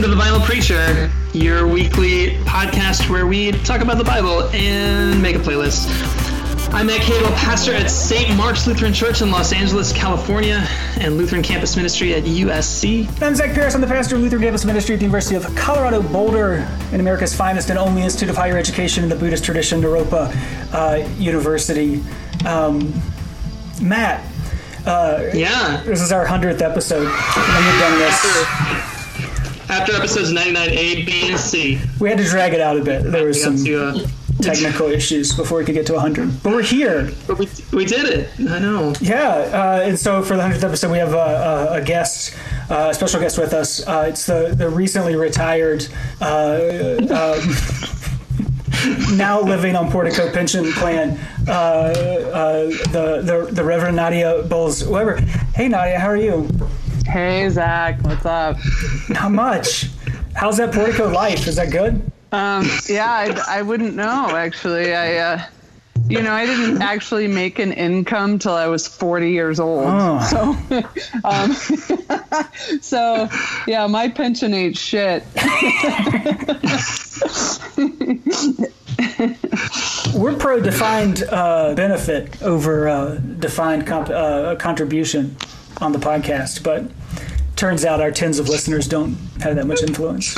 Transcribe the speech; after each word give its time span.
Welcome 0.00 0.18
to 0.18 0.24
The 0.24 0.30
Vinyl 0.30 0.46
Preacher, 0.46 1.12
your 1.34 1.68
weekly 1.68 2.30
podcast 2.46 3.10
where 3.10 3.26
we 3.26 3.52
talk 3.52 3.82
about 3.82 3.98
the 3.98 4.04
Bible 4.04 4.44
and 4.44 5.20
make 5.20 5.36
a 5.36 5.38
playlist. 5.38 5.90
I'm 6.72 6.86
Matt 6.86 7.02
Cable, 7.02 7.28
pastor 7.32 7.74
at 7.74 7.90
St. 7.90 8.34
Mark's 8.34 8.66
Lutheran 8.66 8.94
Church 8.94 9.20
in 9.20 9.30
Los 9.30 9.52
Angeles, 9.52 9.92
California, 9.92 10.66
and 11.00 11.18
Lutheran 11.18 11.42
Campus 11.42 11.76
Ministry 11.76 12.14
at 12.14 12.22
USC. 12.24 13.08
I'm 13.20 13.34
Zach 13.34 13.52
Pierce. 13.52 13.74
I'm 13.74 13.82
the 13.82 13.86
pastor 13.86 14.16
of 14.16 14.22
Lutheran 14.22 14.40
Campus 14.40 14.64
Ministry 14.64 14.94
at 14.94 15.00
the 15.00 15.04
University 15.04 15.36
of 15.36 15.54
Colorado 15.54 16.00
Boulder, 16.00 16.66
in 16.92 17.00
America's 17.00 17.36
finest 17.36 17.68
and 17.68 17.78
only 17.78 18.00
institute 18.00 18.30
of 18.30 18.36
higher 18.36 18.56
education 18.56 19.02
in 19.04 19.10
the 19.10 19.16
Buddhist 19.16 19.44
tradition, 19.44 19.82
Naropa 19.82 20.34
uh, 20.72 21.06
University. 21.18 22.02
Um, 22.46 22.90
Matt, 23.82 24.24
uh, 24.86 25.24
Yeah. 25.34 25.82
this 25.84 26.00
is 26.00 26.10
our 26.10 26.24
100th 26.24 26.62
episode. 26.62 27.06
And 27.06 27.66
we've 27.66 27.80
done 27.80 27.98
this. 27.98 28.99
After 29.70 29.94
episodes 29.94 30.32
99A, 30.32 31.06
B, 31.06 31.30
and 31.30 31.38
C, 31.38 31.80
We 32.00 32.08
had 32.08 32.18
to 32.18 32.24
drag 32.24 32.54
it 32.54 32.60
out 32.60 32.76
a 32.76 32.82
bit. 32.82 33.04
There 33.04 33.24
was 33.24 33.40
some 33.40 33.56
to, 33.64 33.86
uh, 33.88 34.06
technical 34.42 34.88
issues 34.98 35.32
before 35.32 35.58
we 35.58 35.64
could 35.64 35.76
get 35.76 35.86
to 35.86 35.92
100. 35.92 36.42
But 36.42 36.52
we're 36.52 36.62
here. 36.62 37.12
but 37.28 37.38
we, 37.38 37.48
we 37.72 37.84
did 37.84 38.06
it. 38.06 38.30
I 38.50 38.58
know. 38.58 38.92
Yeah, 39.00 39.28
uh, 39.28 39.82
and 39.84 39.96
so 39.96 40.22
for 40.22 40.34
the 40.36 40.42
hundredth 40.42 40.64
episode, 40.64 40.90
we 40.90 40.98
have 40.98 41.12
a, 41.14 41.16
a, 41.16 41.72
a 41.74 41.82
guest, 41.84 42.34
uh, 42.68 42.88
a 42.90 42.94
special 42.94 43.20
guest 43.20 43.38
with 43.38 43.52
us. 43.52 43.86
Uh, 43.86 44.06
it's 44.08 44.26
the 44.26 44.52
the 44.56 44.68
recently 44.68 45.14
retired, 45.14 45.86
uh, 46.20 46.96
um, 46.98 47.40
now 49.16 49.40
living 49.40 49.76
on 49.76 49.88
Portico 49.92 50.32
pension 50.32 50.72
plan, 50.72 51.16
uh, 51.46 51.52
uh, 51.52 52.64
the, 52.90 53.22
the 53.22 53.48
the 53.52 53.62
Reverend 53.64 53.94
Nadia 53.96 54.42
Bolz-Weber. 54.42 55.20
Hey 55.54 55.68
Nadia, 55.68 56.00
how 56.00 56.08
are 56.08 56.16
you? 56.16 56.48
Hey 57.10 57.48
Zach, 57.48 58.00
what's 58.02 58.24
up? 58.24 58.56
Not 59.08 59.32
much. 59.32 59.88
How's 60.36 60.58
that 60.58 60.72
Portico 60.72 61.10
life? 61.10 61.48
Is 61.48 61.56
that 61.56 61.72
good? 61.72 61.94
Um, 62.30 62.70
yeah, 62.88 63.10
I, 63.10 63.56
I 63.58 63.62
wouldn't 63.62 63.96
know 63.96 64.36
actually. 64.36 64.94
I, 64.94 65.16
uh, 65.16 65.42
you 66.06 66.22
know, 66.22 66.30
I 66.30 66.46
didn't 66.46 66.82
actually 66.82 67.26
make 67.26 67.58
an 67.58 67.72
income 67.72 68.38
till 68.38 68.52
I 68.52 68.68
was 68.68 68.86
40 68.86 69.28
years 69.28 69.58
old. 69.58 69.86
Oh. 69.88 70.20
So, 70.30 70.56
um, 71.28 71.52
so 72.80 73.28
yeah, 73.66 73.88
my 73.88 74.08
pension 74.08 74.54
ain't 74.54 74.78
shit. 74.78 75.24
We're 80.14 80.36
pro 80.36 80.60
defined 80.60 81.24
uh, 81.24 81.74
benefit 81.74 82.40
over 82.40 82.88
uh, 82.88 83.16
defined 83.16 83.84
comp- 83.84 84.10
uh, 84.10 84.54
contribution 84.54 85.36
on 85.80 85.90
the 85.90 85.98
podcast, 85.98 86.62
but 86.62 86.88
turns 87.60 87.84
out 87.84 88.00
our 88.00 88.10
tens 88.10 88.38
of 88.38 88.48
listeners 88.48 88.88
don't 88.88 89.14
have 89.42 89.54
that 89.54 89.66
much 89.66 89.82
influence. 89.82 90.34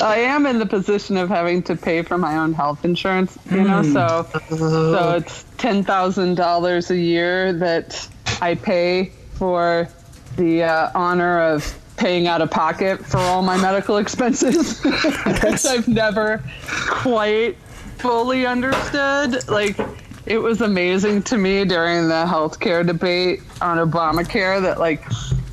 I 0.00 0.18
am 0.18 0.46
in 0.46 0.60
the 0.60 0.66
position 0.66 1.16
of 1.16 1.28
having 1.28 1.64
to 1.64 1.74
pay 1.74 2.02
for 2.02 2.16
my 2.16 2.36
own 2.36 2.52
health 2.52 2.84
insurance, 2.84 3.36
you 3.50 3.64
know, 3.64 3.82
so 3.82 4.28
so 4.48 5.16
it's 5.16 5.44
ten 5.58 5.82
thousand 5.82 6.36
dollars 6.36 6.92
a 6.92 6.96
year 6.96 7.52
that 7.54 8.08
I 8.40 8.54
pay 8.54 9.10
for 9.32 9.88
the 10.36 10.62
uh, 10.62 10.90
honor 10.94 11.40
of 11.40 11.76
paying 11.96 12.28
out 12.28 12.40
of 12.40 12.52
pocket 12.52 13.04
for 13.04 13.18
all 13.18 13.42
my 13.42 13.56
medical 13.56 13.96
expenses, 13.96 14.80
which 15.42 15.66
I've 15.66 15.88
never 15.88 16.40
quite 16.88 17.56
fully 17.98 18.46
understood. 18.46 19.48
Like 19.48 19.76
it 20.26 20.38
was 20.38 20.60
amazing 20.60 21.22
to 21.24 21.36
me 21.36 21.64
during 21.64 22.08
the 22.08 22.24
healthcare 22.26 22.86
debate 22.86 23.42
on 23.60 23.78
Obamacare 23.78 24.62
that 24.62 24.78
like 24.78 25.02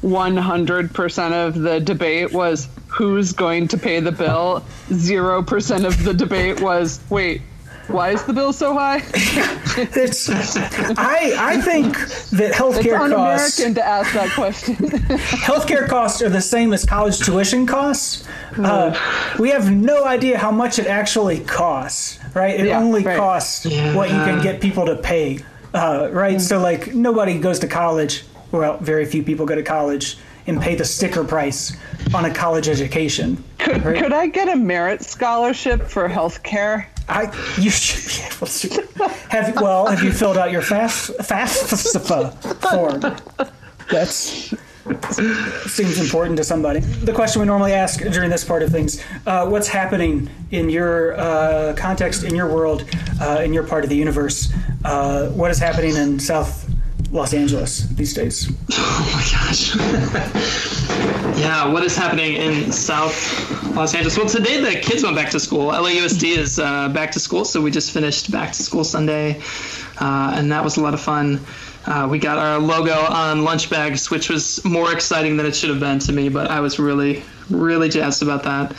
100% 0.02 1.48
of 1.48 1.56
the 1.56 1.80
debate 1.80 2.32
was 2.32 2.68
who's 2.88 3.32
going 3.32 3.68
to 3.68 3.78
pay 3.78 4.00
the 4.00 4.12
bill. 4.12 4.64
0% 4.90 5.86
of 5.86 6.04
the 6.04 6.14
debate 6.14 6.62
was 6.62 7.00
wait, 7.10 7.42
why 7.90 8.12
is 8.12 8.24
the 8.24 8.34
bill 8.34 8.54
so 8.54 8.74
high? 8.74 9.02
It's, 9.82 10.28
I, 10.30 11.34
I 11.38 11.62
think 11.62 11.96
that 12.32 12.50
It's 12.50 12.58
healthcare 12.58 12.98
costs 13.10 13.60
un-American 13.62 13.76
to 13.76 13.86
ask 13.86 14.14
that 14.14 14.30
question. 14.32 14.76
healthcare 15.48 15.88
costs 15.88 16.22
are 16.22 16.28
the 16.30 16.42
same 16.42 16.74
as 16.74 16.84
college 16.86 17.20
tuition 17.20 17.66
costs. 17.66 18.28
Uh, 18.58 18.94
we 19.40 19.50
have 19.52 19.72
no 19.72 20.04
idea 20.04 20.38
how 20.38 20.52
much 20.52 20.80
it 20.80 20.88
actually 20.88 21.40
costs, 21.42 22.20
right? 22.34 22.60
It 22.60 22.66
Yeah, 22.68 22.80
only 22.80 23.04
right. 23.04 23.18
costs 23.18 23.66
what 23.66 24.10
you 24.10 24.16
can 24.18 24.42
get 24.42 24.60
people 24.60 24.86
to 24.86 24.96
pay, 24.98 25.40
uh, 25.74 26.10
right? 26.12 26.42
So 26.42 26.60
like 26.60 26.94
nobody 26.94 27.40
goes 27.40 27.60
to 27.60 27.68
college. 27.68 28.26
Well, 28.52 28.78
very 28.80 29.06
few 29.06 29.24
people 29.24 29.46
go 29.46 29.56
to 29.56 29.64
college 29.64 30.18
and 30.48 30.60
pay 30.60 30.76
the 30.76 30.86
sticker 30.86 31.24
price 31.24 31.78
on 32.14 32.26
a 32.26 32.34
college 32.34 32.68
education. 32.68 33.42
could, 33.60 33.82
could 33.84 34.12
I 34.14 34.28
get 34.28 34.50
a 34.50 34.56
merit 34.58 35.04
scholarship 35.04 35.84
for 35.84 36.10
healthcare? 36.10 36.88
I 37.10 37.24
you 37.60 37.70
should 37.70 38.06
be 38.08 38.24
able 38.24 38.48
to 38.48 39.08
have 39.30 39.56
well 39.60 39.88
have 39.88 40.04
you 40.04 40.12
filled 40.12 40.38
out 40.38 40.52
your 40.52 40.62
FAFSA 40.62 42.34
form? 42.70 43.02
That's 43.90 44.54
seems 45.68 46.00
important 46.00 46.38
to 46.38 46.44
somebody. 46.44 46.80
The 46.80 47.14
question 47.14 47.42
we 47.42 47.46
normally 47.46 47.74
ask 47.74 48.00
during 48.00 48.30
this 48.30 48.44
part 48.44 48.64
of 48.64 48.72
things: 48.72 49.04
uh, 49.26 49.48
What's 49.48 49.68
happening 49.68 50.30
in 50.52 50.70
your 50.70 51.20
uh, 51.20 51.74
context, 51.78 52.24
in 52.24 52.36
your 52.36 52.48
world, 52.48 52.86
uh, 53.22 53.42
in 53.44 53.54
your 53.54 53.64
part 53.64 53.84
of 53.84 53.90
the 53.90 53.96
universe? 53.96 54.54
Uh, 54.86 55.30
what 55.30 55.52
is 55.52 55.60
happening 55.60 55.96
in 55.96 56.20
South 56.20 56.70
Los 57.12 57.34
Angeles 57.34 57.88
these 57.90 58.14
days? 58.14 58.50
Oh 58.72 59.12
my 59.14 59.24
gosh. 59.32 59.76
yeah, 61.40 61.72
what 61.72 61.84
is 61.84 61.96
happening 61.96 62.34
in 62.36 62.72
South 62.72 63.76
Los 63.76 63.96
Angeles? 63.96 64.18
Well, 64.18 64.28
today 64.28 64.62
the 64.62 64.80
kids 64.80 65.04
went 65.04 65.16
back 65.16 65.30
to 65.32 65.40
school. 65.40 65.72
LAUSD 65.72 66.38
is 66.38 66.60
uh, 66.60 66.90
back 66.90 67.12
to 67.12 67.20
school, 67.20 67.46
so 67.46 67.62
we 67.62 67.72
just 67.72 67.92
finished 67.92 68.32
back 68.32 68.52
to 68.54 68.64
school 68.64 68.84
Sunday, 68.84 69.42
uh, 70.00 70.34
and 70.36 70.52
that 70.52 70.64
was 70.64 70.78
a 70.78 70.82
lot 70.82 70.94
of 70.94 71.02
fun. 71.02 71.40
Uh, 71.86 72.08
we 72.10 72.20
got 72.20 72.38
our 72.38 72.60
logo 72.60 72.94
on 72.94 73.44
lunch 73.44 73.70
bags, 73.70 74.12
which 74.12 74.30
was 74.30 74.64
more 74.66 74.92
exciting 74.92 75.38
than 75.38 75.46
it 75.46 75.56
should 75.56 75.70
have 75.70 75.80
been 75.80 76.00
to 76.00 76.12
me, 76.12 76.30
but 76.30 76.52
I 76.52 76.60
was 76.60 76.78
really, 76.78 77.24
really 77.50 77.90
jazzed 77.90 78.22
about 78.22 78.44
that. 78.44 78.76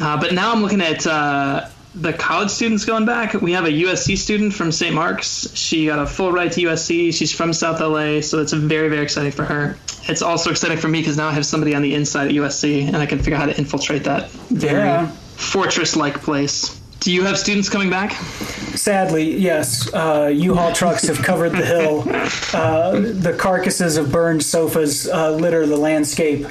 Uh, 0.00 0.20
but 0.20 0.34
now 0.34 0.52
I'm 0.52 0.62
looking 0.62 0.80
at 0.80 1.06
uh, 1.06 1.68
the 1.94 2.12
college 2.12 2.50
students 2.50 2.84
going 2.84 3.04
back. 3.04 3.34
We 3.34 3.52
have 3.52 3.64
a 3.64 3.70
USC 3.70 4.16
student 4.16 4.54
from 4.54 4.70
St. 4.70 4.94
Mark's. 4.94 5.52
She 5.56 5.86
got 5.86 5.98
a 5.98 6.06
full 6.06 6.30
ride 6.32 6.52
to 6.52 6.60
USC. 6.62 7.12
She's 7.12 7.32
from 7.32 7.52
South 7.52 7.80
LA, 7.80 8.20
so 8.20 8.36
that's 8.36 8.52
very, 8.52 8.88
very 8.88 9.02
exciting 9.02 9.32
for 9.32 9.44
her. 9.44 9.76
It's 10.08 10.22
also 10.22 10.50
exciting 10.50 10.78
for 10.78 10.88
me 10.88 11.00
because 11.00 11.16
now 11.16 11.28
I 11.28 11.32
have 11.32 11.44
somebody 11.46 11.74
on 11.74 11.82
the 11.82 11.94
inside 11.94 12.28
at 12.28 12.34
USC, 12.34 12.86
and 12.86 12.96
I 12.96 13.06
can 13.06 13.18
figure 13.18 13.34
out 13.34 13.40
how 13.40 13.46
to 13.46 13.58
infiltrate 13.58 14.04
that 14.04 14.30
very 14.30 14.86
Yeah. 14.86 15.08
fortress-like 15.36 16.22
place. 16.22 16.76
Do 17.00 17.10
you 17.12 17.22
have 17.24 17.38
students 17.38 17.68
coming 17.70 17.88
back? 17.90 18.12
Sadly, 18.76 19.36
yes. 19.38 19.92
Uh, 19.92 20.30
U-Haul 20.32 20.72
trucks 20.74 21.06
have 21.08 21.18
covered 21.22 21.50
the 21.52 21.64
hill. 21.64 22.04
Uh, 22.52 22.98
the 22.98 23.32
carcasses 23.38 23.96
of 23.96 24.10
burned 24.10 24.42
sofas 24.42 25.08
uh, 25.08 25.30
litter 25.30 25.66
the 25.66 25.76
landscape. 25.76 26.44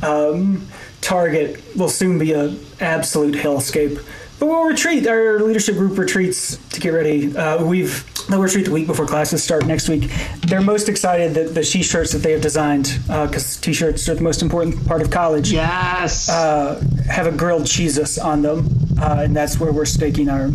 Um, 0.00 0.68
Target 1.00 1.60
will 1.76 1.88
soon 1.88 2.18
be 2.20 2.32
an 2.34 2.64
absolute 2.80 3.34
hellscape. 3.34 4.00
But 4.40 4.46
we'll 4.46 4.64
retreat. 4.64 5.06
Our 5.06 5.38
leadership 5.40 5.76
group 5.76 5.98
retreats 5.98 6.56
to 6.70 6.80
get 6.80 6.90
ready. 6.94 7.36
Uh, 7.36 7.62
we've 7.62 8.04
they'll 8.28 8.40
retreat 8.40 8.64
the 8.64 8.70
week 8.72 8.86
before 8.86 9.06
classes 9.06 9.44
start 9.44 9.66
next 9.66 9.86
week. 9.88 10.10
They're 10.46 10.62
most 10.62 10.88
excited 10.88 11.34
that 11.34 11.54
the 11.54 11.62
t-shirts 11.62 12.12
that 12.12 12.20
they 12.20 12.32
have 12.32 12.40
designed, 12.40 12.98
because 13.06 13.58
t-shirts 13.58 14.08
are 14.08 14.14
the 14.14 14.22
most 14.22 14.40
important 14.40 14.86
part 14.86 15.02
of 15.02 15.10
college 15.10 15.52
Yes. 15.52 16.30
uh, 16.30 16.82
have 17.08 17.26
a 17.26 17.32
grilled 17.32 17.66
Jesus 17.66 18.18
on 18.18 18.40
them, 18.40 18.66
uh, 18.98 19.24
and 19.24 19.36
that's 19.36 19.60
where 19.60 19.72
we're 19.72 19.84
staking 19.84 20.30
our 20.30 20.50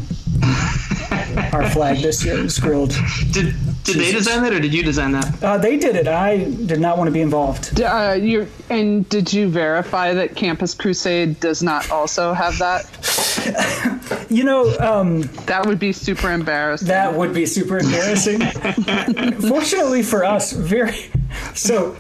our 1.54 1.70
flag 1.70 2.00
this 2.02 2.26
year. 2.26 2.40
Is 2.40 2.58
grilled. 2.60 2.96
did 3.32 3.54
did 3.84 3.98
they 3.98 4.12
design 4.12 4.42
that, 4.42 4.52
or 4.54 4.60
did 4.60 4.74
you 4.74 4.82
design 4.82 5.12
that? 5.12 5.44
Uh, 5.44 5.58
they 5.60 5.78
did 5.78 5.96
it. 5.96 6.08
I 6.08 6.38
did 6.50 6.80
not 6.80 6.98
want 6.98 7.08
to 7.08 7.12
be 7.12 7.22
involved. 7.22 7.80
Uh, 7.80 8.18
you 8.20 8.48
and 8.72 9.08
did 9.10 9.32
you 9.32 9.48
verify 9.48 10.12
that 10.14 10.36
Campus 10.36 10.74
Crusade 10.74 11.40
does 11.40 11.62
not 11.62 11.92
also 11.92 12.34
have 12.34 12.58
that? 12.58 12.86
You 14.30 14.44
know, 14.44 14.76
um, 14.80 15.22
That 15.46 15.66
would 15.66 15.80
be 15.80 15.92
super 15.94 16.32
embarrassing. 16.32 16.88
that 16.88 17.14
would 17.14 17.34
be 17.34 17.46
super 17.46 17.78
embarrassing. 17.78 18.40
Fortunately 19.50 20.04
for 20.04 20.24
us, 20.26 20.52
very 20.52 20.96
so. 21.54 21.98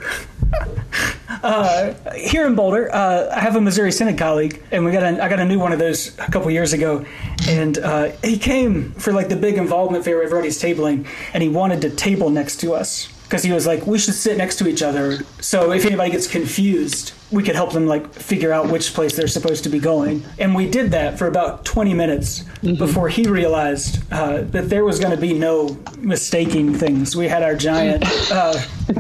Uh, 1.44 1.94
here 2.16 2.46
in 2.48 2.56
Boulder, 2.56 2.90
uh, 2.94 3.30
I 3.36 3.40
have 3.40 3.56
a 3.56 3.62
Missouri 3.62 3.92
Synod 3.92 4.18
colleague, 4.18 4.64
and 4.72 4.86
we 4.86 4.92
got 4.92 5.04
a, 5.04 5.24
I 5.24 5.28
got 5.30 5.40
a 5.40 5.46
new 5.46 5.60
one 5.60 5.72
of 5.72 5.80
those 5.80 6.18
a 6.20 6.32
couple 6.32 6.50
years 6.52 6.74
ago, 6.74 7.06
and 7.48 7.78
uh, 7.78 8.12
he 8.24 8.38
came 8.38 8.92
for 8.94 9.12
like 9.14 9.30
the 9.30 9.36
big 9.36 9.56
involvement 9.58 10.06
fair 10.06 10.22
everybody's 10.24 10.62
tabling, 10.62 11.06
and 11.34 11.44
he 11.44 11.50
wanted 11.50 11.82
to 11.82 11.90
table 11.90 12.30
next 12.30 12.58
to 12.62 12.74
us. 12.74 13.08
because 13.24 13.44
he 13.44 13.52
was 13.52 13.66
like, 13.68 13.86
we 13.86 13.98
should 14.00 14.14
sit 14.14 14.38
next 14.38 14.58
to 14.58 14.68
each 14.68 14.82
other. 14.84 15.18
So 15.42 15.72
if 15.72 15.86
anybody 15.86 16.12
gets 16.12 16.28
confused, 16.28 17.14
we 17.32 17.42
could 17.44 17.56
help 17.56 17.74
them 17.74 17.88
like 17.88 18.14
figure 18.14 18.52
out 18.52 18.70
which 18.70 18.94
place 18.94 19.16
they're 19.16 19.28
supposed 19.28 19.64
to 19.64 19.70
be 19.70 19.80
going. 19.80 20.24
And 20.38 20.54
we 20.56 20.70
did 20.70 20.92
that 20.92 21.18
for 21.18 21.28
about 21.28 21.66
20 21.66 21.94
minutes 21.94 22.44
before 22.62 23.10
he 23.10 23.24
realized 23.24 24.02
uh, 24.14 24.42
that 24.44 24.70
there 24.70 24.86
was 24.86 25.00
going 25.00 25.12
to 25.12 25.18
be 25.20 25.34
no 25.34 25.78
mistaking 26.00 26.74
things. 26.76 27.16
We 27.16 27.28
had 27.28 27.42
our 27.44 27.56
giant. 27.56 28.04
Uh, 28.32 28.54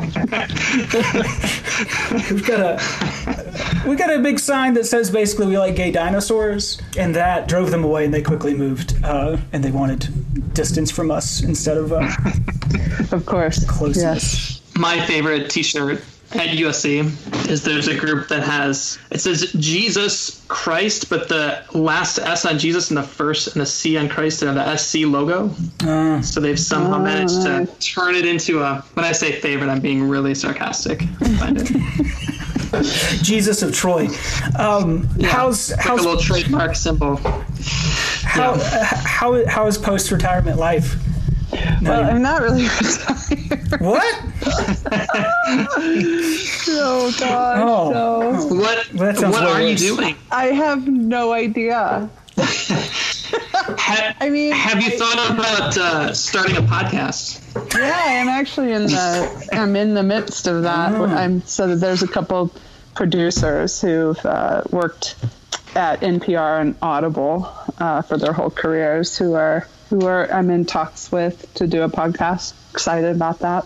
we've 2.31 2.45
got 2.45 2.59
a 2.59 2.79
we 3.87 3.95
got 3.95 4.11
a 4.13 4.19
big 4.19 4.39
sign 4.39 4.73
that 4.73 4.85
says 4.85 5.11
basically 5.11 5.47
we 5.47 5.57
like 5.57 5.75
gay 5.75 5.91
dinosaurs, 5.91 6.81
and 6.97 7.15
that 7.15 7.47
drove 7.47 7.71
them 7.71 7.83
away, 7.83 8.05
and 8.05 8.13
they 8.13 8.21
quickly 8.21 8.53
moved, 8.53 8.95
uh, 9.03 9.37
and 9.53 9.63
they 9.63 9.71
wanted 9.71 10.53
distance 10.53 10.89
from 10.89 11.11
us 11.11 11.41
instead 11.43 11.77
of 11.77 11.93
uh, 11.93 12.07
Of 13.11 13.25
course. 13.25 13.63
closeness. 13.65 14.61
Yes. 14.61 14.61
My 14.77 15.05
favorite 15.05 15.49
T-shirt 15.49 16.01
at 16.31 16.49
USC 16.49 17.49
is 17.49 17.63
there's 17.63 17.87
a 17.87 17.97
group 17.97 18.27
that 18.29 18.43
has 18.43 18.97
it 19.11 19.19
says 19.19 19.51
Jesus 19.53 20.43
Christ, 20.47 21.09
but 21.09 21.29
the 21.29 21.63
last 21.73 22.17
S 22.19 22.45
on 22.45 22.57
Jesus 22.57 22.89
and 22.89 22.97
the 22.97 23.03
first 23.03 23.47
and 23.53 23.61
the 23.61 23.65
C 23.65 23.97
on 23.97 24.09
Christ 24.09 24.41
and 24.41 24.57
the 24.57 24.77
SC 24.77 24.99
logo. 25.05 25.49
so 26.21 26.39
they've 26.39 26.59
somehow 26.59 26.97
managed 26.97 27.41
to 27.43 27.67
turn 27.79 28.15
it 28.15 28.25
into 28.25 28.61
a. 28.61 28.83
When 28.93 29.05
I 29.05 29.11
say 29.11 29.39
favorite, 29.39 29.69
I'm 29.69 29.81
being 29.81 30.07
really 30.07 30.35
sarcastic. 30.35 31.01
Find 31.39 31.57
it. 31.61 31.71
Jesus 33.21 33.61
of 33.61 33.73
Troy. 33.73 34.07
Um, 34.59 35.07
how's 35.21 35.71
like 35.71 35.87
a 35.87 35.93
little 35.95 36.17
trademark 36.17 36.75
symbol. 36.75 37.17
how, 38.23 38.59
how 39.05 39.45
how 39.47 39.67
is 39.67 39.77
post 39.77 40.11
retirement 40.11 40.57
life? 40.57 40.95
Well, 41.81 42.09
I'm 42.09 42.21
not 42.21 42.41
really 42.41 42.63
retired. 42.63 43.61
What? 43.81 44.15
oh 46.67 47.13
gosh. 47.19 47.59
Oh. 47.59 47.91
No. 47.91 48.55
What 48.55 48.93
what 48.93 49.21
way 49.21 49.51
are 49.51 49.61
you 49.61 49.75
doing? 49.75 50.15
I 50.31 50.45
have 50.47 50.87
no 50.87 51.33
idea. 51.33 52.09
Ha- 52.37 54.15
I 54.21 54.29
mean, 54.29 54.51
have 54.53 54.81
you 54.81 54.91
thought 54.97 55.31
about 55.31 55.77
uh, 55.77 56.13
starting 56.13 56.57
a 56.57 56.61
podcast? 56.61 57.41
Yeah, 57.77 58.21
I'm 58.21 58.29
actually 58.29 58.71
in 58.71 58.83
the 58.87 59.49
I'm 59.51 59.75
in 59.75 59.93
the 59.93 60.03
midst 60.03 60.47
of 60.47 60.63
that. 60.63 60.93
I'm 60.93 61.41
so 61.41 61.67
that 61.67 61.75
there's 61.77 62.03
a 62.03 62.07
couple 62.07 62.51
producers 62.95 63.81
who've 63.81 64.23
uh, 64.25 64.63
worked 64.71 65.15
at 65.75 65.99
NPR 66.01 66.61
and 66.61 66.75
Audible 66.81 67.51
uh, 67.79 68.01
for 68.01 68.17
their 68.17 68.31
whole 68.33 68.49
careers 68.49 69.17
who 69.17 69.33
are 69.33 69.67
who 69.89 70.05
are 70.05 70.31
I'm 70.31 70.49
in 70.49 70.65
talks 70.65 71.11
with 71.11 71.53
to 71.55 71.67
do 71.67 71.83
a 71.83 71.89
podcast. 71.89 72.53
Excited 72.73 73.15
about 73.15 73.39
that. 73.39 73.65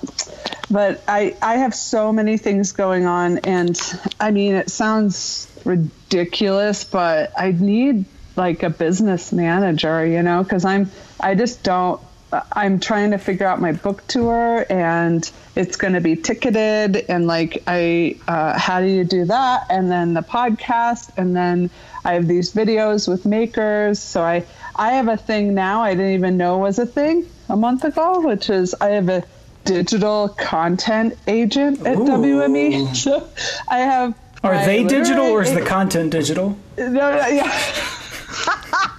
But 0.69 1.03
I 1.07 1.35
I 1.41 1.57
have 1.57 1.73
so 1.73 2.11
many 2.11 2.37
things 2.37 2.71
going 2.73 3.05
on 3.05 3.39
and 3.39 3.79
I 4.19 4.31
mean 4.31 4.55
it 4.55 4.69
sounds 4.69 5.47
ridiculous, 5.65 6.83
but 6.83 7.31
I 7.37 7.51
need 7.51 8.05
like 8.35 8.63
a 8.63 8.69
business 8.69 9.33
manager, 9.33 10.05
you 10.05 10.21
know, 10.21 10.43
because 10.43 10.65
I'm 10.65 10.91
I 11.19 11.35
just 11.35 11.63
don't 11.63 12.01
I'm 12.31 12.79
trying 12.79 13.11
to 13.11 13.17
figure 13.17 13.47
out 13.47 13.59
my 13.59 13.71
book 13.71 14.05
tour 14.07 14.65
and 14.69 15.29
it's 15.55 15.77
going 15.77 15.93
to 15.93 16.01
be 16.01 16.15
ticketed 16.15 17.05
and 17.09 17.25
like 17.25 17.63
I 17.65 18.17
uh, 18.27 18.57
how 18.57 18.81
do 18.81 18.87
you 18.87 19.03
do 19.03 19.25
that 19.25 19.65
and 19.69 19.89
then 19.91 20.13
the 20.13 20.21
podcast 20.21 21.11
and 21.17 21.35
then 21.35 21.71
I 22.05 22.13
have 22.13 22.27
these 22.27 22.53
videos 22.53 23.07
with 23.07 23.25
makers 23.25 23.99
so 23.99 24.21
I 24.21 24.45
I 24.75 24.93
have 24.93 25.07
a 25.07 25.17
thing 25.17 25.53
now 25.53 25.81
I 25.81 25.93
didn't 25.93 26.13
even 26.13 26.37
know 26.37 26.57
was 26.59 26.79
a 26.79 26.85
thing 26.85 27.25
a 27.49 27.55
month 27.55 27.83
ago 27.83 28.21
which 28.21 28.49
is 28.49 28.73
I 28.75 28.89
have 28.89 29.09
a 29.09 29.23
digital 29.65 30.29
content 30.29 31.17
agent 31.27 31.85
at 31.85 31.97
Ooh. 31.97 32.05
WME 32.05 32.95
so 32.95 33.29
I 33.67 33.79
have 33.79 34.15
Are 34.43 34.65
they 34.65 34.83
digital 34.83 35.25
or 35.25 35.41
is 35.41 35.53
the 35.53 35.65
content 35.65 36.11
digital? 36.11 36.57
no, 36.77 36.87
no, 36.87 37.27
yeah. 37.27 37.85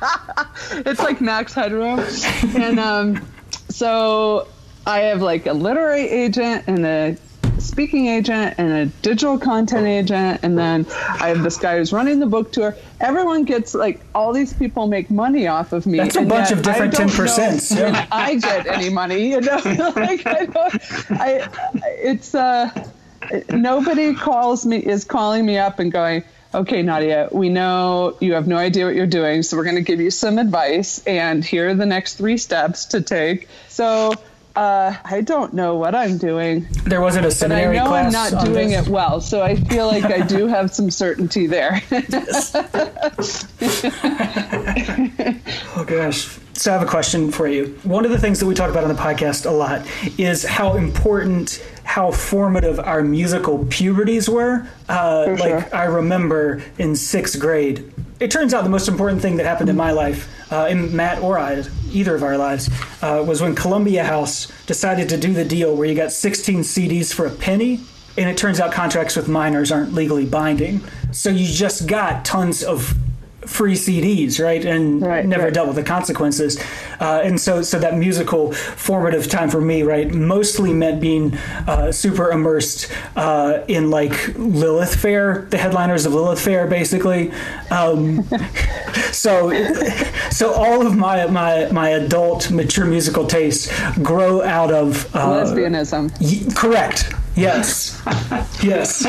it's 0.73 1.01
like 1.01 1.21
Max 1.21 1.55
Headroom. 1.55 2.01
And 2.57 2.79
um, 2.79 3.27
so 3.69 4.49
I 4.87 5.01
have 5.01 5.23
like 5.23 5.47
a 5.47 5.53
literary 5.53 6.09
agent 6.09 6.65
and 6.67 6.85
a 6.85 7.17
speaking 7.61 8.07
agent 8.07 8.55
and 8.59 8.73
a 8.73 8.87
digital 9.03 9.39
content 9.39 9.87
agent. 9.87 10.41
And 10.43 10.59
then 10.59 10.87
I 10.91 11.29
have 11.29 11.43
this 11.43 11.57
guy 11.57 11.79
who's 11.79 11.93
running 11.93 12.21
the 12.21 12.27
book 12.27 12.53
tour. 12.53 12.77
Everyone 13.01 13.45
gets 13.45 13.75
like, 13.75 14.01
all 14.15 14.33
these 14.33 14.53
people 14.53 14.87
make 14.87 15.11
money 15.11 15.47
off 15.47 15.73
of 15.73 15.87
me. 15.87 15.99
That's 15.99 16.17
a 16.17 16.23
bunch 16.23 16.51
of 16.51 16.63
different 16.63 16.95
10%. 16.95 17.77
yeah. 17.77 18.07
I 18.11 18.37
get 18.37 18.67
any 18.67 18.91
money, 18.91 19.31
you 19.31 19.41
know? 19.41 19.57
like, 19.97 20.27
I 20.27 20.47
don't, 20.47 21.11
I, 21.11 21.49
it's, 21.85 22.35
uh, 22.35 22.71
nobody 23.51 24.15
calls 24.15 24.67
me 24.67 24.79
is 24.79 25.05
calling 25.05 25.45
me 25.45 25.59
up 25.59 25.79
and 25.79 25.93
going 25.93 26.25
okay 26.55 26.83
nadia 26.83 27.29
we 27.33 27.49
know 27.49 28.17
you 28.21 28.33
have 28.33 28.47
no 28.47 28.57
idea 28.57 28.85
what 28.85 28.95
you're 28.95 29.07
doing 29.07 29.43
so 29.43 29.57
we're 29.57 29.65
going 29.65 29.77
to 29.77 29.83
give 29.83 30.01
you 30.01 30.11
some 30.11 30.39
advice 30.39 31.05
and 31.07 31.45
here 31.45 31.69
are 31.69 31.75
the 31.75 31.87
next 31.87 32.15
three 32.15 32.37
steps 32.37 32.87
to 32.87 33.01
take 33.01 33.49
so 33.69 34.13
uh, 34.57 34.95
i 35.05 35.21
don't 35.21 35.55
know 35.55 35.77
what 35.77 35.95
i'm 35.95 36.19
doing 36.19 36.67
There 36.85 37.01
wasn't 37.01 37.27
a 37.27 37.49
but 37.49 37.53
I 37.53 37.73
know 37.73 37.87
class 37.87 38.07
I'm 38.07 38.35
not 38.35 38.45
doing 38.45 38.71
this? 38.71 38.87
it 38.87 38.91
well 38.91 39.21
so 39.21 39.43
i 39.43 39.55
feel 39.55 39.87
like 39.87 40.05
i 40.05 40.21
do 40.27 40.47
have 40.47 40.73
some 40.73 40.91
certainty 40.91 41.47
there 41.47 41.81
Oh 45.73 45.85
gosh. 45.87 46.39
So 46.55 46.71
I 46.71 46.75
have 46.79 46.83
a 46.87 46.91
question 46.91 47.31
for 47.33 47.49
you. 47.49 47.79
One 47.85 48.05
of 48.05 48.11
the 48.11 48.19
things 48.19 48.39
that 48.41 48.47
we 48.47 48.55
talk 48.55 48.71
about 48.71 48.85
on 48.85 48.91
the 48.95 49.01
podcast 49.01 49.47
a 49.47 49.51
lot 49.51 49.87
is 50.19 50.45
how 50.45 50.77
important, 50.77 51.65
how 51.85 52.11
formative 52.11 52.79
our 52.81 53.03
musical 53.03 53.65
puberties 53.71 54.29
were. 54.29 54.67
Uh, 54.89 55.37
like 55.41 55.69
sure. 55.69 55.75
I 55.75 55.85
remember 55.85 56.63
in 56.79 56.97
sixth 56.97 57.41
grade. 57.41 57.91
It 58.21 58.31
turns 58.31 58.53
out 58.53 58.65
the 58.65 58.71
most 58.71 58.87
important 58.87 59.23
thing 59.23 59.37
that 59.37 59.47
happened 59.47 59.71
in 59.71 59.77
my 59.77 59.93
life, 59.93 60.29
uh, 60.53 60.67
in 60.69 60.95
Matt 60.95 61.23
or 61.23 61.39
I, 61.39 61.65
either 61.91 62.15
of 62.15 62.23
our 62.23 62.37
lives, 62.37 62.69
uh, 63.01 63.25
was 63.27 63.41
when 63.41 63.55
Columbia 63.55 64.05
House 64.05 64.47
decided 64.67 65.09
to 65.09 65.17
do 65.17 65.33
the 65.33 65.45
deal 65.45 65.75
where 65.75 65.89
you 65.89 65.95
got 65.95 66.13
16 66.13 66.61
CDs 66.61 67.15
for 67.15 67.25
a 67.25 67.31
penny. 67.31 67.81
And 68.19 68.29
it 68.29 68.37
turns 68.37 68.61
out 68.61 68.73
contracts 68.73 69.17
with 69.17 69.27
minors 69.27 69.73
aren't 69.73 69.95
legally 69.95 70.27
binding. 70.27 70.83
So 71.13 71.31
you 71.31 71.47
just 71.47 71.87
got 71.87 72.27
tons 72.27 72.63
of 72.63 72.95
free 73.51 73.75
CDs, 73.75 74.43
right? 74.43 74.65
And 74.65 75.03
Right, 75.03 75.27
never 75.27 75.45
right. 75.45 75.53
dealt 75.55 75.67
with 75.67 75.77
the 75.77 75.83
consequences. 75.83 76.59
Uh, 77.01 77.21
and 77.25 77.41
so, 77.41 77.63
so 77.63 77.79
that 77.79 77.97
musical 77.97 78.53
formative 78.53 79.29
time 79.29 79.51
for 79.51 79.61
me, 79.61 79.83
right, 79.83 80.13
mostly 80.15 80.73
meant 80.73 81.01
being 81.01 81.35
uh, 81.67 81.91
super 81.93 82.31
immersed 82.31 82.89
uh, 83.17 83.61
in 83.69 83.91
like 83.91 84.35
Lilith 84.37 84.95
Fair, 84.95 85.47
the 85.51 85.59
headliners 85.59 86.07
of 86.07 86.15
Lilith 86.15 86.41
Fair, 86.41 86.67
basically. 86.67 87.33
Um, 87.71 88.23
so, 89.13 89.51
so 90.31 90.53
all 90.53 90.87
of 90.87 90.97
my 90.97 91.27
my 91.27 91.67
my 91.73 91.89
adult 91.91 92.51
mature 92.51 92.87
musical 92.87 93.27
tastes 93.27 93.69
grow 93.99 94.43
out 94.43 94.71
of 94.73 95.15
uh, 95.15 95.27
lesbianism 95.43 96.11
Y- 96.21 96.53
correct. 96.55 97.13
Yes. 97.41 98.03
yes. 98.63 99.05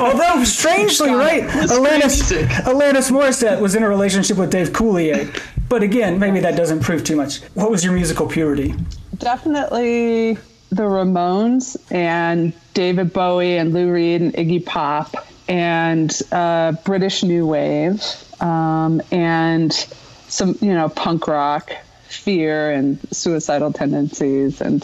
Although 0.00 0.44
strangely, 0.44 1.10
right, 1.10 1.44
Alanis. 1.44 2.32
Alanis 2.64 3.10
Morissette 3.10 3.60
was 3.60 3.74
in 3.74 3.82
a 3.82 3.88
relationship 3.88 4.36
with 4.36 4.50
Dave 4.50 4.70
Coulier. 4.70 5.32
But 5.68 5.82
again, 5.82 6.18
maybe 6.18 6.40
that 6.40 6.56
doesn't 6.56 6.80
prove 6.80 7.02
too 7.02 7.16
much. 7.16 7.40
What 7.54 7.70
was 7.70 7.84
your 7.84 7.92
musical 7.92 8.28
purity? 8.28 8.74
definitely 9.18 10.34
the 10.70 10.82
Ramones 10.82 11.76
and 11.90 12.52
David 12.74 13.12
Bowie 13.12 13.56
and 13.56 13.72
Lou 13.72 13.90
Reed 13.90 14.20
and 14.20 14.34
Iggy 14.34 14.64
Pop 14.64 15.26
and 15.48 16.20
uh, 16.32 16.72
British 16.84 17.22
New 17.22 17.46
Wave 17.46 18.02
um, 18.40 19.00
and 19.10 19.72
some, 19.72 20.58
you 20.60 20.74
know, 20.74 20.88
punk 20.88 21.28
rock, 21.28 21.72
fear 22.08 22.70
and 22.70 22.98
suicidal 23.12 23.72
tendencies 23.72 24.60
and 24.60 24.82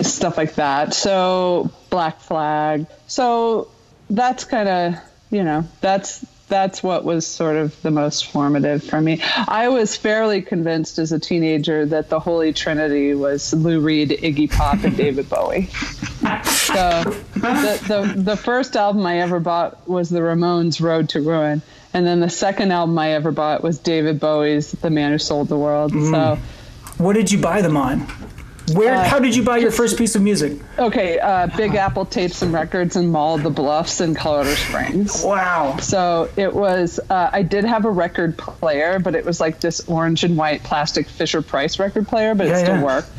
stuff 0.00 0.36
like 0.36 0.54
that. 0.56 0.92
So 0.92 1.70
Black 1.94 2.18
Flag. 2.18 2.86
So 3.06 3.68
that's 4.10 4.42
kind 4.42 4.68
of, 4.68 4.94
you 5.30 5.44
know, 5.44 5.64
that's 5.80 6.26
that's 6.48 6.82
what 6.82 7.04
was 7.04 7.24
sort 7.24 7.54
of 7.54 7.80
the 7.82 7.90
most 7.92 8.26
formative 8.26 8.82
for 8.82 9.00
me. 9.00 9.22
I 9.46 9.68
was 9.68 9.96
fairly 9.96 10.42
convinced 10.42 10.98
as 10.98 11.12
a 11.12 11.20
teenager 11.20 11.86
that 11.86 12.08
the 12.08 12.18
Holy 12.18 12.52
Trinity 12.52 13.14
was 13.14 13.54
Lou 13.54 13.78
Reed, 13.78 14.10
Iggy 14.10 14.50
Pop, 14.50 14.82
and 14.82 14.96
David 14.96 15.30
Bowie. 15.30 15.66
So 16.42 17.04
the, 17.34 17.80
the 17.86 18.14
the 18.16 18.36
first 18.36 18.74
album 18.74 19.06
I 19.06 19.20
ever 19.20 19.38
bought 19.38 19.88
was 19.88 20.10
the 20.10 20.18
Ramones' 20.18 20.80
Road 20.80 21.10
to 21.10 21.20
Ruin, 21.20 21.62
and 21.92 22.04
then 22.04 22.18
the 22.18 22.28
second 22.28 22.72
album 22.72 22.98
I 22.98 23.12
ever 23.12 23.30
bought 23.30 23.62
was 23.62 23.78
David 23.78 24.18
Bowie's 24.18 24.72
The 24.72 24.90
Man 24.90 25.12
Who 25.12 25.18
Sold 25.18 25.48
the 25.48 25.56
World. 25.56 25.92
So 25.92 25.96
mm. 25.98 26.38
What 26.98 27.12
did 27.12 27.30
you 27.30 27.38
buy 27.38 27.62
them 27.62 27.76
on? 27.76 28.04
Where? 28.72 28.94
Uh, 28.94 29.04
how 29.04 29.18
did 29.18 29.36
you 29.36 29.42
buy 29.42 29.58
your 29.58 29.70
first 29.70 29.98
piece 29.98 30.14
of 30.14 30.22
music? 30.22 30.58
okay, 30.78 31.18
uh, 31.18 31.48
Big 31.56 31.74
Apple 31.74 32.06
tapes 32.06 32.40
and 32.40 32.52
records 32.52 32.96
in 32.96 33.10
Mall 33.10 33.34
of 33.34 33.42
the 33.42 33.50
Bluffs 33.50 34.00
in 34.00 34.14
Colorado 34.14 34.54
Springs. 34.54 35.22
Wow. 35.22 35.76
So 35.78 36.30
it 36.36 36.54
was. 36.54 36.98
Uh, 37.10 37.30
I 37.32 37.42
did 37.42 37.64
have 37.64 37.84
a 37.84 37.90
record 37.90 38.38
player, 38.38 38.98
but 38.98 39.14
it 39.14 39.24
was 39.24 39.38
like 39.40 39.60
this 39.60 39.86
orange 39.88 40.24
and 40.24 40.36
white 40.36 40.62
plastic 40.62 41.08
Fisher 41.08 41.42
Price 41.42 41.78
record 41.78 42.08
player, 42.08 42.34
but 42.34 42.46
Yeah, 42.46 42.56
it 42.56 42.60
still 42.60 42.76
yeah. 42.76 42.84
worked. 42.84 43.10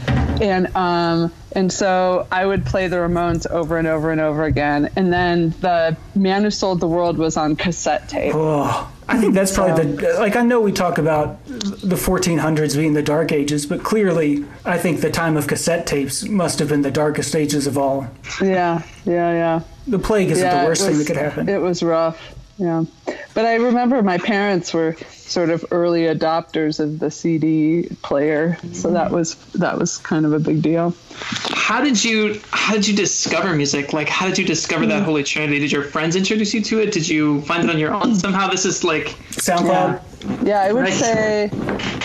And 0.42 0.76
um, 0.76 1.32
And 1.56 1.72
so 1.72 2.28
I 2.32 2.46
would 2.46 2.66
play 2.66 2.88
the 2.90 2.98
Ramones 2.98 3.50
over 3.50 3.78
and 3.78 3.88
over 3.88 4.12
and 4.12 4.20
over 4.20 4.44
again. 4.44 4.90
And 4.98 5.12
then 5.12 5.52
the 5.62 5.96
Man 6.14 6.44
Who 6.44 6.52
Sold 6.52 6.82
the 6.82 6.88
World 6.88 7.18
was 7.18 7.38
on 7.38 7.56
cassette 7.56 8.10
tape. 8.10 8.34
Oh, 8.36 8.92
I 9.08 9.18
think 9.18 9.34
that's 9.34 9.54
probably 9.54 9.96
the 9.96 10.14
like 10.20 10.36
I 10.36 10.42
know 10.42 10.60
we 10.60 10.72
talk 10.72 10.98
about 10.98 11.44
the 11.46 11.96
1400s 11.96 12.76
being 12.76 12.94
the 12.94 13.04
dark 13.04 13.32
ages, 13.32 13.66
but 13.66 13.84
clearly 13.84 14.44
I 14.66 14.78
think 14.78 15.00
the 15.00 15.12
time 15.12 15.38
of 15.38 15.48
cassette 15.48 15.88
tapes 15.88 16.28
must 16.28 16.60
have 16.60 16.70
been 16.70 16.82
the 16.82 16.92
darkest 16.92 17.36
ages 17.36 17.68
of 17.68 17.78
all. 17.78 18.08
Yeah, 18.42 18.82
yeah, 19.06 19.32
yeah. 19.32 19.62
The 19.88 20.00
plague 20.00 20.32
isn't 20.32 20.44
yeah, 20.44 20.62
the 20.62 20.68
worst 20.68 20.86
was, 20.86 20.90
thing 20.90 20.98
that 20.98 21.08
could 21.08 21.18
happen. 21.18 21.48
It 21.48 21.62
was 21.62 21.82
rough. 21.82 22.36
Yeah. 22.58 22.86
But 23.34 23.46
I 23.46 23.56
remember 23.56 24.02
my 24.02 24.18
parents 24.18 24.74
were 24.74 24.96
sort 25.12 25.50
of 25.50 25.66
early 25.72 26.04
adopters 26.04 26.80
of 26.80 27.00
the 27.00 27.12
CD 27.12 27.90
player, 28.02 28.58
so 28.72 28.92
that 28.92 29.12
was 29.12 29.36
that 29.54 29.78
was 29.78 29.98
kind 29.98 30.26
of 30.26 30.32
a 30.32 30.40
big 30.40 30.62
deal. 30.62 30.96
How 31.20 31.82
did 31.82 32.02
you 32.02 32.40
how 32.52 32.74
did 32.74 32.88
you 32.88 32.96
discover 32.96 33.54
music? 33.54 33.92
Like 33.92 34.08
how 34.08 34.28
did 34.28 34.38
you 34.38 34.46
discover 34.46 34.86
that 34.86 35.00
hmm. 35.00 35.06
Holy 35.06 35.24
Trinity? 35.24 35.60
Did 35.60 35.72
your 35.72 35.84
friends 35.84 36.16
introduce 36.16 36.54
you 36.54 36.62
to 36.64 36.80
it? 36.80 36.94
Did 36.94 37.10
you 37.10 37.42
find 37.42 37.64
it 37.64 37.70
on 37.70 37.78
your 37.78 37.94
own 37.94 38.16
somehow? 38.16 38.48
This 38.48 38.66
is 38.66 38.86
like 38.86 39.08
SoundCloud. 39.32 40.02
Yeah, 40.24 40.44
yeah 40.46 40.62
I 40.62 40.72
would 40.72 40.84
Right. 40.84 40.94
say 40.94 41.50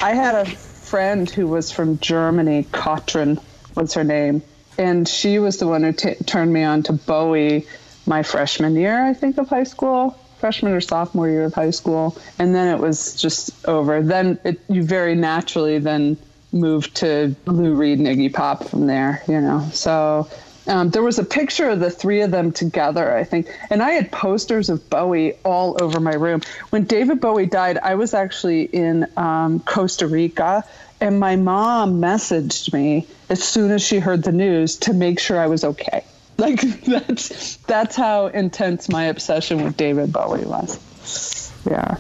I 0.02 0.14
had 0.14 0.35
a 0.35 0.47
friend 0.47 1.30
who 1.30 1.47
was 1.47 1.71
from 1.71 1.99
Germany, 2.00 2.66
Katrin 2.73 3.38
was 3.76 3.95
her 3.95 4.02
name, 4.02 4.42
and 4.76 5.07
she 5.07 5.38
was 5.38 5.59
the 5.59 5.69
one 5.69 5.85
who 5.85 5.92
t- 5.92 6.14
turned 6.26 6.52
me 6.52 6.64
on 6.64 6.83
to 6.85 6.92
Bowie 6.92 7.66
my 8.07 8.25
freshman 8.25 8.75
year, 8.75 9.07
I 9.07 9.14
think, 9.14 9.38
of 9.38 9.49
high 9.49 9.62
school, 9.62 10.19
freshman 10.40 10.73
or 10.73 10.80
sophomore 10.80 11.28
year 11.28 11.44
of 11.44 11.54
high 11.54 11.70
school, 11.70 12.16
and 12.38 12.54
then 12.54 12.75
it 12.75 12.80
was 12.80 13.14
just 13.14 13.68
over. 13.68 14.02
Then 14.02 14.38
it, 14.44 14.61
you 14.68 14.82
very 14.82 15.14
naturally 15.14 15.78
then 15.78 16.16
moved 16.52 16.97
to 16.97 17.37
Lou 17.47 17.75
Reed 17.75 17.99
and 17.99 18.09
Iggy 18.09 18.32
Pop 18.32 18.64
from 18.64 18.87
there, 18.87 19.23
you 19.28 19.40
know. 19.40 19.68
So 19.73 20.28
um, 20.66 20.90
there 20.90 21.02
was 21.02 21.18
a 21.18 21.25
picture 21.25 21.68
of 21.68 21.80
the 21.80 21.90
three 21.90 22.23
of 22.23 22.30
them 22.30 22.52
together, 22.52 23.16
I 23.16 23.25
think, 23.25 23.49
and 23.70 23.82
I 23.82 23.90
had 23.90 24.11
posters 24.11 24.68
of 24.68 24.88
Bowie 24.90 25.35
all 25.44 25.76
over 25.82 26.00
my 26.00 26.14
room. 26.14 26.42
When 26.70 26.85
David 26.85 27.20
Bowie 27.20 27.47
died, 27.47 27.78
I 27.78 27.94
was 27.94 28.14
actually 28.14 28.62
in 28.62 29.06
um, 29.16 29.61
Costa 29.61 30.06
Rica, 30.06 30.64
and 31.00 31.20
my 31.20 31.37
mom 31.37 32.00
messaged 32.00 32.73
me 32.73 33.06
as 33.28 33.42
soon 33.42 33.70
as 33.70 33.82
she 33.82 33.99
heard 33.99 34.23
the 34.23 34.32
news 34.32 34.76
to 34.76 34.92
make 34.92 35.18
sure 35.18 35.38
I 35.38 35.47
was 35.47 35.64
okay. 35.64 36.04
Like 36.47 36.61
that's 36.87 37.56
that's 37.66 37.97
how 37.97 38.28
intense 38.28 38.88
my 38.88 39.04
obsession 39.04 39.62
with 39.62 39.76
David 39.76 40.12
Bowie 40.12 40.44
was. 40.47 41.52
Yeah. 41.70 41.97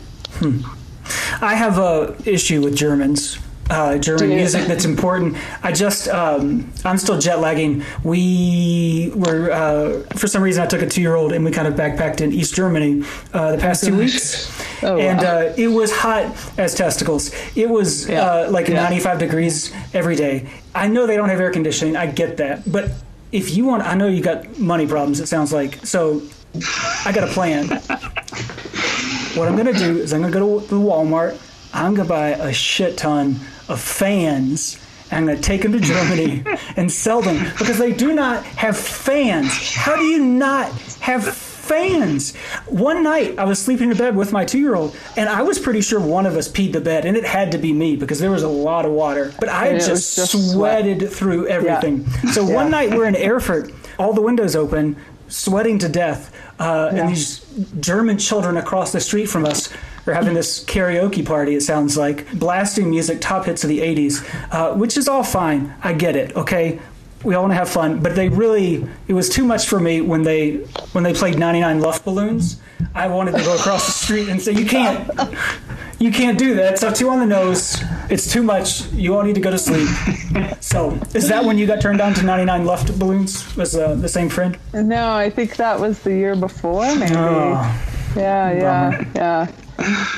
I 1.42 1.54
have 1.54 1.78
a 1.78 2.16
issue 2.24 2.62
with 2.62 2.74
Germans. 2.76 3.38
Uh, 3.68 3.98
German 3.98 4.30
music 4.30 4.66
that's 4.66 4.84
important. 4.84 5.36
I 5.62 5.70
just, 5.70 6.08
um, 6.08 6.72
I'm 6.84 6.98
still 6.98 7.20
jet 7.20 7.38
lagging. 7.38 7.84
We 8.02 9.12
were, 9.14 9.52
uh, 9.52 10.02
for 10.16 10.26
some 10.26 10.42
reason, 10.42 10.64
I 10.64 10.66
took 10.66 10.82
a 10.82 10.88
two 10.88 11.00
year 11.00 11.14
old 11.14 11.32
and 11.32 11.44
we 11.44 11.52
kind 11.52 11.68
of 11.68 11.74
backpacked 11.74 12.20
in 12.20 12.32
East 12.32 12.52
Germany 12.56 13.04
uh, 13.32 13.52
the 13.52 13.58
past 13.58 13.84
two 13.84 13.96
weeks. 13.96 14.50
Oh, 14.82 14.98
and 14.98 15.20
wow. 15.20 15.36
uh, 15.40 15.54
it 15.56 15.68
was 15.68 15.92
hot 15.92 16.34
as 16.58 16.74
testicles. 16.74 17.32
It 17.54 17.68
was 17.70 18.08
Yeah. 18.08 18.22
uh, 18.24 18.50
like 18.50 18.66
Yeah. 18.66 18.82
95 18.82 19.18
degrees 19.20 19.72
every 19.94 20.16
day. 20.16 20.48
I 20.74 20.88
know 20.88 21.06
they 21.06 21.16
don't 21.16 21.28
have 21.28 21.38
air 21.40 21.52
conditioning. 21.52 21.94
I 21.96 22.06
get 22.06 22.38
that. 22.38 22.70
But 22.70 22.90
if 23.32 23.56
you 23.56 23.64
want, 23.64 23.82
I 23.82 23.94
know 23.94 24.08
you 24.08 24.22
got 24.22 24.58
money 24.58 24.86
problems, 24.86 25.20
it 25.20 25.26
sounds 25.26 25.52
like. 25.52 25.84
So 25.86 26.22
I 27.04 27.12
got 27.14 27.28
a 27.28 27.32
plan. 27.32 27.68
What 29.36 29.46
I'm 29.48 29.56
gonna 29.56 29.72
do 29.72 29.98
is 29.98 30.12
I'm 30.12 30.20
gonna 30.20 30.32
go 30.32 30.60
to 30.60 30.66
the 30.66 30.76
Walmart. 30.76 31.40
I'm 31.72 31.94
gonna 31.94 32.08
buy 32.08 32.30
a 32.30 32.52
shit 32.52 32.96
ton 32.96 33.38
of 33.68 33.80
fans. 33.80 34.78
I'm 35.12 35.26
gonna 35.26 35.40
take 35.40 35.62
them 35.62 35.72
to 35.72 35.80
Germany 35.80 36.44
and 36.76 36.90
sell 36.90 37.22
them 37.22 37.44
because 37.58 37.78
they 37.78 37.92
do 37.92 38.12
not 38.12 38.44
have 38.44 38.76
fans. 38.76 39.74
How 39.74 39.96
do 39.96 40.02
you 40.02 40.24
not 40.24 40.72
have 41.00 41.36
fans? 41.70 42.34
One 42.66 43.02
night 43.04 43.38
I 43.38 43.44
was 43.44 43.58
sleeping 43.62 43.90
in 43.92 43.96
bed 43.96 44.16
with 44.16 44.32
my 44.32 44.44
two-year-old, 44.44 44.96
and 45.16 45.28
I 45.28 45.42
was 45.42 45.58
pretty 45.58 45.80
sure 45.80 46.00
one 46.00 46.26
of 46.26 46.36
us 46.36 46.48
peed 46.48 46.72
the 46.72 46.80
bed, 46.80 47.04
and 47.06 47.16
it 47.16 47.24
had 47.24 47.52
to 47.52 47.58
be 47.58 47.72
me 47.72 47.94
because 47.96 48.18
there 48.18 48.30
was 48.32 48.42
a 48.42 48.48
lot 48.48 48.84
of 48.84 48.90
water. 48.92 49.32
But 49.38 49.48
I 49.48 49.78
just, 49.78 50.16
just 50.16 50.52
sweated 50.52 51.10
through 51.10 51.46
everything. 51.46 52.06
So 52.32 52.44
one 52.44 52.70
night 52.70 52.90
we're 52.90 53.06
in 53.06 53.14
Erfurt, 53.16 53.72
all 53.98 54.12
the 54.12 54.20
windows 54.22 54.56
open, 54.56 54.96
sweating 55.28 55.78
to 55.78 55.88
death, 55.88 56.34
uh, 56.58 56.90
Yeah. 56.92 57.00
and 57.02 57.10
these 57.10 57.40
German 57.78 58.18
children 58.18 58.56
across 58.56 58.90
the 58.92 59.00
street 59.00 59.26
from 59.26 59.44
us 59.46 59.72
are 60.06 60.14
having 60.14 60.34
this 60.34 60.64
karaoke 60.64 61.24
party. 61.24 61.54
It 61.54 61.60
sounds 61.62 61.96
like 61.96 62.26
blasting 62.32 62.90
music, 62.90 63.20
top 63.20 63.44
hits 63.46 63.62
of 63.62 63.68
the 63.68 63.80
'80s, 63.80 64.24
uh, 64.50 64.74
which 64.74 64.96
is 64.96 65.06
all 65.06 65.22
fine. 65.22 65.72
I 65.84 65.92
get 65.92 66.16
it. 66.16 66.34
Okay, 66.34 66.80
we 67.24 67.34
all 67.34 67.42
want 67.42 67.52
to 67.52 67.56
have 67.56 67.68
fun, 67.68 68.00
but 68.00 68.14
they 68.14 68.28
really 68.28 68.86
it 69.06 69.12
was 69.12 69.28
too 69.28 69.44
much 69.44 69.66
for 69.66 69.78
me 69.78 70.00
when 70.00 70.22
they 70.22 70.56
when 70.92 71.04
they 71.04 71.12
played 71.12 71.38
99 71.38 71.80
Luftballons. 71.80 72.56
I 72.94 73.08
wanted 73.08 73.32
to 73.32 73.44
go 73.44 73.54
across 73.54 73.86
the 73.86 73.92
street 73.92 74.28
and 74.28 74.40
say, 74.40 74.52
"You 74.52 74.64
can't, 74.64 75.08
you 75.98 76.10
can't 76.10 76.38
do 76.38 76.54
that. 76.54 76.82
It's 76.82 76.98
too 76.98 77.10
on 77.10 77.20
the 77.20 77.26
nose. 77.26 77.82
It's 78.08 78.30
too 78.30 78.42
much. 78.42 78.90
You 78.92 79.16
all 79.16 79.22
need 79.22 79.34
to 79.34 79.40
go 79.40 79.50
to 79.50 79.58
sleep." 79.58 79.88
So, 80.60 80.98
is 81.14 81.28
that 81.28 81.44
when 81.44 81.58
you 81.58 81.66
got 81.66 81.80
turned 81.80 82.00
on 82.00 82.14
to 82.14 82.22
99 82.22 82.64
Luftballons? 82.64 83.56
Was 83.56 83.76
uh, 83.76 83.94
the 83.94 84.08
same 84.08 84.28
friend? 84.28 84.58
No, 84.72 85.12
I 85.12 85.28
think 85.30 85.56
that 85.56 85.78
was 85.80 85.98
the 86.00 86.14
year 86.14 86.36
before, 86.36 86.94
maybe. 86.96 87.14
Oh. 87.16 87.86
Yeah, 88.16 88.52
yeah, 88.52 89.04
yeah. 89.14 89.52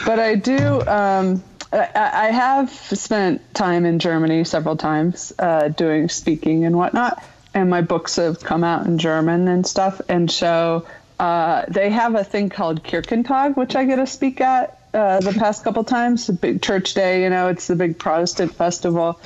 But 0.05 0.19
I 0.19 0.35
do. 0.35 0.81
Um, 0.83 1.43
I, 1.73 2.27
I 2.27 2.31
have 2.31 2.71
spent 2.71 3.55
time 3.55 3.87
in 3.87 3.99
Germany 3.99 4.45
several 4.45 4.77
times 4.77 5.33
uh, 5.39 5.69
doing 5.69 6.09
speaking 6.09 6.65
and 6.65 6.77
whatnot, 6.77 7.23
and 7.55 7.71
my 7.71 7.81
books 7.81 8.17
have 8.17 8.41
come 8.41 8.65
out 8.65 8.87
in 8.87 8.99
German 8.99 9.49
and 9.49 9.67
stuff. 9.67 10.01
And 10.09 10.31
so 10.31 10.87
uh, 11.19 11.65
they 11.69 11.91
have 11.91 12.15
a 12.15 12.25
thing 12.25 12.51
called 12.51 12.83
Kirchentag, 12.85 13.57
which 13.57 13.75
I 13.75 13.85
get 13.85 13.97
to 13.97 14.07
speak 14.07 14.41
at 14.41 14.79
uh, 14.93 15.21
the 15.21 15.33
past 15.33 15.65
couple 15.65 15.85
times. 15.85 16.29
A 16.29 16.35
big 16.35 16.61
church 16.61 16.95
day, 16.95 17.23
you 17.23 17.31
know, 17.31 17.49
it's 17.49 17.67
the 17.67 17.77
big 17.77 17.99
Protestant 17.99 18.55
festival. 18.55 19.19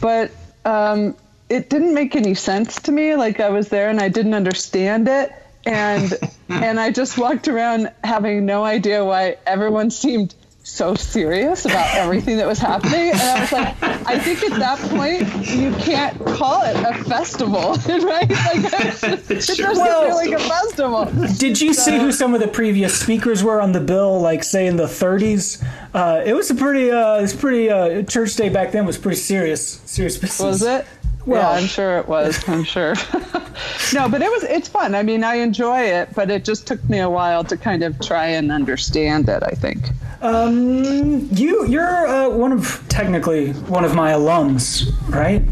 But 0.00 0.32
um, 0.64 1.16
it 1.48 1.70
didn't 1.70 1.94
make 1.94 2.16
any 2.16 2.34
sense 2.34 2.80
to 2.82 2.92
me. 2.92 3.14
Like 3.14 3.40
I 3.40 3.50
was 3.50 3.68
there 3.68 3.88
and 3.88 4.00
I 4.00 4.08
didn't 4.08 4.34
understand 4.34 5.08
it 5.08 5.32
and 5.66 6.12
and 6.48 6.78
I 6.78 6.90
just 6.90 7.16
walked 7.18 7.48
around 7.48 7.90
having 8.02 8.46
no 8.46 8.64
idea 8.64 9.04
why 9.04 9.36
everyone 9.46 9.90
seemed 9.90 10.34
so 10.66 10.94
serious 10.94 11.66
about 11.66 11.94
everything 11.94 12.38
that 12.38 12.46
was 12.46 12.58
happening. 12.58 13.10
And 13.10 13.20
I 13.20 13.40
was 13.40 13.52
like, 13.52 13.82
I 13.82 14.18
think 14.18 14.42
at 14.50 14.58
that 14.58 14.78
point 14.90 15.20
you 15.46 15.72
can't 15.74 16.18
call 16.24 16.62
it 16.62 16.74
a 16.76 17.04
festival, 17.04 17.72
right? 17.86 18.28
Like 18.30 18.72
it's 18.72 19.00
just, 19.00 19.30
it 19.30 19.62
doesn't 19.62 19.76
Well- 19.84 20.06
feel 20.06 20.14
like 20.16 20.30
a 20.30 20.38
festival. 20.42 21.04
Did 21.36 21.60
you 21.60 21.74
see 21.74 21.98
who 21.98 22.10
some 22.12 22.34
of 22.34 22.40
the 22.40 22.48
previous 22.48 22.98
speakers 22.98 23.44
were 23.44 23.60
on 23.60 23.72
the 23.72 23.80
bill? 23.80 24.20
Like, 24.20 24.42
say 24.42 24.66
in 24.66 24.76
the 24.76 24.84
30s, 24.86 25.62
uh, 25.92 26.22
it 26.24 26.32
was 26.32 26.50
a 26.50 26.54
pretty, 26.54 26.90
uh, 26.90 27.16
it's 27.20 27.34
pretty. 27.34 27.70
Uh, 27.70 28.02
church 28.04 28.34
day 28.36 28.48
back 28.48 28.72
then 28.72 28.86
was 28.86 28.96
pretty 28.98 29.16
serious, 29.18 29.80
serious 29.84 30.16
business. 30.16 30.40
Was 30.40 30.62
it? 30.62 30.86
Well- 31.26 31.40
yeah, 31.40 31.58
I'm 31.58 31.66
sure 31.66 31.98
it 31.98 32.08
was. 32.08 32.46
I'm 32.48 32.64
sure. 32.64 32.94
no, 33.94 34.08
but 34.08 34.22
it 34.22 34.30
was. 34.30 34.44
It's 34.44 34.68
fun. 34.68 34.94
I 34.94 35.02
mean, 35.02 35.24
I 35.24 35.36
enjoy 35.36 35.80
it, 35.80 36.10
but 36.14 36.30
it 36.30 36.44
just 36.44 36.66
took 36.66 36.82
me 36.88 36.98
a 37.00 37.08
while 37.10 37.44
to 37.44 37.56
kind 37.56 37.82
of 37.82 37.98
try 38.00 38.26
and 38.26 38.52
understand 38.52 39.28
it. 39.28 39.42
I 39.42 39.50
think. 39.50 39.90
Um, 40.20 41.28
you, 41.32 41.66
you're 41.66 42.06
uh, 42.06 42.30
one 42.30 42.52
of 42.52 42.82
technically 42.88 43.52
one 43.52 43.84
of 43.84 43.94
my 43.94 44.12
alums, 44.12 44.90
right? 45.10 45.42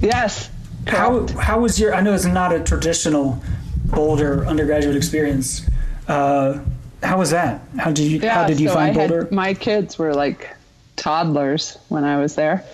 Yes. 0.00 0.50
How 0.86 1.20
correct. 1.20 1.30
how 1.32 1.60
was 1.60 1.78
your? 1.78 1.94
I 1.94 2.00
know 2.00 2.12
it's 2.12 2.24
not 2.24 2.52
a 2.52 2.60
traditional 2.60 3.42
Boulder 3.86 4.46
undergraduate 4.46 4.96
experience. 4.96 5.68
Uh, 6.08 6.60
how 7.02 7.18
was 7.18 7.30
that? 7.30 7.60
How 7.78 7.90
did 7.90 8.06
you 8.06 8.20
how 8.28 8.46
did 8.46 8.58
you 8.60 8.68
so 8.68 8.74
find 8.74 8.90
I 8.90 8.94
Boulder? 9.00 9.24
Had, 9.24 9.32
my 9.32 9.54
kids 9.54 9.98
were 9.98 10.14
like 10.14 10.54
toddlers 10.96 11.78
when 11.88 12.04
I 12.04 12.18
was 12.18 12.34
there. 12.34 12.64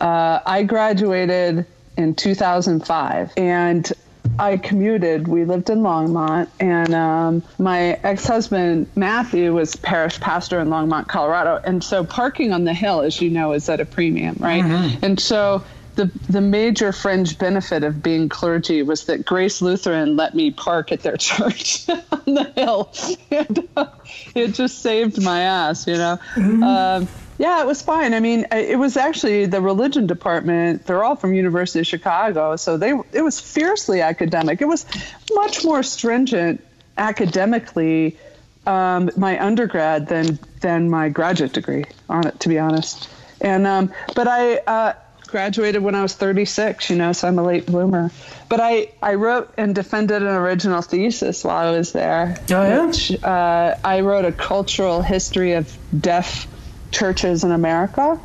Uh, 0.00 0.40
I 0.44 0.62
graduated 0.62 1.66
in 1.96 2.14
2005 2.14 3.32
and 3.36 3.92
I 4.38 4.56
commuted. 4.56 5.28
We 5.28 5.44
lived 5.44 5.70
in 5.70 5.80
Longmont, 5.80 6.48
and 6.60 6.94
um, 6.94 7.42
my 7.58 7.98
ex 8.02 8.26
husband, 8.26 8.88
Matthew, 8.94 9.54
was 9.54 9.76
parish 9.76 10.20
pastor 10.20 10.60
in 10.60 10.68
Longmont, 10.68 11.08
Colorado. 11.08 11.60
And 11.64 11.82
so 11.82 12.04
parking 12.04 12.52
on 12.52 12.64
the 12.64 12.74
hill, 12.74 13.00
as 13.00 13.20
you 13.20 13.30
know, 13.30 13.52
is 13.52 13.68
at 13.68 13.80
a 13.80 13.86
premium, 13.86 14.36
right? 14.38 14.62
Mm-hmm. 14.62 15.04
And 15.04 15.20
so 15.20 15.64
the, 15.94 16.10
the 16.28 16.40
major 16.40 16.92
fringe 16.92 17.38
benefit 17.38 17.82
of 17.82 18.02
being 18.02 18.28
clergy 18.28 18.82
was 18.82 19.06
that 19.06 19.24
Grace 19.24 19.62
Lutheran 19.62 20.16
let 20.16 20.34
me 20.34 20.50
park 20.50 20.92
at 20.92 21.00
their 21.00 21.16
church 21.16 21.88
on 21.88 22.34
the 22.34 22.52
hill. 22.54 22.92
And, 23.30 23.68
uh, 23.76 23.86
it 24.34 24.54
just 24.54 24.78
saved 24.78 25.22
my 25.22 25.40
ass, 25.40 25.86
you 25.86 25.94
know. 25.94 26.18
Um, 26.36 27.08
yeah, 27.38 27.60
it 27.60 27.66
was 27.66 27.82
fine. 27.82 28.14
I 28.14 28.20
mean, 28.20 28.46
it 28.50 28.78
was 28.78 28.96
actually 28.96 29.46
the 29.46 29.60
religion 29.60 30.06
department. 30.06 30.86
They're 30.86 31.04
all 31.04 31.16
from 31.16 31.34
University 31.34 31.80
of 31.80 31.86
Chicago, 31.86 32.56
so 32.56 32.76
they 32.76 32.92
it 33.12 33.22
was 33.22 33.40
fiercely 33.40 34.00
academic. 34.00 34.62
It 34.62 34.68
was 34.68 34.86
much 35.32 35.64
more 35.64 35.82
stringent 35.82 36.64
academically 36.96 38.16
um, 38.66 39.10
my 39.16 39.42
undergrad 39.42 40.08
than 40.08 40.38
than 40.60 40.90
my 40.90 41.08
graduate 41.08 41.52
degree 41.52 41.84
on 42.08 42.26
it, 42.26 42.40
to 42.40 42.48
be 42.48 42.58
honest. 42.58 43.08
And 43.40 43.66
um, 43.66 43.92
but 44.14 44.28
I 44.28 44.56
uh, 44.56 44.92
graduated 45.26 45.82
when 45.82 45.94
I 45.94 46.02
was 46.02 46.14
36, 46.14 46.90
you 46.90 46.96
know, 46.96 47.12
so 47.12 47.28
I'm 47.28 47.38
a 47.38 47.42
late 47.42 47.66
bloomer. 47.66 48.10
But 48.48 48.60
I, 48.60 48.92
I 49.02 49.14
wrote 49.14 49.52
and 49.56 49.74
defended 49.74 50.22
an 50.22 50.28
original 50.28 50.82
thesis 50.82 51.44
while 51.44 51.66
I 51.66 51.76
was 51.76 51.92
there. 51.92 52.36
Oh, 52.50 52.62
yeah? 52.62 52.86
Which, 52.86 53.22
uh, 53.22 53.76
I 53.84 54.00
wrote 54.00 54.24
a 54.24 54.32
cultural 54.32 55.02
history 55.02 55.52
of 55.52 55.76
deaf 55.98 56.46
churches 56.90 57.44
in 57.44 57.52
America. 57.52 58.20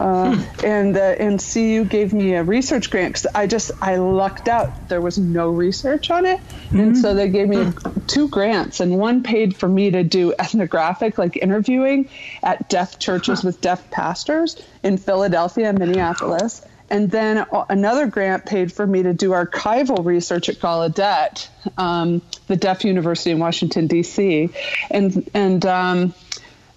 Uh, 0.00 0.42
and 0.64 0.96
uh, 0.96 1.00
and 1.00 1.38
CU 1.40 1.84
gave 1.84 2.12
me 2.12 2.34
a 2.34 2.42
research 2.42 2.90
grant 2.90 3.14
because 3.14 3.26
I 3.34 3.46
just 3.46 3.70
I 3.80 3.96
lucked 3.96 4.48
out. 4.48 4.88
There 4.88 5.00
was 5.00 5.18
no 5.18 5.50
research 5.50 6.10
on 6.10 6.26
it, 6.26 6.40
and 6.70 6.96
so 6.96 7.14
they 7.14 7.28
gave 7.28 7.48
me 7.48 7.72
two 8.08 8.28
grants, 8.28 8.80
and 8.80 8.98
one 8.98 9.22
paid 9.22 9.56
for 9.56 9.68
me 9.68 9.90
to 9.90 10.02
do 10.02 10.34
ethnographic 10.38 11.18
like 11.18 11.36
interviewing 11.36 12.08
at 12.42 12.68
deaf 12.68 12.98
churches 12.98 13.44
with 13.44 13.60
deaf 13.60 13.90
pastors 13.90 14.60
in 14.82 14.98
Philadelphia 14.98 15.68
and 15.68 15.78
Minneapolis. 15.78 16.66
And 16.90 17.10
then 17.10 17.46
another 17.70 18.06
grant 18.06 18.44
paid 18.44 18.70
for 18.70 18.86
me 18.86 19.02
to 19.04 19.14
do 19.14 19.30
archival 19.30 20.04
research 20.04 20.50
at 20.50 20.56
Gallaudet, 20.56 21.48
um, 21.78 22.20
the 22.48 22.56
Deaf 22.56 22.84
University 22.84 23.30
in 23.30 23.38
Washington 23.38 23.86
D.C. 23.86 24.50
And 24.90 25.30
and 25.32 25.64
um, 25.64 26.14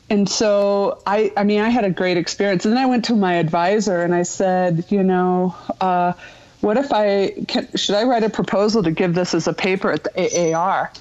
and 0.10 0.30
so 0.30 1.02
I, 1.06 1.32
I 1.36 1.44
mean, 1.44 1.62
I 1.62 1.70
had 1.70 1.84
a 1.84 1.90
great 1.90 2.18
experience. 2.18 2.66
And 2.66 2.76
then 2.76 2.84
I 2.84 2.86
went 2.86 3.06
to 3.06 3.16
my 3.16 3.36
advisor 3.36 4.02
and 4.02 4.14
I 4.14 4.24
said, 4.24 4.86
you 4.90 5.04
know, 5.04 5.56
uh, 5.82 6.14
what 6.62 6.78
if 6.78 6.92
I 6.92 7.32
can, 7.48 7.70
should 7.76 7.96
I 7.96 8.04
write 8.04 8.24
a 8.24 8.30
proposal 8.30 8.84
to 8.84 8.92
give 8.92 9.16
this 9.16 9.34
as 9.34 9.48
a 9.48 9.54
paper 9.54 9.92
at 9.92 10.04
the 10.04 10.54
AAR? 10.54 10.92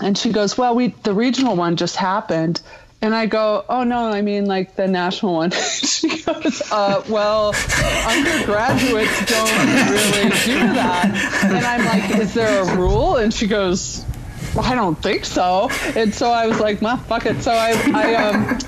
And 0.00 0.16
she 0.16 0.30
goes, 0.30 0.56
well, 0.58 0.74
we 0.74 0.88
the 0.88 1.14
regional 1.14 1.56
one 1.56 1.76
just 1.76 1.96
happened. 1.96 2.60
And 3.02 3.14
I 3.14 3.26
go, 3.26 3.64
oh 3.68 3.84
no, 3.84 4.08
I 4.08 4.22
mean 4.22 4.46
like 4.46 4.76
the 4.76 4.88
national 4.88 5.34
one. 5.34 5.50
she 5.50 6.22
goes, 6.22 6.62
uh, 6.70 7.02
well, 7.08 7.54
undergraduates 8.06 9.26
don't 9.26 9.50
really 9.90 10.30
do 10.44 10.58
that. 10.74 11.42
And 11.44 11.64
I'm 11.66 11.84
like, 11.84 12.18
is 12.20 12.34
there 12.34 12.62
a 12.62 12.76
rule? 12.76 13.16
And 13.16 13.32
she 13.32 13.46
goes, 13.46 14.04
I 14.58 14.74
don't 14.74 15.00
think 15.00 15.24
so. 15.24 15.68
And 15.96 16.14
so 16.14 16.30
I 16.30 16.46
was 16.46 16.60
like, 16.60 16.80
well, 16.80 16.96
fuck 16.96 17.26
it. 17.26 17.42
So 17.42 17.52
I, 17.52 17.72
I, 17.94 18.14
um, 18.14 18.58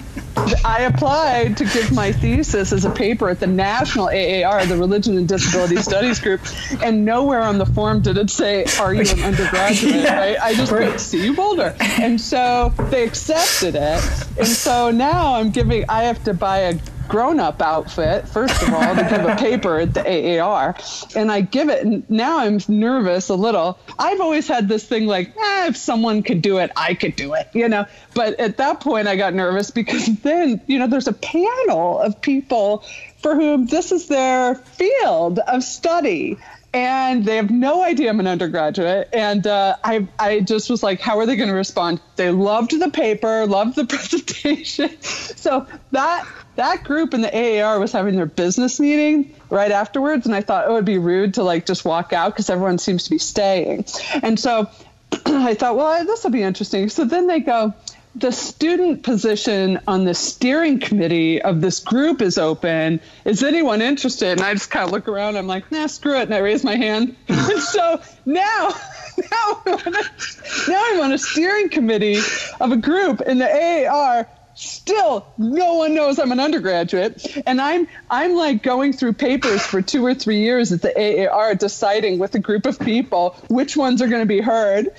I 0.65 0.83
applied 0.83 1.57
to 1.57 1.65
give 1.65 1.93
my 1.93 2.13
thesis 2.13 2.73
as 2.73 2.85
a 2.85 2.91
paper 2.91 3.31
at 3.31 3.41
the 3.41 3.47
National 3.47 4.07
AAR, 4.07 4.67
the 4.67 4.77
Religion 4.77 5.17
and 5.17 5.27
Disability 5.27 5.77
Studies 5.77 6.21
Group, 6.21 6.41
and 6.83 7.05
nowhere 7.05 7.43
on 7.43 7.59
the 7.59 7.67
form 7.67 8.03
did 8.03 8.19
it 8.19 8.29
say, 8.29 8.65
"Are 8.79 8.93
you 8.93 9.01
an 9.01 9.23
undergraduate?" 9.23 9.95
Yeah. 10.07 10.19
Right? 10.19 10.39
I 10.41 10.55
just 10.55 10.71
put 10.71 10.99
"CU 11.11 11.35
Boulder," 11.35 11.75
and 11.81 12.21
so 12.21 12.73
they 12.91 13.05
accepted 13.05 13.77
it. 13.77 14.27
And 14.37 14.47
so 14.47 14.91
now 14.91 15.35
I'm 15.35 15.51
giving. 15.51 15.85
I 15.89 16.03
have 16.03 16.23
to 16.25 16.35
buy 16.35 16.59
a 16.59 16.79
grown-up 17.09 17.63
outfit 17.63 18.29
first 18.29 18.63
of 18.63 18.73
all 18.73 18.95
to 18.95 19.07
give 19.09 19.25
a 19.25 19.37
paper 19.37 19.81
at 19.81 19.95
the 19.95 20.39
AAR, 20.41 20.77
and 21.15 21.31
I 21.31 21.41
give 21.41 21.69
it. 21.69 21.85
And 21.85 22.09
now 22.11 22.39
I'm 22.39 22.59
nervous 22.69 23.29
a 23.29 23.35
little. 23.35 23.79
I've 23.99 24.21
always 24.21 24.49
had 24.49 24.69
this 24.69 24.85
thing 24.85 25.07
like, 25.07 25.29
eh, 25.37 25.69
if 25.69 25.77
someone 25.77 26.23
could 26.23 26.43
do 26.43 26.59
it, 26.59 26.71
I 26.77 26.95
could 26.95 27.17
do 27.17 27.35
it, 27.35 27.49
you 27.53 27.69
know. 27.69 27.87
But 28.15 28.39
at 28.41 28.57
that 28.59 28.81
point, 28.81 29.09
I 29.09 29.17
got 29.17 29.35
nervous 29.35 29.71
because 29.71 30.07
then, 30.23 30.61
you 30.67 30.79
know, 30.79 30.87
there's 30.87 31.09
a 31.09 31.13
panel 31.13 32.01
of 32.01 32.21
people 32.21 32.85
for 33.23 33.35
whom 33.35 33.67
this 33.67 33.93
is 33.93 34.09
their 34.09 34.55
field 34.55 35.39
of 35.41 35.65
study 35.65 36.39
and 36.77 37.25
they 37.25 37.37
have 37.37 37.51
no 37.51 37.83
idea 37.83 38.11
I'm 38.11 38.21
an 38.21 38.27
undergraduate. 38.27 39.09
And 39.13 39.47
uh, 39.47 39.77
I, 39.83 40.07
I 40.19 40.41
just 40.41 40.69
was 40.69 40.83
like, 40.83 41.01
how 41.01 41.19
are 41.19 41.25
they 41.25 41.35
going 41.35 41.49
to 41.49 41.55
respond? 41.55 42.03
They 42.17 42.31
loved 42.31 42.79
the 42.79 42.91
paper, 42.91 43.47
loved 43.47 43.77
the 43.77 43.85
presentation. 43.87 45.01
so 45.01 45.67
that 45.93 46.27
that 46.57 46.85
group 46.85 47.15
in 47.15 47.21
the 47.21 47.61
AAR 47.63 47.79
was 47.79 47.93
having 47.93 48.17
their 48.17 48.27
business 48.27 48.81
meeting 48.81 49.35
right 49.51 49.71
afterwards, 49.71 50.27
and 50.27 50.35
I 50.35 50.41
thought 50.41 50.69
it 50.69 50.73
would 50.73 50.85
be 50.85 50.99
rude 50.99 51.35
to 51.35 51.43
like 51.43 51.67
just 51.67 51.85
walk 51.85 52.13
out 52.13 52.33
because 52.33 52.51
everyone 52.51 52.79
seems 52.79 53.05
to 53.05 53.11
be 53.11 53.19
staying. 53.19 53.87
And 54.23 54.39
so 54.39 54.69
I 55.27 55.55
thought, 55.55 55.77
well, 55.77 56.05
this 56.05 56.25
will 56.25 56.31
be 56.31 56.43
interesting. 56.43 56.89
So 56.89 57.05
then 57.05 57.27
they 57.27 57.41
go. 57.41 57.75
The 58.15 58.33
student 58.33 59.03
position 59.03 59.79
on 59.87 60.07
the 60.07 60.15
steering 60.15 60.81
committee 60.81 61.43
of 61.43 61.61
this 61.61 61.81
group 61.81 62.23
is 62.23 62.39
open. 62.39 62.99
Is 63.27 63.43
anyone 63.43 63.83
interested? 63.83 64.31
And 64.31 64.41
I 64.41 64.55
just 64.55 64.71
kind 64.71 64.87
of 64.87 64.91
look 64.91 65.07
around. 65.07 65.37
I'm 65.37 65.47
like, 65.47 65.71
nah, 65.71 65.87
screw 65.87 66.17
it. 66.17 66.23
And 66.23 66.35
I 66.35 66.39
raise 66.39 66.65
my 66.65 66.77
hand. 66.77 67.15
and 67.29 67.61
so 67.61 68.01
now, 68.25 68.71
now, 69.31 69.63
now 69.67 70.83
I'm 70.87 71.01
on 71.03 71.13
a 71.13 71.19
steering 71.19 71.69
committee 71.69 72.17
of 72.59 72.73
a 72.73 72.79
group 72.79 73.21
in 73.21 73.37
the 73.37 73.87
AAR 73.87 74.27
still 74.59 75.27
no 75.37 75.75
one 75.75 75.95
knows 75.95 76.19
I'm 76.19 76.33
an 76.33 76.41
undergraduate 76.41 77.25
and 77.47 77.61
I'm 77.61 77.87
I'm 78.11 78.35
like 78.35 78.63
going 78.63 78.95
through 78.95 79.13
papers 79.13 79.61
for 79.65 79.83
2 79.83 80.05
or 80.05 80.15
3 80.15 80.39
years 80.39 80.73
at 80.73 80.81
the 80.83 81.29
AAR 81.29 81.55
deciding 81.55 82.19
with 82.19 82.35
a 82.35 82.39
group 82.39 82.65
of 82.67 82.79
people 82.81 83.37
which 83.49 83.77
ones 83.77 84.01
are 84.01 84.09
going 84.09 84.23
to 84.23 84.27
be 84.27 84.41
heard 84.41 84.99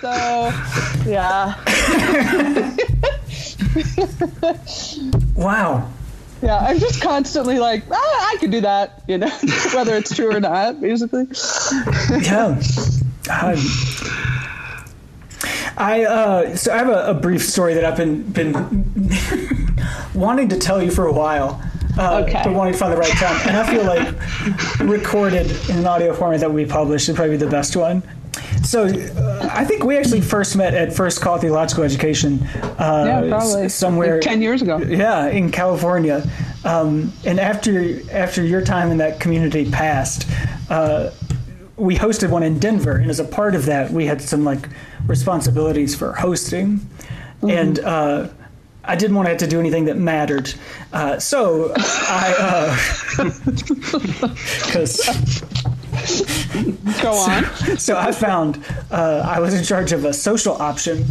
so 0.00 0.52
yeah 1.06 1.54
Wow. 5.34 5.88
yeah 6.42 6.58
I'm 6.58 6.78
just 6.78 7.02
constantly 7.02 7.58
like 7.58 7.82
ah, 7.90 7.96
I 7.96 8.36
could 8.38 8.50
do 8.52 8.60
that 8.62 9.02
you 9.08 9.18
know 9.18 9.28
whether 9.74 9.94
it's 9.96 10.14
true 10.14 10.32
or 10.34 10.40
not 10.40 10.80
basically 10.80 11.26
Yeah. 12.22 12.60
Um, 13.30 13.58
I 15.78 16.04
uh, 16.04 16.56
so 16.56 16.72
I 16.72 16.78
have 16.78 16.88
a, 16.88 17.10
a 17.10 17.14
brief 17.14 17.42
story 17.42 17.74
that 17.74 17.84
I've 17.84 17.96
been 17.96 18.22
been 18.22 18.52
wanting 20.14 20.48
to 20.48 20.58
tell 20.58 20.82
you 20.82 20.90
for 20.90 21.06
a 21.06 21.12
while. 21.12 21.62
Uh, 21.96 22.22
Okay. 22.22 22.40
But 22.44 22.52
wanting 22.54 22.74
to 22.74 22.78
find 22.78 22.92
the 22.92 22.96
right 22.96 23.16
time, 23.16 23.48
and 23.48 23.56
I 23.56 23.68
feel 23.68 23.84
like 23.84 24.88
recorded 24.88 25.50
in 25.68 25.78
an 25.78 25.86
audio 25.86 26.14
format 26.14 26.40
that 26.40 26.52
we 26.52 26.64
published 26.64 27.08
is 27.08 27.16
probably 27.16 27.36
be 27.36 27.44
the 27.44 27.50
best 27.50 27.74
one. 27.74 28.02
So 28.62 28.84
uh, 28.84 29.48
I 29.52 29.64
think 29.64 29.84
we 29.84 29.96
actually 29.96 30.20
first 30.20 30.54
met 30.54 30.74
at 30.74 30.92
First 30.92 31.20
Call 31.20 31.38
Theological 31.38 31.84
Education. 31.84 32.42
Uh, 32.78 33.04
yeah 33.06 33.28
probably 33.28 33.68
somewhere 33.68 34.14
like 34.16 34.22
10 34.22 34.42
years 34.42 34.62
ago 34.62 34.78
yeah, 34.78 35.26
in 35.26 35.50
California. 35.50 36.28
Um, 36.64 37.12
and 37.24 37.40
after 37.40 37.98
after 38.12 38.44
your 38.44 38.62
time 38.62 38.90
in 38.90 38.98
that 38.98 39.20
community 39.20 39.70
passed, 39.70 40.28
uh, 40.70 41.10
we 41.76 41.96
hosted 41.96 42.30
one 42.30 42.42
in 42.42 42.58
Denver, 42.58 42.96
and 42.96 43.10
as 43.10 43.20
a 43.20 43.24
part 43.24 43.54
of 43.54 43.66
that, 43.66 43.90
we 43.90 44.06
had 44.06 44.20
some 44.20 44.44
like 44.44 44.68
responsibilities 45.06 45.94
for 45.94 46.12
hosting, 46.12 46.80
and 47.42 47.78
uh, 47.80 48.28
I 48.84 48.96
didn't 48.96 49.16
want 49.16 49.26
to 49.26 49.30
have 49.30 49.38
to 49.38 49.46
do 49.46 49.60
anything 49.60 49.84
that 49.84 49.96
mattered. 49.98 50.52
Uh, 50.92 51.18
so 51.18 51.72
I, 51.76 52.74
because 54.56 54.96
go 57.02 57.12
on. 57.12 57.44
so 57.78 57.98
I 57.98 58.12
found 58.12 58.64
uh, 58.90 59.22
I 59.26 59.40
was 59.40 59.54
in 59.54 59.62
charge 59.64 59.92
of 59.92 60.04
a 60.04 60.12
social 60.12 60.54
option, 60.54 61.04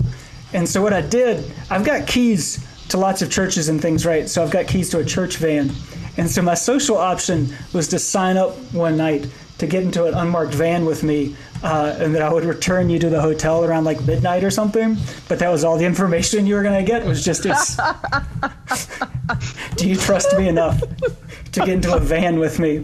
and 0.54 0.68
so 0.68 0.82
what 0.82 0.94
I 0.94 1.02
did, 1.02 1.52
I've 1.70 1.86
got 1.86 2.08
keys 2.08 2.66
to 2.90 2.98
lots 2.98 3.22
of 3.22 3.30
churches 3.30 3.70
and 3.70 3.82
things, 3.82 4.06
right? 4.06 4.28
So 4.28 4.42
I've 4.42 4.52
got 4.52 4.68
keys 4.68 4.90
to 4.92 5.00
a 5.00 5.06
church 5.06 5.38
van, 5.38 5.70
and 6.18 6.30
so 6.30 6.42
my 6.42 6.56
social 6.56 6.98
option 6.98 7.54
was 7.74 7.88
to 7.90 8.00
sign 8.00 8.38
up 8.38 8.56
one 8.74 8.98
night 8.98 9.28
to 9.60 9.68
get 9.68 9.84
into 9.84 10.06
an 10.06 10.14
unmarked 10.14 10.54
van 10.54 10.86
with 10.86 11.04
me, 11.04 11.36
uh, 11.64 11.96
and 12.00 12.14
that 12.16 12.22
I 12.22 12.32
would 12.32 12.46
return 12.46 12.90
you 12.90 13.00
to 13.00 13.10
the 13.10 13.22
hotel 13.22 13.64
around 13.64 13.84
like 13.84 14.02
midnight 14.06 14.44
or 14.44 14.52
something. 14.52 14.98
But 15.28 15.40
that 15.40 15.50
was 15.50 15.64
all 15.64 15.78
the 15.78 15.86
information 15.86 16.46
you 16.46 16.56
were 16.56 16.64
gonna 16.64 16.84
get. 16.84 17.04
It 17.04 17.08
was 17.08 17.24
just, 17.24 17.46
it's, 17.46 17.78
do 19.76 19.88
you 19.88 19.96
trust 19.96 20.38
me 20.38 20.48
enough 20.48 20.80
to 20.80 21.60
get 21.60 21.70
into 21.70 21.96
a 21.96 22.00
van 22.00 22.40
with 22.40 22.60
me? 22.60 22.84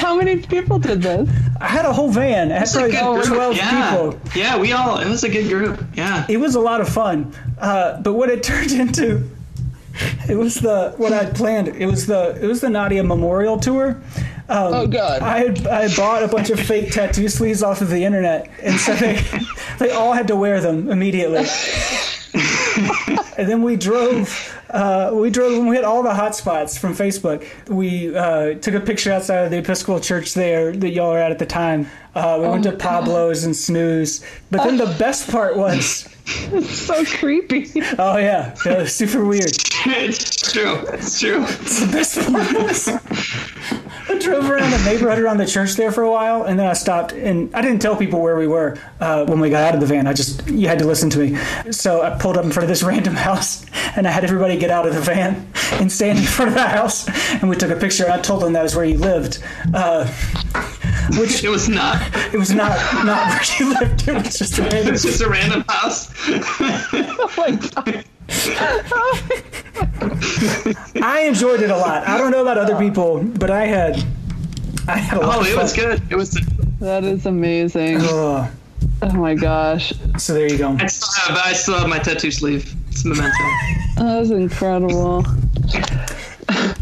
how 0.00 0.16
many 0.16 0.36
people 0.36 0.78
did 0.78 1.02
this 1.02 1.28
I 1.60 1.66
had 1.66 1.84
a 1.84 1.92
whole 1.92 2.10
van. 2.10 2.52
I 2.52 2.58
had 2.58 2.68
probably 2.70 2.92
good 2.92 3.24
twelve 3.24 3.56
yeah. 3.56 3.90
people. 3.90 4.20
Yeah, 4.34 4.58
we 4.58 4.72
all. 4.72 4.98
It 4.98 5.08
was 5.08 5.24
a 5.24 5.28
good 5.28 5.48
group. 5.48 5.84
Yeah. 5.94 6.24
it 6.28 6.36
was 6.36 6.54
a 6.54 6.60
lot 6.60 6.80
of 6.80 6.88
fun. 6.88 7.34
Uh, 7.58 8.00
but 8.00 8.12
what 8.12 8.30
it 8.30 8.42
turned 8.44 8.72
into, 8.72 9.28
it 10.28 10.36
was 10.36 10.56
the 10.56 10.94
what 10.96 11.12
I'd 11.12 11.34
planned. 11.34 11.68
It 11.68 11.86
was 11.86 12.06
the 12.06 12.38
it 12.42 12.46
was 12.46 12.60
the 12.60 12.70
Nadia 12.70 13.02
Memorial 13.02 13.58
Tour. 13.58 14.00
Um, 14.50 14.72
Oh, 14.74 14.86
God. 14.86 15.20
I 15.22 15.38
had 15.38 15.66
I 15.66 15.94
bought 15.94 16.22
a 16.22 16.28
bunch 16.28 16.50
of 16.50 16.58
fake 16.58 16.92
tattoo 16.92 17.28
sleeves 17.28 17.62
off 17.62 17.80
of 17.80 17.90
the 17.90 18.04
internet, 18.04 18.50
and 18.62 18.78
so 18.80 18.94
they 18.94 19.22
they 19.78 19.90
all 19.90 20.12
had 20.12 20.28
to 20.28 20.36
wear 20.36 20.60
them 20.60 20.90
immediately. 20.90 21.44
and 23.36 23.48
then 23.48 23.62
we 23.62 23.76
drove. 23.76 24.54
Uh, 24.70 25.10
we 25.14 25.30
drove 25.30 25.54
and 25.58 25.68
we 25.68 25.76
had 25.76 25.84
all 25.84 26.02
the 26.02 26.12
hot 26.14 26.34
spots 26.36 26.76
from 26.76 26.94
Facebook. 26.94 27.46
We 27.68 28.14
uh, 28.14 28.54
took 28.54 28.74
a 28.74 28.80
picture 28.80 29.12
outside 29.12 29.44
of 29.44 29.50
the 29.50 29.58
Episcopal 29.58 30.00
church 30.00 30.34
there 30.34 30.72
that 30.72 30.90
y'all 30.90 31.12
were 31.12 31.18
at 31.18 31.30
at 31.30 31.38
the 31.38 31.46
time. 31.46 31.86
Uh, 32.14 32.38
we 32.40 32.48
went 32.48 32.64
to 32.64 32.72
Pablo's 32.72 33.44
and 33.44 33.54
Snooze. 33.56 34.24
But 34.50 34.64
then 34.64 34.76
the 34.76 34.86
best 34.98 35.30
part 35.30 35.56
was 35.56 36.08
so 36.68 37.04
creepy 37.06 37.70
Oh 37.98 38.18
yeah, 38.18 38.54
that 38.64 38.78
was 38.78 38.94
super 38.94 39.24
weird. 39.24 39.50
it's 39.86 40.52
true. 40.52 40.84
It's 40.88 41.18
true. 41.18 41.40
The 41.40 41.88
best 41.90 42.18
part 42.30 42.52
was 42.52 42.88
I 44.10 44.18
drove 44.18 44.50
around 44.50 44.70
the 44.70 44.82
neighborhood 44.84 45.18
around 45.18 45.38
the 45.38 45.46
church 45.46 45.74
there 45.74 45.92
for 45.92 46.02
a 46.02 46.10
while, 46.10 46.44
and 46.44 46.58
then 46.58 46.66
I 46.66 46.72
stopped. 46.72 47.12
And 47.12 47.54
I 47.54 47.62
didn't 47.62 47.80
tell 47.80 47.94
people 47.96 48.20
where 48.20 48.36
we 48.36 48.46
were 48.46 48.78
uh, 49.00 49.24
when 49.26 49.40
we 49.40 49.50
got 49.50 49.62
out 49.62 49.74
of 49.74 49.80
the 49.80 49.86
van. 49.86 50.06
I 50.06 50.12
just 50.12 50.46
you 50.48 50.66
had 50.68 50.78
to 50.80 50.86
listen 50.86 51.08
to 51.10 51.18
me. 51.18 51.38
So 51.72 52.02
I 52.02 52.10
pulled 52.18 52.36
up 52.36 52.44
in 52.44 52.50
front 52.52 52.64
of 52.64 52.68
this 52.68 52.82
random 52.92 53.14
house, 53.14 53.64
and 53.96 54.06
I 54.06 54.10
had 54.10 54.24
everybody 54.24 54.57
get 54.58 54.70
out 54.70 54.86
of 54.86 54.94
the 54.94 55.00
van 55.00 55.50
and 55.72 55.90
stand 55.90 56.18
in 56.18 56.24
front 56.24 56.48
of 56.50 56.54
the 56.54 56.66
house, 56.68 57.08
and 57.34 57.48
we 57.48 57.56
took 57.56 57.70
a 57.70 57.76
picture. 57.76 58.04
And 58.04 58.12
I 58.12 58.20
told 58.20 58.42
them 58.42 58.52
that 58.54 58.62
was 58.62 58.74
where 58.76 58.84
you 58.84 58.98
lived. 58.98 59.42
Uh, 59.74 60.06
which 61.18 61.42
it 61.44 61.48
was 61.48 61.68
not. 61.68 62.02
It 62.32 62.38
was 62.38 62.52
not 62.52 62.76
not 63.06 63.28
where 63.28 63.42
you 63.58 63.74
lived. 63.80 64.06
It 64.08 64.14
was 64.14 64.38
just 64.38 64.58
a 64.58 64.62
random. 64.62 64.94
It's 64.94 65.02
just 65.02 65.22
a 65.22 65.28
random 65.28 65.64
house. 65.68 66.10
oh 66.28 67.32
my 67.38 67.52
god. 67.52 68.04
I 71.02 71.24
enjoyed 71.26 71.62
it 71.62 71.70
a 71.70 71.76
lot. 71.76 72.06
I 72.06 72.18
don't 72.18 72.30
know 72.30 72.42
about 72.42 72.58
other 72.58 72.76
people, 72.76 73.24
but 73.24 73.50
I 73.50 73.66
had 73.66 74.04
I 74.86 74.98
had 74.98 75.18
a 75.18 75.26
lot 75.26 75.36
Oh, 75.38 75.40
of 75.40 75.46
it 75.46 75.56
was 75.56 75.72
good. 75.74 76.02
It 76.10 76.16
was. 76.16 76.32
That 76.80 77.04
is 77.04 77.24
amazing. 77.26 77.98
Ugh. 78.02 78.50
Oh 79.00 79.12
my 79.12 79.34
gosh. 79.34 79.92
so 80.18 80.34
there 80.34 80.48
you 80.50 80.58
go. 80.58 80.76
I 80.78 80.86
still 80.86 81.08
have. 81.34 81.38
I 81.46 81.52
still 81.54 81.78
have 81.78 81.88
my 81.88 81.98
tattoo 81.98 82.30
sleeve. 82.30 82.74
It's 82.90 83.04
a 83.04 83.08
memento. 83.08 83.32
That 83.98 84.20
was 84.20 84.30
incredible. 84.30 85.24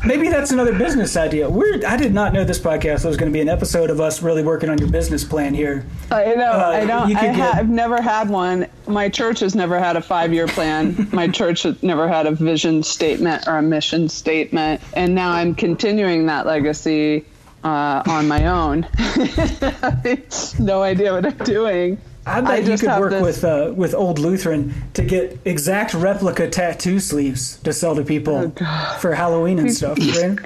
Maybe 0.05 0.29
that's 0.29 0.51
another 0.53 0.77
business 0.79 1.17
idea. 1.17 1.49
We're, 1.49 1.81
I 1.87 1.97
did 1.97 2.13
not 2.15 2.33
know 2.35 2.45
this 2.45 2.59
podcast 2.61 3.05
was 3.07 3.17
going 3.17 3.33
to 3.33 3.35
be 3.35 3.41
an 3.41 3.49
episode 3.49 3.89
of 3.91 4.01
us 4.01 4.23
really 4.23 4.43
working 4.45 4.69
on 4.69 4.77
your 4.79 4.91
business 4.91 5.25
plan 5.25 5.55
here. 5.55 5.85
I 6.11 6.35
know. 6.35 6.53
Uh, 6.53 6.71
I 6.75 6.85
don't. 6.85 7.09
you 7.09 7.17
I 7.17 7.21
could 7.21 7.31
ha- 7.31 7.53
get- 7.53 7.55
I've 7.57 7.69
never 7.71 8.01
had 8.03 8.29
one. 8.29 8.67
My 8.87 9.09
church 9.09 9.41
has 9.41 9.55
never 9.55 9.79
had 9.79 9.97
a 9.97 10.03
five-year 10.03 10.47
plan. 10.47 11.09
My 11.11 11.27
church 11.41 11.63
has 11.63 11.83
never 11.83 12.07
had 12.07 12.27
a 12.27 12.33
vision 12.33 12.83
statement 12.83 13.49
or 13.49 13.57
a 13.59 13.63
mission 13.63 14.09
statement, 14.11 14.83
and 14.93 15.15
now 15.15 15.33
I'm 15.33 15.55
continuing 15.55 16.27
that 16.27 16.45
legacy 16.47 17.25
uh, 17.65 18.03
on 18.07 18.29
my 18.29 18.47
own. 18.47 18.87
no 20.61 20.83
idea 20.83 21.15
what 21.15 21.25
I'm 21.27 21.39
doing. 21.39 21.99
I 22.29 22.41
bet 22.41 22.51
I 22.51 22.57
you 22.59 22.77
could 22.77 22.99
work 22.99 23.11
this- 23.11 23.23
with 23.23 23.45
uh, 23.45 23.73
with 23.77 23.95
Old 23.95 24.19
Lutheran 24.19 24.75
to 24.95 25.03
get 25.03 25.39
exact 25.45 25.95
replica 25.95 26.51
tattoo 26.51 26.99
sleeves 26.99 27.59
to 27.59 27.73
sell 27.73 27.95
to 27.95 28.03
people 28.03 28.53
Oh, 28.61 28.97
for 29.01 29.15
Halloween 29.15 29.61
and 29.61 29.73
stuff. 29.73 29.97
Right? 29.99 30.37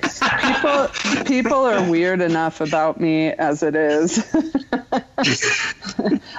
people 0.43 1.25
people 1.25 1.65
are 1.65 1.83
weird 1.91 2.21
enough 2.21 2.61
about 2.61 3.01
me 3.01 3.29
as 3.31 3.63
it 3.63 3.75
is. 3.75 4.23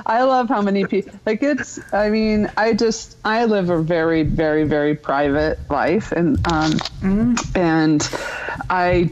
I 0.06 0.24
love 0.24 0.48
how 0.50 0.62
many 0.62 0.86
people 0.86 1.14
like 1.26 1.42
it's 1.44 1.80
I 1.94 2.10
mean, 2.10 2.50
I 2.58 2.74
just 2.74 3.18
I 3.26 3.46
live 3.46 3.70
a 3.70 3.82
very 3.82 4.24
very 4.24 4.64
very 4.64 4.96
private 4.96 5.58
life 5.70 6.12
and 6.12 6.38
um 6.52 7.36
and 7.56 8.08
I 8.70 9.10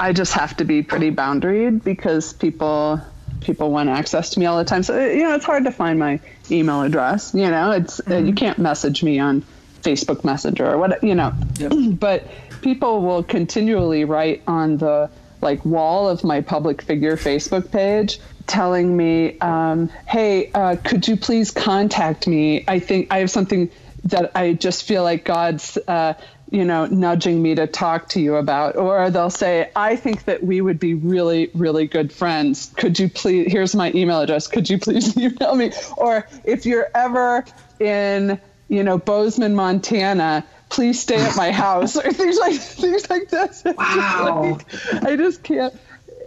I 0.00 0.12
just 0.12 0.32
have 0.34 0.56
to 0.58 0.64
be 0.64 0.82
pretty 0.82 1.10
boundaried 1.10 1.82
because 1.84 2.32
people 2.32 3.00
people 3.46 3.70
want 3.70 3.88
access 3.88 4.30
to 4.30 4.40
me 4.40 4.46
all 4.46 4.58
the 4.58 4.64
time. 4.64 4.82
So 4.82 5.06
you 5.06 5.22
know, 5.22 5.34
it's 5.34 5.44
hard 5.44 5.64
to 5.64 5.70
find 5.70 5.98
my 5.98 6.20
email 6.50 6.82
address, 6.82 7.32
you 7.32 7.48
know. 7.48 7.70
It's 7.70 8.00
uh, 8.10 8.18
you 8.18 8.34
can't 8.34 8.58
message 8.58 9.02
me 9.02 9.18
on 9.20 9.42
Facebook 9.82 10.24
Messenger 10.24 10.72
or 10.72 10.78
what, 10.78 11.02
you 11.02 11.14
know. 11.14 11.32
Yep. 11.58 11.72
But 11.98 12.26
people 12.60 13.02
will 13.02 13.22
continually 13.22 14.04
write 14.04 14.42
on 14.46 14.76
the 14.78 15.08
like 15.40 15.64
wall 15.64 16.08
of 16.08 16.24
my 16.24 16.40
public 16.40 16.82
figure 16.82 17.16
Facebook 17.16 17.70
page 17.70 18.18
telling 18.46 18.96
me, 18.96 19.38
um, 19.38 19.88
"Hey, 20.06 20.50
uh, 20.52 20.76
could 20.82 21.06
you 21.06 21.16
please 21.16 21.50
contact 21.50 22.26
me? 22.26 22.64
I 22.66 22.80
think 22.80 23.12
I 23.12 23.18
have 23.18 23.30
something 23.30 23.70
that 24.04 24.32
I 24.34 24.54
just 24.54 24.84
feel 24.84 25.04
like 25.04 25.24
God's." 25.24 25.78
Uh, 25.86 26.14
you 26.50 26.64
know, 26.64 26.86
nudging 26.86 27.42
me 27.42 27.54
to 27.56 27.66
talk 27.66 28.08
to 28.10 28.20
you 28.20 28.36
about, 28.36 28.76
or 28.76 29.10
they'll 29.10 29.30
say, 29.30 29.70
I 29.74 29.96
think 29.96 30.24
that 30.24 30.44
we 30.44 30.60
would 30.60 30.78
be 30.78 30.94
really, 30.94 31.50
really 31.54 31.86
good 31.86 32.12
friends. 32.12 32.72
Could 32.76 32.98
you 32.98 33.08
please, 33.08 33.50
here's 33.50 33.74
my 33.74 33.90
email 33.94 34.20
address. 34.20 34.46
Could 34.46 34.70
you 34.70 34.78
please 34.78 35.16
email 35.18 35.56
me? 35.56 35.72
Or 35.96 36.26
if 36.44 36.64
you're 36.64 36.88
ever 36.94 37.44
in, 37.80 38.40
you 38.68 38.84
know, 38.84 38.96
Bozeman, 38.96 39.56
Montana, 39.56 40.44
please 40.68 41.00
stay 41.00 41.16
at 41.16 41.36
my 41.36 41.50
house 41.50 41.96
or 41.96 42.12
things 42.12 42.38
like, 42.38 42.54
things 42.54 43.10
like 43.10 43.28
that. 43.30 43.74
Wow. 43.76 44.58
I 45.02 45.16
just 45.16 45.42
can't. 45.42 45.74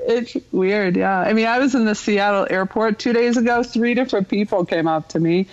It's 0.02 0.36
weird, 0.52 0.96
yeah. 0.96 1.20
I 1.20 1.34
mean, 1.34 1.46
I 1.46 1.60
was 1.60 1.76
in 1.76 1.86
the 1.86 1.96
Seattle 1.96 2.48
airport 2.50 3.00
two 3.00 3.14
days 3.14 3.38
ago. 3.38 3.64
Three 3.64 3.94
different 3.94 4.30
people 4.30 4.66
came 4.66 4.88
up 4.88 5.10
to 5.10 5.20
me, 5.20 5.48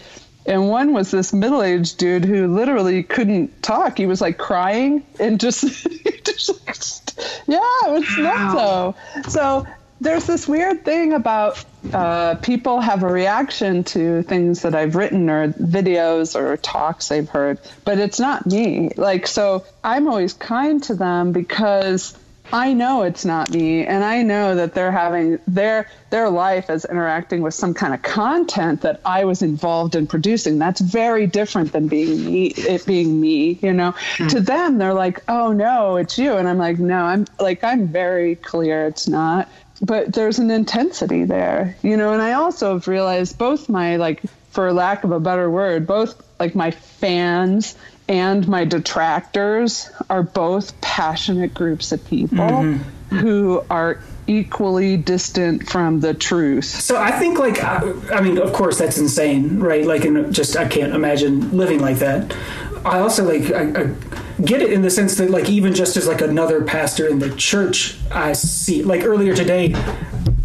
and 0.47 0.69
one 0.69 0.93
was 0.93 1.11
this 1.11 1.33
middle-aged 1.33 1.99
dude 1.99 2.25
who 2.25 2.47
literally 2.55 3.03
couldn't 3.03 3.63
talk. 3.63 3.99
He 3.99 4.07
was 4.07 4.21
like 4.21 4.39
crying 4.39 5.05
and 5.19 5.39
just, 5.41 5.63
just 6.25 7.19
yeah, 7.47 7.59
it 7.87 7.91
was 7.91 8.19
Wow. 8.19 8.95
nuts. 9.15 9.33
So 9.33 9.67
there's 10.01 10.27
this 10.27 10.47
weird 10.47 10.85
thing 10.85 11.13
about 11.13 11.65
uh, 11.93 12.35
people 12.37 12.81
have 12.81 13.03
a 13.03 13.09
reaction 13.09 13.85
to 13.85 14.23
things 14.25 14.63
that 14.63 14.75
I've 14.75 14.97
written 14.97 15.31
or 15.31 15.49
videos 15.53 16.35
or 16.35 16.57
talks 16.57 17.09
they've 17.09 17.29
heard, 17.29 17.59
but 17.85 17.99
it's 17.99 18.19
not 18.21 18.47
me. 18.47 18.91
Like, 18.97 19.27
so 19.27 19.65
I'm 19.85 20.09
always 20.09 20.33
kind 20.35 20.83
to 20.85 20.95
them 20.95 21.33
because 21.33 22.17
I 22.53 22.73
know 22.73 23.03
it's 23.03 23.25
not 23.25 23.51
me, 23.51 23.85
and 23.85 24.05
I 24.05 24.23
know 24.23 24.55
that 24.55 24.75
they're 24.75 24.93
having 24.93 25.39
their 25.47 25.89
their 26.11 26.31
life 26.31 26.71
as 26.71 26.85
interacting 26.85 27.43
with 27.43 27.55
some 27.55 27.75
kind 27.75 27.93
of 27.93 28.03
content 28.03 28.83
that 28.83 29.01
I 29.05 29.25
was 29.25 29.43
involved 29.43 29.97
in 29.97 30.07
producing. 30.07 30.59
That's 30.59 30.81
very 30.81 31.27
different 31.27 31.73
than 31.73 31.89
being 31.89 32.25
me. 32.25 32.47
It 32.47 32.87
being 32.87 33.21
me, 33.21 33.59
you 33.63 33.73
know. 33.73 33.95
Hmm. 34.17 34.29
To 34.29 34.41
them, 34.41 34.79
they're 34.79 34.95
like, 34.95 35.23
"Oh 35.29 35.53
no, 35.53 35.97
it's 35.97 36.19
you," 36.19 36.35
and 36.35 36.49
I'm 36.49 36.59
like, 36.59 36.79
"No, 36.79 37.05
I'm 37.05 37.27
like 37.41 37.65
I'm 37.65 37.89
very 37.89 38.37
clear 38.37 38.87
it's 38.87 39.09
not." 39.09 39.49
But 39.83 40.15
there's 40.15 40.39
an 40.39 40.51
intensity 40.51 41.25
there, 41.25 41.77
you 41.83 41.97
know. 41.97 42.13
And 42.13 42.23
I 42.23 42.33
also 42.33 42.75
have 42.75 42.89
realized 42.89 43.37
both 43.37 43.69
my 43.69 43.97
like, 43.97 44.23
for 44.57 44.73
lack 44.73 45.05
of 45.05 45.12
a 45.12 45.21
better 45.21 45.51
word, 45.51 45.87
both 45.87 46.16
like 46.40 46.55
my 46.55 46.71
fans 46.71 47.77
and 48.09 48.49
my 48.49 48.64
detractors 48.64 49.90
are 50.09 50.23
both 50.23 50.81
passionate 50.81 51.53
groups 51.53 51.92
of 51.92 52.03
people 52.07 52.62
who 53.11 53.62
are 53.69 54.01
equally 54.27 54.97
distant 54.97 55.69
from 55.69 56.01
the 56.01 56.14
truth. 56.14 56.64
So 56.64 56.97
I 56.97 57.12
think, 57.12 57.38
like, 57.38 57.62
I, 57.62 57.92
I 58.14 58.23
mean, 58.23 58.38
of 58.38 58.55
course, 58.55 58.79
that's 58.79 58.97
insane, 58.97 59.61
right? 59.61 59.85
Like, 59.85 60.07
and 60.07 60.35
just 60.35 60.57
I 60.57 60.66
can't 60.66 60.95
imagine 60.95 61.55
living 61.55 61.81
like 61.81 61.99
that. 61.99 62.35
I 62.83 63.01
also 63.01 63.25
like 63.25 63.53
I, 63.53 63.83
I 63.83 63.95
get 64.42 64.62
it 64.62 64.73
in 64.73 64.81
the 64.81 64.90
sense 64.90 65.16
that, 65.16 65.29
like, 65.29 65.51
even 65.51 65.75
just 65.75 65.99
as 65.99 66.09
like 66.09 66.23
another 66.23 66.64
pastor 66.64 67.07
in 67.07 67.19
the 67.19 67.31
church, 67.37 67.99
I 68.11 68.33
see. 68.33 68.83
Like 68.83 69.05
earlier 69.05 69.37
today, 69.37 69.75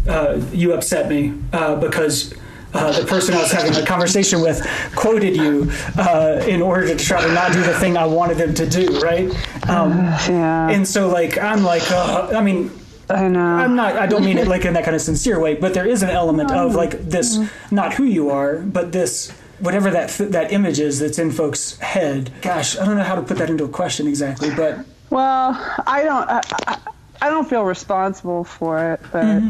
uh, 0.06 0.38
you 0.52 0.74
upset 0.74 1.08
me 1.08 1.32
uh, 1.54 1.76
because. 1.76 2.34
Uh, 2.74 2.98
the 2.98 3.06
person 3.06 3.34
I 3.34 3.42
was 3.42 3.52
having 3.52 3.74
a 3.74 3.84
conversation 3.84 4.40
with 4.40 4.66
quoted 4.96 5.36
you 5.36 5.70
uh, 5.98 6.42
in 6.48 6.62
order 6.62 6.86
to 6.88 6.96
try 6.96 7.20
to 7.20 7.32
not 7.32 7.52
do 7.52 7.62
the 7.62 7.74
thing 7.74 7.96
I 7.96 8.06
wanted 8.06 8.38
them 8.38 8.54
to 8.54 8.66
do, 8.66 8.98
right? 9.00 9.28
Um, 9.68 9.92
Yeah, 10.28 10.70
and 10.70 10.86
so, 10.86 11.08
like, 11.08 11.36
I'm 11.38 11.62
like, 11.62 11.90
uh, 11.90 12.32
I 12.34 12.40
mean, 12.42 12.70
I 13.10 13.28
know. 13.28 13.40
I'm 13.44 13.74
not. 13.76 13.96
I 13.96 14.06
don't 14.06 14.24
mean 14.24 14.38
it 14.38 14.48
like 14.48 14.64
in 14.64 14.72
that 14.74 14.84
kind 14.84 14.94
of 14.94 15.02
sincere 15.02 15.38
way, 15.38 15.54
but 15.54 15.74
there 15.74 15.86
is 15.86 16.02
an 16.02 16.10
element 16.10 16.50
of 16.50 16.74
like 16.74 16.92
this, 17.08 17.38
not 17.70 17.92
who 17.94 18.04
you 18.04 18.30
are, 18.30 18.56
but 18.58 18.92
this 18.92 19.30
whatever 19.58 19.90
that 19.90 20.08
that 20.32 20.52
image 20.52 20.80
is 20.80 20.98
that's 20.98 21.18
in 21.18 21.30
folks' 21.30 21.76
head. 21.78 22.30
Gosh, 22.40 22.78
I 22.78 22.86
don't 22.86 22.96
know 22.96 23.02
how 23.04 23.16
to 23.16 23.22
put 23.22 23.36
that 23.38 23.50
into 23.50 23.64
a 23.64 23.68
question 23.68 24.06
exactly, 24.06 24.54
but 24.54 24.78
Well, 25.10 25.50
I 25.86 26.04
don't. 26.04 26.28
I, 26.30 26.40
I, 26.66 26.78
I 27.20 27.28
don't 27.28 27.48
feel 27.48 27.64
responsible 27.64 28.44
for 28.44 28.94
it, 28.94 29.00
but 29.12 29.42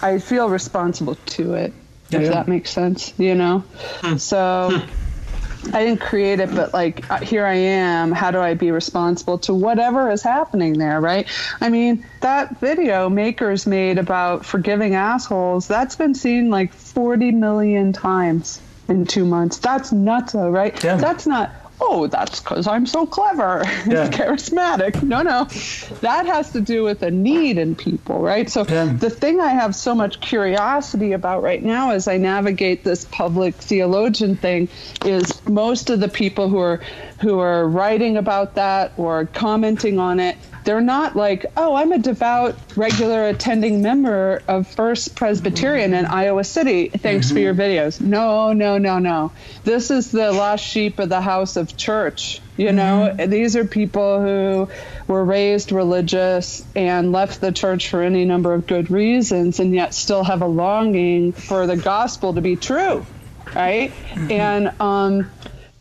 I 0.00 0.18
feel 0.18 0.48
responsible 0.48 1.16
to 1.26 1.54
it. 1.54 1.72
If 2.12 2.22
Yeah. 2.22 2.30
that 2.30 2.48
makes 2.48 2.70
sense, 2.70 3.12
you 3.18 3.34
know. 3.34 3.64
So 4.18 4.82
I 5.72 5.84
didn't 5.84 6.00
create 6.00 6.40
it, 6.40 6.52
but 6.54 6.72
like 6.74 7.08
uh, 7.10 7.18
here 7.18 7.46
I 7.46 7.54
am. 7.54 8.10
How 8.12 8.30
do 8.32 8.40
I 8.40 8.54
be 8.54 8.70
responsible 8.72 9.38
to 9.38 9.54
whatever 9.54 10.10
is 10.10 10.22
happening 10.22 10.76
there, 10.78 11.00
right? 11.00 11.26
I 11.60 11.68
mean, 11.68 12.04
that 12.20 12.58
video 12.58 13.08
makers 13.08 13.66
made 13.66 13.98
about 13.98 14.44
forgiving 14.44 14.94
assholes. 14.96 15.68
That's 15.68 15.94
been 15.96 16.14
seen 16.14 16.50
like 16.50 16.72
40 16.72 17.30
million 17.32 17.92
times 17.92 18.60
in 18.88 19.06
two 19.06 19.24
months. 19.24 19.58
That's 19.58 19.92
nuts, 19.92 20.32
though, 20.32 20.50
right? 20.50 20.82
Yeah. 20.82 20.96
That's 20.96 21.26
not 21.26 21.50
oh, 21.84 22.06
that's 22.06 22.40
because 22.40 22.66
I'm 22.66 22.86
so 22.86 23.04
clever, 23.06 23.64
Yeah. 23.86 24.08
charismatic. 24.10 25.02
No, 25.02 25.22
no, 25.22 25.44
that 26.00 26.26
has 26.26 26.52
to 26.52 26.60
do 26.60 26.84
with 26.84 27.02
a 27.02 27.10
need 27.10 27.58
in 27.58 27.74
people, 27.74 28.20
right? 28.20 28.48
So 28.48 28.64
Yeah. 28.66 28.92
the 28.92 29.10
thing 29.10 29.40
I 29.40 29.50
have 29.50 29.74
so 29.74 29.94
much 29.94 30.20
curiosity 30.20 31.12
about 31.12 31.42
right 31.42 31.62
now 31.62 31.90
as 31.90 32.08
I 32.08 32.16
navigate 32.18 32.84
this 32.84 33.04
public 33.04 33.54
theologian 33.56 34.36
thing 34.36 34.68
is 35.04 35.44
most 35.46 35.90
of 35.90 36.00
the 36.00 36.08
people 36.08 36.48
who 36.48 36.58
are 36.58 36.80
who 37.22 37.38
are 37.38 37.66
writing 37.66 38.16
about 38.16 38.56
that 38.56 38.92
or 38.96 39.26
commenting 39.26 39.98
on 39.98 40.20
it 40.20 40.36
they're 40.64 40.80
not 40.80 41.16
like, 41.16 41.46
oh, 41.56 41.74
I'm 41.74 41.92
a 41.92 41.98
devout, 41.98 42.54
regular 42.76 43.26
attending 43.28 43.82
member 43.82 44.42
of 44.46 44.66
First 44.68 45.16
Presbyterian 45.16 45.92
in 45.92 46.06
Iowa 46.06 46.44
City. 46.44 46.88
Thanks 46.88 47.28
for 47.28 47.34
mm-hmm. 47.34 47.42
your 47.42 47.54
videos. 47.54 48.00
No, 48.00 48.52
no, 48.52 48.78
no, 48.78 48.98
no. 48.98 49.32
This 49.64 49.90
is 49.90 50.12
the 50.12 50.30
lost 50.32 50.64
sheep 50.64 50.98
of 50.98 51.08
the 51.08 51.20
house 51.20 51.56
of 51.56 51.76
church. 51.76 52.40
You 52.56 52.72
know, 52.72 53.12
mm-hmm. 53.12 53.30
these 53.30 53.56
are 53.56 53.64
people 53.64 54.20
who 54.20 54.68
were 55.08 55.24
raised 55.24 55.72
religious 55.72 56.64
and 56.76 57.10
left 57.10 57.40
the 57.40 57.50
church 57.50 57.88
for 57.88 58.02
any 58.02 58.24
number 58.24 58.54
of 58.54 58.66
good 58.66 58.90
reasons, 58.90 59.58
and 59.58 59.74
yet 59.74 59.94
still 59.94 60.22
have 60.22 60.42
a 60.42 60.46
longing 60.46 61.32
for 61.32 61.66
the 61.66 61.76
gospel 61.76 62.34
to 62.34 62.40
be 62.40 62.54
true, 62.54 63.04
right? 63.54 63.90
Mm-hmm. 63.90 64.30
And 64.30 64.80
um, 64.80 65.30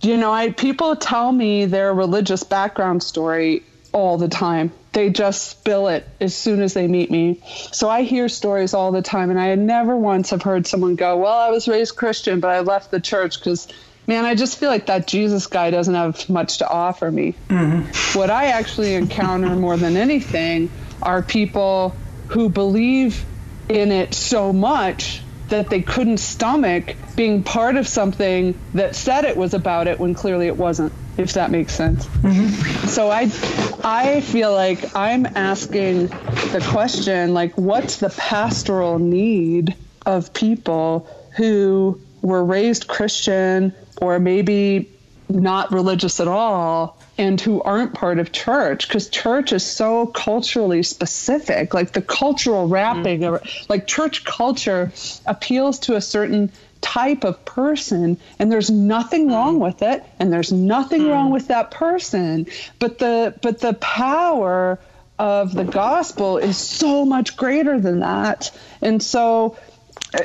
you 0.02 0.18
know, 0.18 0.32
I 0.32 0.52
people 0.52 0.96
tell 0.96 1.32
me 1.32 1.66
their 1.66 1.94
religious 1.94 2.44
background 2.44 3.04
story 3.04 3.64
all 3.92 4.18
the 4.18 4.28
time. 4.28 4.72
They 4.94 5.10
just 5.10 5.48
spill 5.48 5.88
it 5.88 6.08
as 6.20 6.36
soon 6.36 6.62
as 6.62 6.74
they 6.74 6.88
meet 6.88 7.10
me. 7.10 7.42
So 7.72 7.90
I 7.90 8.04
hear 8.04 8.28
stories 8.28 8.74
all 8.74 8.92
the 8.92 9.02
time, 9.02 9.30
and 9.30 9.40
I 9.40 9.56
never 9.56 9.96
once 9.96 10.32
have 10.32 10.42
heard 10.42 10.68
someone 10.68 10.96
go, 10.96 11.18
"Well, 11.18 11.38
I 11.38 11.50
was 11.50 11.68
raised 11.68 11.96
Christian, 11.96 12.40
but 12.40 12.50
I 12.50 12.60
left 12.62 12.92
the 12.92 13.00
church 13.00 13.40
because." 13.40 13.68
Man, 14.08 14.26
I 14.26 14.34
just 14.34 14.58
feel 14.58 14.70
like 14.70 14.88
that 14.88 15.06
Jesus 15.06 15.46
guy 15.46 15.70
doesn't 15.70 15.94
have 15.94 16.28
much 16.28 16.58
to 16.58 16.68
offer 16.68 17.10
me. 17.10 17.36
Mm-hmm. 17.50 18.18
What 18.18 18.32
I 18.32 18.48
actually 18.48 18.96
encounter 18.96 19.56
more 19.56 19.78
than 19.78 19.96
anything 19.96 20.72
are 21.04 21.22
people 21.22 21.96
who 22.30 22.50
believe 22.50 23.24
in 23.70 23.92
it 23.92 24.16
so 24.16 24.52
much 24.52 25.22
that 25.52 25.70
they 25.70 25.82
couldn't 25.82 26.18
stomach 26.18 26.96
being 27.16 27.44
part 27.44 27.76
of 27.76 27.86
something 27.88 28.58
that 28.74 28.96
said 28.96 29.26
it 29.26 29.36
was 29.38 29.54
about 29.54 29.86
it 29.88 30.00
when 30.00 30.14
clearly 30.14 30.48
it 30.48 30.56
wasn't 30.58 30.92
if 31.18 31.34
that 31.34 31.52
makes 31.52 31.74
sense 31.76 32.06
mm-hmm. 32.08 32.88
so 32.88 33.12
i 33.12 33.24
i 33.84 34.22
feel 34.22 34.52
like 34.54 34.96
i'm 34.96 35.26
asking 35.36 36.08
the 36.08 36.66
question 36.72 37.34
like 37.34 37.56
what's 37.58 37.98
the 37.98 38.10
pastoral 38.12 38.98
need 38.98 39.76
of 40.06 40.34
people 40.34 41.06
who 41.36 42.00
were 42.22 42.44
raised 42.44 42.88
christian 42.88 43.74
or 44.02 44.20
maybe 44.20 44.90
not 45.30 45.72
religious 45.72 46.20
at 46.22 46.28
all 46.30 46.98
and 47.22 47.40
who 47.40 47.62
aren't 47.62 47.94
part 47.94 48.18
of 48.18 48.32
church 48.32 48.88
because 48.88 49.08
church 49.08 49.54
is 49.54 49.64
so 49.64 50.08
culturally 50.08 50.82
specific 50.82 51.72
like 51.72 51.92
the 51.92 52.02
cultural 52.02 52.68
wrapping 52.68 53.22
mm-hmm. 53.22 53.64
like 53.70 53.86
church 53.86 54.26
culture 54.26 54.92
appeals 55.28 55.78
to 55.78 55.96
a 55.96 56.02
certain 56.02 56.52
type 56.82 57.24
of 57.24 57.46
person 57.46 58.18
and 58.40 58.52
there's 58.52 58.72
nothing 58.72 59.26
mm-hmm. 59.26 59.36
wrong 59.36 59.60
with 59.60 59.84
it 59.84 60.04
and 60.18 60.34
there's 60.34 60.52
nothing 60.52 61.02
mm-hmm. 61.02 61.12
wrong 61.12 61.32
with 61.32 61.50
that 61.50 61.70
person 61.70 62.48
but 62.80 62.98
the 62.98 63.36
but 63.44 63.60
the 63.60 63.74
power 63.74 64.80
of 65.20 65.54
the 65.54 65.64
gospel 65.64 66.40
is 66.40 66.58
so 66.58 67.06
much 67.06 67.38
greater 67.38 67.80
than 67.80 68.00
that 68.00 68.50
and 68.82 69.04
so 69.04 69.56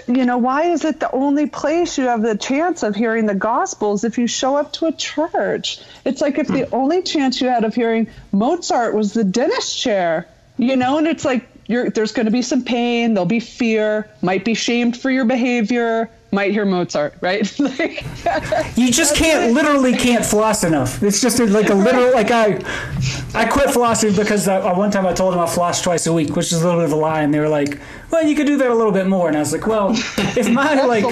you 0.07 0.25
know, 0.25 0.38
why 0.38 0.64
is 0.64 0.85
it 0.85 1.01
the 1.01 1.11
only 1.12 1.46
place 1.46 1.96
you 1.99 2.05
have 2.05 2.22
the 2.22 2.37
chance 2.37 2.83
of 2.83 2.96
hearing 2.96 3.27
the 3.27 3.35
Gospels 3.35 4.05
if 4.05 4.18
you 4.18 4.27
show 4.27 4.57
up 4.57 4.72
to 4.75 4.87
a 4.87 4.92
church? 4.92 5.81
It's 6.05 6.20
like 6.20 6.38
if 6.38 6.49
the 6.49 6.64
hmm. 6.64 6.75
only 6.75 7.03
chance 7.03 7.40
you 7.40 7.49
had 7.49 7.64
of 7.64 7.75
hearing 7.75 8.09
Mozart 8.33 8.94
was 8.94 9.12
the 9.12 9.25
dentist 9.25 9.79
chair, 9.79 10.29
you 10.59 10.77
know, 10.77 10.99
and 10.99 11.07
it's 11.07 11.25
like 11.25 11.49
there's 11.68 12.12
going 12.12 12.27
to 12.27 12.33
be 12.33 12.42
some 12.42 12.64
pain, 12.64 13.14
there'll 13.14 13.27
be 13.27 13.40
fear, 13.40 14.09
might 14.22 14.44
be 14.44 14.55
shamed 14.55 14.96
for 14.96 15.11
your 15.11 15.25
behavior, 15.25 16.11
might 16.37 16.53
hear 16.53 16.66
Mozart, 16.66 17.14
right? 17.22 17.59
like, 17.59 18.05
you 18.77 18.92
just 18.92 19.16
can't 19.16 19.55
literally 19.55 19.94
can't 19.96 20.25
floss 20.25 20.64
enough. 20.64 21.03
It's 21.03 21.22
just 21.22 21.38
like 21.40 21.70
a 21.70 21.75
literal 21.75 22.12
like 22.12 22.31
I 22.31 22.59
I 23.35 23.46
quit 23.46 23.70
flossing 23.70 24.14
because 24.14 24.46
I, 24.46 24.59
uh, 24.59 24.77
one 24.77 24.90
time 24.90 25.07
I 25.07 25.14
told 25.14 25.33
them 25.33 25.40
I 25.40 25.46
floss 25.46 25.81
twice 25.81 26.07
a 26.07 26.12
week, 26.12 26.37
which 26.37 26.53
is 26.53 26.61
a 26.62 26.66
little 26.66 26.81
bit 26.81 26.85
of 26.85 26.92
a 26.92 26.96
lie, 26.96 27.22
and 27.22 27.33
they 27.33 27.40
were 27.40 27.49
like, 27.49 27.81
"Well, 28.11 28.22
you 28.22 28.37
could 28.37 28.46
do 28.46 28.59
that 28.59 28.70
a 28.70 28.75
little 28.75 28.92
bit 28.92 29.07
more." 29.07 29.29
And 29.29 29.37
I 29.37 29.40
was 29.40 29.51
like, 29.51 29.66
"Well, 29.66 29.92
if 29.92 30.51
my 30.51 30.75
like 30.94 31.05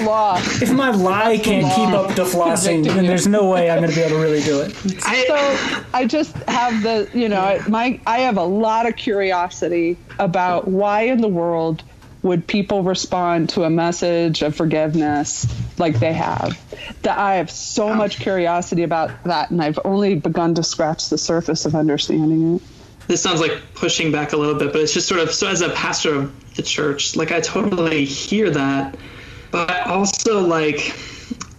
if 0.61 0.71
my 0.71 0.91
lie 0.91 1.37
That's 1.37 1.47
can't 1.47 1.73
keep 1.73 1.89
up 1.89 2.15
to 2.17 2.23
flossing, 2.35 2.85
then 2.85 3.07
there's 3.07 3.25
no 3.25 3.49
way 3.49 3.71
I'm 3.71 3.79
going 3.79 3.89
to 3.89 3.95
be 3.95 4.03
able 4.03 4.17
to 4.17 4.21
really 4.21 4.43
do 4.43 4.61
it." 4.61 4.75
so 5.01 5.35
I 5.91 6.05
just 6.05 6.35
have 6.47 6.83
the 6.83 7.09
you 7.15 7.29
know 7.29 7.59
my 7.67 7.99
I 8.05 8.19
have 8.19 8.37
a 8.37 8.43
lot 8.43 8.87
of 8.87 8.95
curiosity 8.95 9.97
about 10.19 10.67
why 10.67 11.01
in 11.01 11.21
the 11.21 11.27
world 11.27 11.81
would 12.25 12.47
people 12.47 12.81
respond 12.81 13.49
to 13.49 13.63
a 13.65 13.69
message 13.69 14.41
of 14.41 14.55
forgiveness 14.55 15.45
like 15.77 15.99
they 15.99 16.11
have? 16.11 16.59
That 17.03 17.19
I 17.19 17.35
have 17.35 17.51
so 17.51 17.93
much 17.93 18.19
curiosity 18.19 18.81
about 18.81 19.23
that, 19.25 19.51
and 19.51 19.61
I've 19.61 19.77
only 19.85 20.15
begun 20.15 20.55
to 20.55 20.63
scratch 20.63 21.09
the 21.09 21.19
surface 21.19 21.67
of 21.67 21.75
understanding 21.75 22.55
it. 22.55 22.61
This 23.07 23.21
sounds 23.21 23.41
like 23.41 23.61
pushing 23.75 24.11
back 24.11 24.33
a 24.33 24.37
little 24.37 24.55
bit, 24.55 24.73
but 24.73 24.81
it's 24.81 24.93
just 24.93 25.07
sort 25.07 25.19
of 25.19 25.31
so 25.31 25.47
as 25.47 25.61
a 25.61 25.69
pastor 25.69 26.15
of 26.15 26.55
the 26.55 26.63
church, 26.63 27.15
like 27.15 27.31
I 27.31 27.41
totally 27.41 28.05
hear 28.05 28.49
that, 28.49 28.97
but 29.51 29.85
also 29.85 30.41
like 30.41 30.95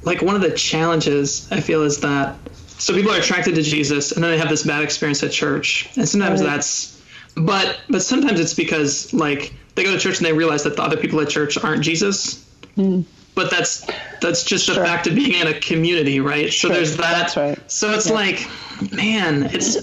like 0.02 0.20
one 0.20 0.34
of 0.34 0.42
the 0.42 0.50
challenges 0.50 1.46
I 1.52 1.60
feel 1.60 1.84
is 1.84 2.00
that 2.00 2.36
so 2.66 2.92
people 2.92 3.12
are 3.12 3.18
attracted 3.18 3.54
to 3.54 3.62
Jesus 3.62 4.10
and 4.10 4.24
then 4.24 4.32
they 4.32 4.38
have 4.38 4.48
this 4.48 4.64
bad 4.64 4.82
experience 4.82 5.22
at 5.22 5.30
church, 5.30 5.88
and 5.96 6.08
sometimes 6.08 6.40
right. 6.40 6.48
that's 6.48 7.00
but 7.36 7.78
but 7.88 8.02
sometimes 8.02 8.40
it's 8.40 8.54
because 8.54 9.12
like 9.14 9.52
they 9.76 9.84
go 9.84 9.92
to 9.92 9.98
church 9.98 10.16
and 10.18 10.26
they 10.26 10.32
realize 10.32 10.64
that 10.64 10.74
the 10.76 10.82
other 10.82 10.96
people 10.96 11.20
at 11.20 11.28
church 11.28 11.56
aren't 11.62 11.82
Jesus. 11.82 12.44
Mm. 12.76 13.04
But 13.34 13.50
that's 13.50 13.86
that's 14.22 14.42
just 14.42 14.64
sure. 14.64 14.74
the 14.74 14.80
fact 14.80 15.06
of 15.06 15.14
being 15.14 15.38
in 15.38 15.46
a 15.46 15.60
community, 15.60 16.20
right? 16.20 16.50
Sure. 16.50 16.70
So 16.70 16.74
there's 16.74 16.96
that. 16.96 17.36
Right. 17.36 17.70
So 17.70 17.92
it's 17.92 18.08
yeah. 18.08 18.14
like, 18.14 18.48
man, 18.92 19.44
it's 19.52 19.76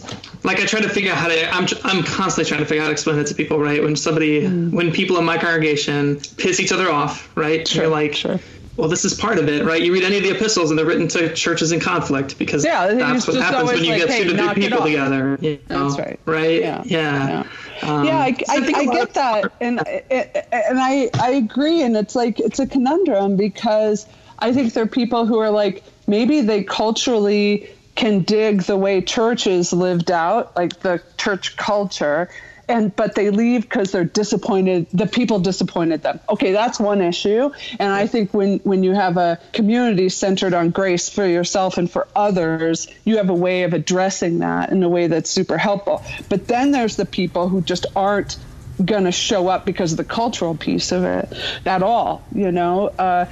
like 0.44 0.60
I 0.60 0.66
try 0.66 0.82
to 0.82 0.90
figure 0.90 1.12
out 1.12 1.20
how 1.20 1.28
to. 1.28 1.54
I'm 1.54 1.68
I'm 1.84 2.04
constantly 2.04 2.50
trying 2.50 2.62
to 2.62 2.66
figure 2.66 2.82
out 2.82 2.86
how 2.86 2.90
to 2.90 2.94
explain 2.94 3.20
it 3.20 3.28
to 3.28 3.36
people, 3.36 3.60
right? 3.60 3.82
When 3.82 3.96
somebody, 3.96 4.42
mm. 4.42 4.72
when 4.72 4.92
people 4.92 5.18
in 5.20 5.26
my 5.26 5.38
congregation 5.38 6.20
piss 6.38 6.60
each 6.60 6.72
other 6.72 6.90
off, 6.90 7.32
right? 7.38 7.68
Sure. 7.68 7.84
You're 7.84 7.92
like, 7.92 8.16
sure 8.16 8.40
well, 8.76 8.90
this 8.90 9.06
is 9.06 9.14
part 9.14 9.38
of 9.38 9.48
it, 9.48 9.64
right? 9.66 9.82
You 9.82 9.94
read 9.94 10.04
any 10.04 10.18
of 10.18 10.24
the 10.24 10.32
epistles, 10.32 10.72
and 10.72 10.80
they're 10.80 10.86
written 10.86 11.08
to 11.10 11.34
churches 11.34 11.72
in 11.72 11.80
conflict 11.80 12.40
because 12.40 12.66
yeah, 12.66 12.88
that's 12.88 13.28
what 13.28 13.36
happens 13.36 13.72
when 13.72 13.84
you 13.84 13.92
like, 13.92 14.02
get 14.02 14.10
hey, 14.10 14.24
two 14.24 14.36
to 14.36 14.54
three 14.54 14.64
people 14.64 14.84
together. 14.84 15.38
You 15.42 15.60
know, 15.70 15.90
that's 15.90 16.00
right. 16.00 16.20
Right? 16.26 16.62
Yeah. 16.62 16.82
Yeah. 16.86 17.28
Yeah, 17.28 17.44
um, 17.88 18.06
yeah 18.06 18.18
I, 18.18 18.36
I, 18.50 18.72
I 18.76 18.86
get 18.86 19.14
that, 19.14 19.52
and 19.62 19.80
and 19.88 20.80
I 20.80 21.10
I 21.20 21.32
agree, 21.32 21.82
and 21.82 21.96
it's 21.96 22.16
like 22.16 22.40
it's 22.40 22.60
a 22.60 22.68
conundrum 22.68 23.36
because 23.36 24.08
I 24.40 24.54
think 24.54 24.74
there 24.74 24.84
are 24.84 24.88
people 24.88 25.26
who 25.26 25.40
are 25.40 25.52
like 25.52 25.84
maybe 26.08 26.42
they 26.42 26.64
culturally 26.64 27.70
can 27.96 28.22
dig 28.24 28.64
the 28.64 28.78
way 28.78 29.02
churches 29.02 29.72
lived 29.72 30.12
out, 30.12 30.56
like 30.56 30.80
the 30.80 31.02
church 31.18 31.56
culture 31.58 32.30
and 32.68 32.96
but 32.96 33.16
they 33.16 33.30
leave 33.30 33.64
because 33.64 33.92
they're 33.92 34.04
disappointed 34.06 34.88
the 34.94 35.08
people 35.08 35.40
disappointed 35.40 36.02
them. 36.02 36.20
Okay 36.30 36.52
that's 36.52 36.80
one 36.80 37.02
issue 37.02 37.52
and 37.80 37.92
i 37.92 38.08
think 38.08 38.34
when 38.34 38.60
when 38.60 38.84
you 38.84 38.94
have 38.94 39.18
a 39.18 39.40
community 39.52 40.10
centered 40.10 40.54
on 40.54 40.70
grace 40.70 41.10
for 41.10 41.26
yourself 41.26 41.78
and 41.78 41.90
for 41.90 42.08
others 42.16 42.88
you 43.04 43.18
have 43.18 43.30
a 43.30 43.34
way 43.34 43.64
of 43.64 43.74
addressing 43.74 44.40
that 44.40 44.72
in 44.72 44.84
a 44.84 44.90
way 44.90 45.08
that's 45.08 45.30
super 45.30 45.58
helpful. 45.58 46.04
But 46.30 46.48
then 46.48 46.72
there's 46.72 46.96
the 46.96 47.06
people 47.06 47.50
who 47.50 47.62
just 47.62 47.86
aren't 47.96 48.38
going 48.84 49.04
to 49.04 49.12
show 49.12 49.48
up 49.48 49.66
because 49.66 49.92
of 49.92 49.98
the 49.98 50.04
cultural 50.04 50.56
piece 50.56 50.92
of 50.92 51.04
it 51.04 51.32
at 51.66 51.84
all 51.84 52.24
you 52.34 52.52
know? 52.52 52.88
Uh, 52.88 53.26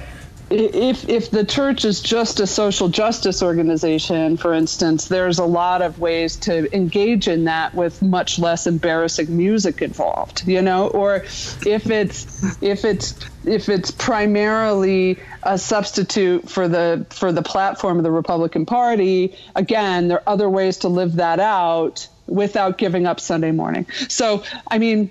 if 0.52 1.08
if 1.08 1.30
the 1.30 1.44
church 1.44 1.84
is 1.84 2.00
just 2.00 2.40
a 2.40 2.46
social 2.46 2.88
justice 2.88 3.42
organization, 3.42 4.36
for 4.36 4.52
instance, 4.52 5.08
there's 5.08 5.38
a 5.38 5.44
lot 5.44 5.82
of 5.82 5.98
ways 5.98 6.36
to 6.36 6.74
engage 6.74 7.28
in 7.28 7.44
that 7.44 7.74
with 7.74 8.02
much 8.02 8.38
less 8.38 8.66
embarrassing 8.66 9.34
music 9.34 9.82
involved, 9.82 10.46
you 10.46 10.62
know. 10.62 10.88
Or 10.88 11.16
if 11.16 11.90
it's 11.90 12.62
if 12.62 12.84
it's 12.84 13.14
if 13.44 13.68
it's 13.68 13.90
primarily 13.90 15.18
a 15.42 15.58
substitute 15.58 16.48
for 16.48 16.68
the 16.68 17.06
for 17.10 17.32
the 17.32 17.42
platform 17.42 17.98
of 17.98 18.04
the 18.04 18.10
Republican 18.10 18.66
Party, 18.66 19.34
again, 19.56 20.08
there 20.08 20.18
are 20.18 20.32
other 20.32 20.48
ways 20.48 20.78
to 20.78 20.88
live 20.88 21.16
that 21.16 21.40
out 21.40 22.06
without 22.26 22.78
giving 22.78 23.06
up 23.06 23.20
Sunday 23.20 23.50
morning. 23.50 23.86
So, 24.08 24.44
I 24.70 24.78
mean 24.78 25.10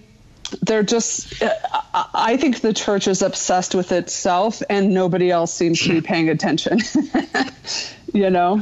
they're 0.62 0.84
just 0.84 1.42
uh, 1.42 1.50
i 2.14 2.38
think 2.38 2.62
the 2.62 2.74
church 2.74 3.08
is 3.08 3.22
obsessed 3.22 3.76
with 3.76 3.92
itself 3.92 4.62
and 4.70 4.94
nobody 4.94 5.32
else 5.32 5.54
seems 5.54 5.82
to 5.82 5.90
be 5.90 6.02
paying 6.12 6.30
attention. 6.30 6.80
You 8.14 8.30
know? 8.30 8.62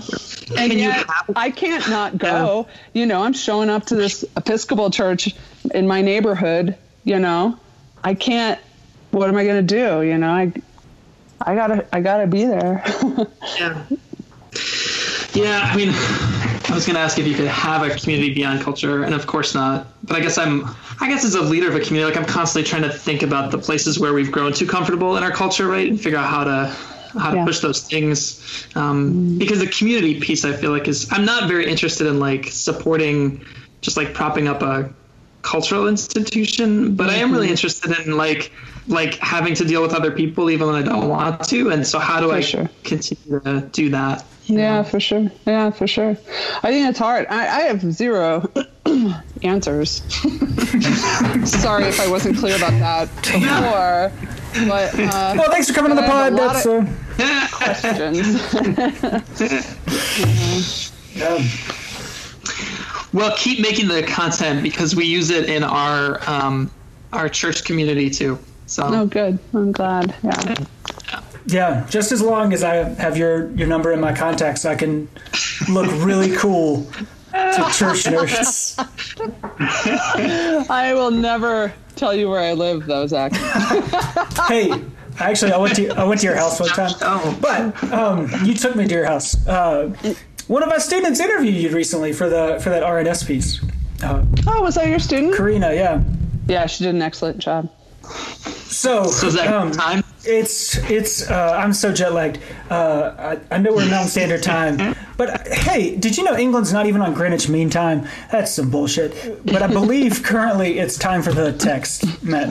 And 0.55 0.73
yet 0.73 1.07
i 1.35 1.49
can't 1.49 1.89
not 1.89 2.19
go. 2.19 2.67
You 2.93 3.07
know 3.07 3.23
i'm 3.23 3.33
showing 3.33 3.71
up 3.71 3.87
to 3.87 3.95
this 3.95 4.23
episcopal 4.37 4.91
church 4.91 5.33
in 5.73 5.87
my 5.87 6.03
neighborhood 6.03 6.77
you 7.03 7.17
know? 7.17 7.57
I 8.03 8.13
can't 8.13 8.59
what 9.09 9.27
am 9.27 9.37
i 9.37 9.43
going 9.43 9.65
to 9.65 9.75
do? 9.75 10.03
You 10.03 10.19
know 10.19 10.29
i 10.29 10.53
i 11.41 11.55
gotta 11.55 11.87
i 11.91 11.99
gotta 12.01 12.27
be 12.27 12.45
there. 12.45 12.83
Yeah. 13.59 13.83
Yeah 15.33 15.61
i 15.63 15.75
mean 15.75 15.89
I 16.69 16.75
was 16.75 16.85
going 16.85 16.95
to 16.95 17.01
ask 17.01 17.17
if 17.17 17.25
you 17.25 17.33
could 17.33 17.47
have 17.47 17.83
a 17.83 17.95
community 17.95 18.33
beyond 18.33 18.61
culture, 18.61 19.03
and 19.03 19.15
of 19.15 19.25
course 19.25 19.55
not. 19.55 19.87
But 20.03 20.17
I 20.17 20.19
guess 20.19 20.37
I'm, 20.37 20.65
I 20.99 21.07
guess 21.07 21.25
as 21.25 21.33
a 21.33 21.41
leader 21.41 21.67
of 21.67 21.75
a 21.75 21.79
community, 21.79 22.13
like 22.13 22.21
I'm 22.21 22.29
constantly 22.31 22.69
trying 22.69 22.83
to 22.83 22.91
think 22.91 23.23
about 23.23 23.51
the 23.51 23.57
places 23.57 23.99
where 23.99 24.13
we've 24.13 24.31
grown 24.31 24.53
too 24.53 24.67
comfortable 24.67 25.17
in 25.17 25.23
our 25.23 25.31
culture, 25.31 25.67
right, 25.67 25.89
and 25.89 25.99
figure 25.99 26.19
out 26.19 26.29
how 26.29 26.43
to 26.43 26.75
how 27.19 27.31
to 27.31 27.37
yeah. 27.37 27.45
push 27.45 27.59
those 27.59 27.81
things. 27.81 28.67
Um. 28.75 29.37
Because 29.37 29.59
the 29.59 29.67
community 29.67 30.19
piece, 30.19 30.45
I 30.45 30.53
feel 30.53 30.71
like 30.71 30.87
is 30.87 31.11
I'm 31.11 31.25
not 31.25 31.47
very 31.47 31.65
interested 31.65 32.05
in 32.05 32.19
like 32.19 32.45
supporting, 32.45 33.43
just 33.81 33.97
like 33.97 34.13
propping 34.13 34.47
up 34.47 34.61
a 34.61 34.93
cultural 35.41 35.87
institution, 35.87 36.95
but 36.95 37.09
I 37.09 37.15
am 37.15 37.31
really 37.31 37.49
interested 37.49 37.97
in 37.99 38.17
like 38.17 38.51
like 38.87 39.15
having 39.15 39.53
to 39.55 39.63
deal 39.65 39.81
with 39.83 39.93
other 39.93 40.09
people 40.11 40.49
even 40.49 40.67
when 40.67 40.75
I 40.75 40.81
don't 40.81 41.07
want 41.09 41.43
to. 41.49 41.69
And 41.69 41.85
so 41.85 41.99
how 41.99 42.19
do 42.19 42.29
For 42.29 42.35
I 42.35 42.39
sure. 42.41 42.69
continue 42.83 43.39
to 43.41 43.61
do 43.71 43.89
that? 43.91 44.25
Yeah, 44.45 44.81
for 44.81 44.99
sure. 44.99 45.29
Yeah, 45.45 45.69
for 45.69 45.85
sure. 45.85 46.17
I 46.63 46.71
think 46.71 46.89
it's 46.89 46.97
hard. 46.97 47.27
I, 47.29 47.41
I 47.47 47.61
have 47.69 47.81
zero 47.93 48.49
answers. 49.43 50.01
Sorry 51.45 51.83
if 51.85 51.99
I 51.99 52.07
wasn't 52.09 52.37
clear 52.39 52.55
about 52.55 52.71
that 52.79 53.09
before. 53.21 54.11
But 54.67 54.95
uh, 54.99 55.35
Well, 55.37 55.51
thanks 55.51 55.67
for 55.67 55.73
coming 55.75 55.91
to 55.91 55.95
the 55.95 56.07
pod. 56.07 56.33
a 56.33 56.35
That's 56.35 56.65
of- 56.65 56.89
uh, 57.19 57.47
questions. 57.51 58.25
yeah. 61.15 61.43
Well, 63.13 63.33
keep 63.37 63.59
making 63.61 63.87
the 63.87 64.03
content 64.03 64.61
because 64.63 64.95
we 64.95 65.05
use 65.05 65.29
it 65.31 65.49
in 65.49 65.63
our 65.63 66.19
um, 66.29 66.71
our 67.11 67.27
church 67.29 67.63
community 67.65 68.09
too. 68.09 68.37
So 68.67 68.83
oh, 68.85 69.05
good. 69.05 69.39
I'm 69.53 69.71
glad. 69.71 70.13
Yeah. 70.23 70.55
Yeah, 71.45 71.87
just 71.89 72.11
as 72.11 72.21
long 72.21 72.53
as 72.53 72.63
I 72.63 72.75
have 72.75 73.17
your 73.17 73.49
your 73.51 73.67
number 73.67 73.91
in 73.91 73.99
my 73.99 74.13
contacts, 74.13 74.65
I 74.65 74.75
can 74.75 75.07
look 75.69 75.87
really 76.05 76.35
cool 76.37 76.83
to 77.31 77.65
church 77.73 78.03
nerds. 78.05 78.75
I 80.69 80.93
will 80.93 81.11
never 81.11 81.73
tell 81.95 82.13
you 82.13 82.29
where 82.29 82.41
I 82.41 82.53
live, 82.53 82.85
though, 82.85 83.07
Zach. 83.07 83.31
Hey, 84.47 84.71
actually, 85.19 85.51
I 85.51 85.57
went 85.57 85.75
to 85.75 85.89
I 85.89 86.03
went 86.05 86.21
to 86.21 86.27
your 86.27 86.35
house 86.35 86.59
one 86.59 86.69
time, 86.69 86.93
Oh. 87.01 87.37
but 87.41 87.83
um, 87.93 88.29
you 88.43 88.53
took 88.55 88.75
me 88.75 88.87
to 88.87 88.93
your 88.93 89.05
house. 89.05 89.45
Uh, 89.47 89.93
one 90.49 90.63
of 90.63 90.69
my 90.69 90.79
students 90.79 91.19
interviewed 91.19 91.53
you 91.55 91.69
recently 91.69 92.11
for 92.11 92.27
the 92.27 92.59
for 92.61 92.69
that 92.71 92.83
RNS 92.83 93.25
piece. 93.25 93.61
Uh, 94.03 94.25
Oh, 94.47 94.61
was 94.63 94.75
that 94.75 94.87
your 94.87 94.99
student? 94.99 95.35
Karina, 95.35 95.73
yeah. 95.73 96.01
Yeah, 96.47 96.65
she 96.65 96.83
did 96.83 96.95
an 96.95 97.01
excellent 97.01 97.37
job. 97.37 97.69
So, 98.03 99.03
So 99.05 99.27
is 99.27 99.35
that 99.35 99.53
um, 99.53 99.71
time? 99.71 100.03
It's 100.23 100.77
it's. 100.89 101.29
Uh, 101.29 101.55
I'm 101.57 101.73
so 101.73 101.93
jet 101.93 102.13
lagged. 102.13 102.39
Uh, 102.69 103.37
I, 103.51 103.55
I 103.55 103.57
know 103.59 103.71
we're 103.73 103.87
Mountain 103.89 104.09
Standard 104.09 104.43
Time, 104.43 104.95
but 105.17 105.29
uh, 105.29 105.55
hey, 105.55 105.95
did 105.95 106.17
you 106.17 106.23
know 106.23 106.35
England's 106.37 106.73
not 106.73 106.85
even 106.87 107.01
on 107.01 107.13
Greenwich 107.13 107.47
Mean 107.49 107.69
Time? 107.69 108.07
That's 108.31 108.51
some 108.53 108.69
bullshit. 108.69 109.45
But 109.45 109.61
I 109.61 109.67
believe 109.67 110.23
currently 110.23 110.79
it's 110.79 110.97
time 110.97 111.21
for 111.21 111.31
the 111.31 111.53
text, 111.53 112.23
Matt. 112.23 112.49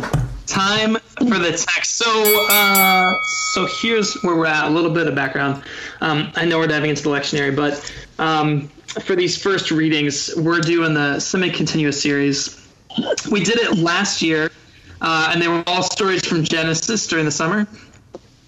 Time 0.48 0.96
for 1.18 1.38
the 1.38 1.50
text. 1.52 1.96
So, 1.96 2.46
uh, 2.50 3.12
so 3.52 3.66
here's 3.66 4.14
where 4.22 4.34
we're 4.34 4.46
at. 4.46 4.66
A 4.66 4.70
little 4.70 4.90
bit 4.90 5.06
of 5.06 5.14
background. 5.14 5.62
Um, 6.00 6.32
I 6.36 6.46
know 6.46 6.58
we're 6.58 6.66
diving 6.66 6.90
into 6.90 7.02
the 7.02 7.10
lectionary, 7.10 7.54
but 7.54 7.92
um, 8.18 8.68
for 9.02 9.14
these 9.14 9.40
first 9.40 9.70
readings, 9.70 10.34
we're 10.36 10.60
doing 10.60 10.94
the 10.94 11.20
semi-continuous 11.20 12.02
series. 12.02 12.66
We 13.30 13.44
did 13.44 13.58
it 13.58 13.76
last 13.76 14.22
year, 14.22 14.50
uh, 15.02 15.30
and 15.32 15.42
they 15.42 15.48
were 15.48 15.62
all 15.66 15.82
stories 15.82 16.24
from 16.26 16.44
Genesis 16.44 17.06
during 17.06 17.26
the 17.26 17.30
summer, 17.30 17.68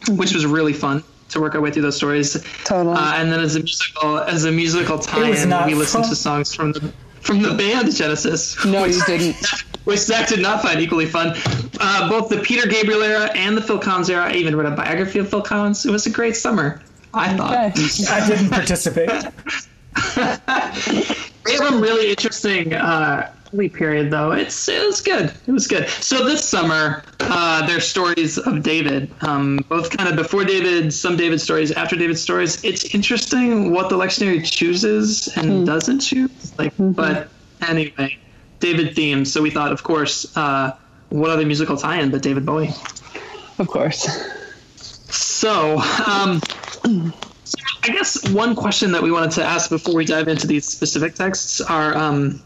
which 0.08 0.32
was 0.32 0.46
really 0.46 0.72
fun 0.72 1.04
to 1.28 1.40
work 1.40 1.54
our 1.54 1.60
way 1.60 1.70
through 1.70 1.82
those 1.82 1.96
stories. 1.96 2.42
Totally. 2.64 2.96
Uh, 2.96 3.14
and 3.16 3.30
then 3.30 3.40
as 3.40 3.56
a 3.56 3.60
musical, 3.60 4.18
as 4.20 4.44
a 4.44 4.50
musical 4.50 4.98
tie-in, 4.98 5.66
we 5.66 5.74
listened 5.74 6.04
to 6.04 6.16
songs 6.16 6.54
from 6.54 6.72
the 6.72 6.92
from 7.20 7.42
the 7.42 7.54
band 7.54 7.94
Genesis. 7.94 8.62
No, 8.64 8.84
you 8.84 9.02
didn't. 9.04 9.36
which 9.84 10.00
Zach 10.00 10.28
did 10.28 10.40
not 10.40 10.62
find 10.62 10.80
equally 10.80 11.06
fun. 11.06 11.34
Uh, 11.80 12.08
both 12.08 12.28
the 12.28 12.38
Peter 12.40 12.68
Gabriel 12.68 13.02
era 13.02 13.30
and 13.34 13.56
the 13.56 13.62
Phil 13.62 13.78
Collins 13.78 14.10
era. 14.10 14.26
I 14.26 14.32
even 14.34 14.56
read 14.56 14.70
a 14.72 14.76
biography 14.76 15.18
of 15.18 15.28
Phil 15.28 15.42
Collins. 15.42 15.84
It 15.86 15.90
was 15.90 16.06
a 16.06 16.10
great 16.10 16.36
summer. 16.36 16.80
I 17.14 17.36
thought. 17.36 17.52
Okay. 17.52 18.04
I 18.10 18.28
didn't 18.28 18.50
participate. 18.50 19.10
They 21.46 21.54
have 21.56 21.72
a 21.72 21.76
really 21.78 22.10
interesting 22.10 22.74
uh, 22.74 23.32
early 23.54 23.68
period, 23.68 24.10
though. 24.10 24.32
It's 24.32 24.68
it 24.68 24.84
was 24.86 25.00
good. 25.00 25.32
It 25.46 25.52
was 25.52 25.66
good. 25.66 25.88
So 25.88 26.24
this 26.24 26.44
summer, 26.44 27.02
uh, 27.20 27.66
there's 27.66 27.86
stories 27.86 28.38
of 28.38 28.62
David, 28.62 29.10
um, 29.22 29.58
both 29.68 29.96
kind 29.96 30.08
of 30.08 30.16
before 30.16 30.44
David, 30.44 30.92
some 30.92 31.16
David 31.16 31.40
stories, 31.40 31.72
after 31.72 31.96
David 31.96 32.18
stories. 32.18 32.62
It's 32.64 32.94
interesting 32.94 33.72
what 33.72 33.88
the 33.88 33.96
lectionary 33.96 34.44
chooses 34.44 35.28
and 35.36 35.66
doesn't 35.66 36.00
choose. 36.00 36.58
Like, 36.58 36.72
but 36.78 37.28
anyway, 37.66 38.18
David 38.60 38.94
themes. 38.94 39.32
So 39.32 39.42
we 39.42 39.50
thought, 39.50 39.72
of 39.72 39.82
course, 39.82 40.36
uh, 40.36 40.76
what 41.08 41.30
other 41.30 41.46
musical 41.46 41.76
tie-in 41.76 42.10
but 42.10 42.22
David 42.22 42.46
Bowie? 42.46 42.70
Of 43.58 43.66
course. 43.66 44.06
So, 45.10 45.78
um, 46.06 46.40
I 47.82 47.88
guess 47.88 48.28
one 48.30 48.54
question 48.54 48.92
that 48.92 49.02
we 49.02 49.10
wanted 49.10 49.32
to 49.32 49.44
ask 49.44 49.70
before 49.70 49.94
we 49.94 50.04
dive 50.04 50.28
into 50.28 50.46
these 50.46 50.66
specific 50.66 51.14
texts 51.14 51.60
are, 51.60 51.96
um, 51.96 52.40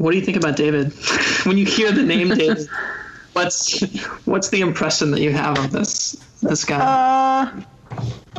what 0.00 0.12
do 0.12 0.16
you 0.16 0.24
think 0.24 0.38
about 0.38 0.56
David? 0.56 0.92
when 1.44 1.58
you 1.58 1.66
hear 1.66 1.92
the 1.92 2.02
name 2.02 2.28
David, 2.34 2.68
what's 3.34 3.82
what's 4.24 4.48
the 4.48 4.62
impression 4.62 5.10
that 5.10 5.20
you 5.20 5.30
have 5.30 5.58
of 5.58 5.70
this 5.70 6.12
this 6.42 6.64
guy? 6.64 6.78
Uh, 6.78 7.62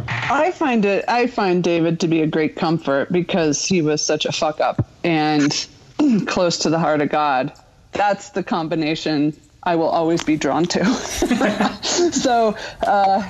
I 0.08 0.52
find 0.52 0.86
it. 0.86 1.06
I 1.08 1.28
find 1.28 1.64
David 1.64 2.00
to 2.00 2.08
be 2.08 2.22
a 2.22 2.28
great 2.28 2.56
comfort 2.56 3.12
because 3.12 3.64
he 3.64 3.84
was 3.84 4.04
such 4.04 4.26
a 4.26 4.32
fuck 4.32 4.60
up 4.60 4.88
and 5.04 5.68
close 6.26 6.58
to 6.60 6.72
the 6.72 6.80
heart 6.80 7.00
of 7.00 7.10
God. 7.10 7.54
That's 7.92 8.30
the 8.30 8.42
combination 8.42 9.40
I 9.62 9.76
will 9.76 9.90
always 9.90 10.24
be 10.24 10.38
drawn 10.38 10.66
to. 10.66 10.86
so, 11.84 12.56
uh, 12.88 13.30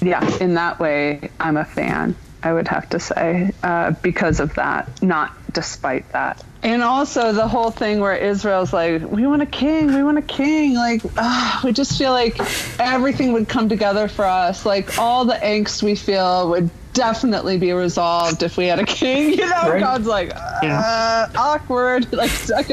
yeah, 0.00 0.38
in 0.38 0.54
that 0.54 0.78
way, 0.78 1.30
I'm 1.40 1.56
a 1.56 1.64
fan. 1.64 2.14
I 2.42 2.52
would 2.52 2.68
have 2.68 2.88
to 2.90 3.00
say 3.00 3.52
uh, 3.62 3.92
because 4.02 4.40
of 4.40 4.54
that, 4.54 5.02
not 5.02 5.32
despite 5.52 6.10
that. 6.12 6.42
And 6.64 6.82
also 6.82 7.32
the 7.32 7.48
whole 7.48 7.70
thing 7.70 8.00
where 8.00 8.14
Israel's 8.14 8.72
like, 8.72 9.02
we 9.02 9.26
want 9.26 9.42
a 9.42 9.46
king, 9.46 9.92
we 9.92 10.02
want 10.02 10.18
a 10.18 10.22
king. 10.22 10.74
Like, 10.74 11.02
ah, 11.16 11.60
we 11.64 11.72
just 11.72 11.98
feel 11.98 12.12
like 12.12 12.38
everything 12.78 13.32
would 13.32 13.48
come 13.48 13.68
together 13.68 14.06
for 14.08 14.24
us. 14.24 14.64
Like 14.64 14.98
all 14.98 15.24
the 15.24 15.34
angst 15.34 15.82
we 15.82 15.96
feel 15.96 16.50
would 16.50 16.70
definitely 16.92 17.58
be 17.58 17.72
resolved 17.72 18.42
if 18.42 18.56
we 18.56 18.66
had 18.66 18.78
a 18.78 18.86
king. 18.86 19.30
You 19.38 19.48
know, 19.48 19.70
Right. 19.70 19.80
God's 19.80 20.06
like, 20.06 20.32
uh, 20.36 21.28
awkward, 21.36 22.12
like, 22.14 22.30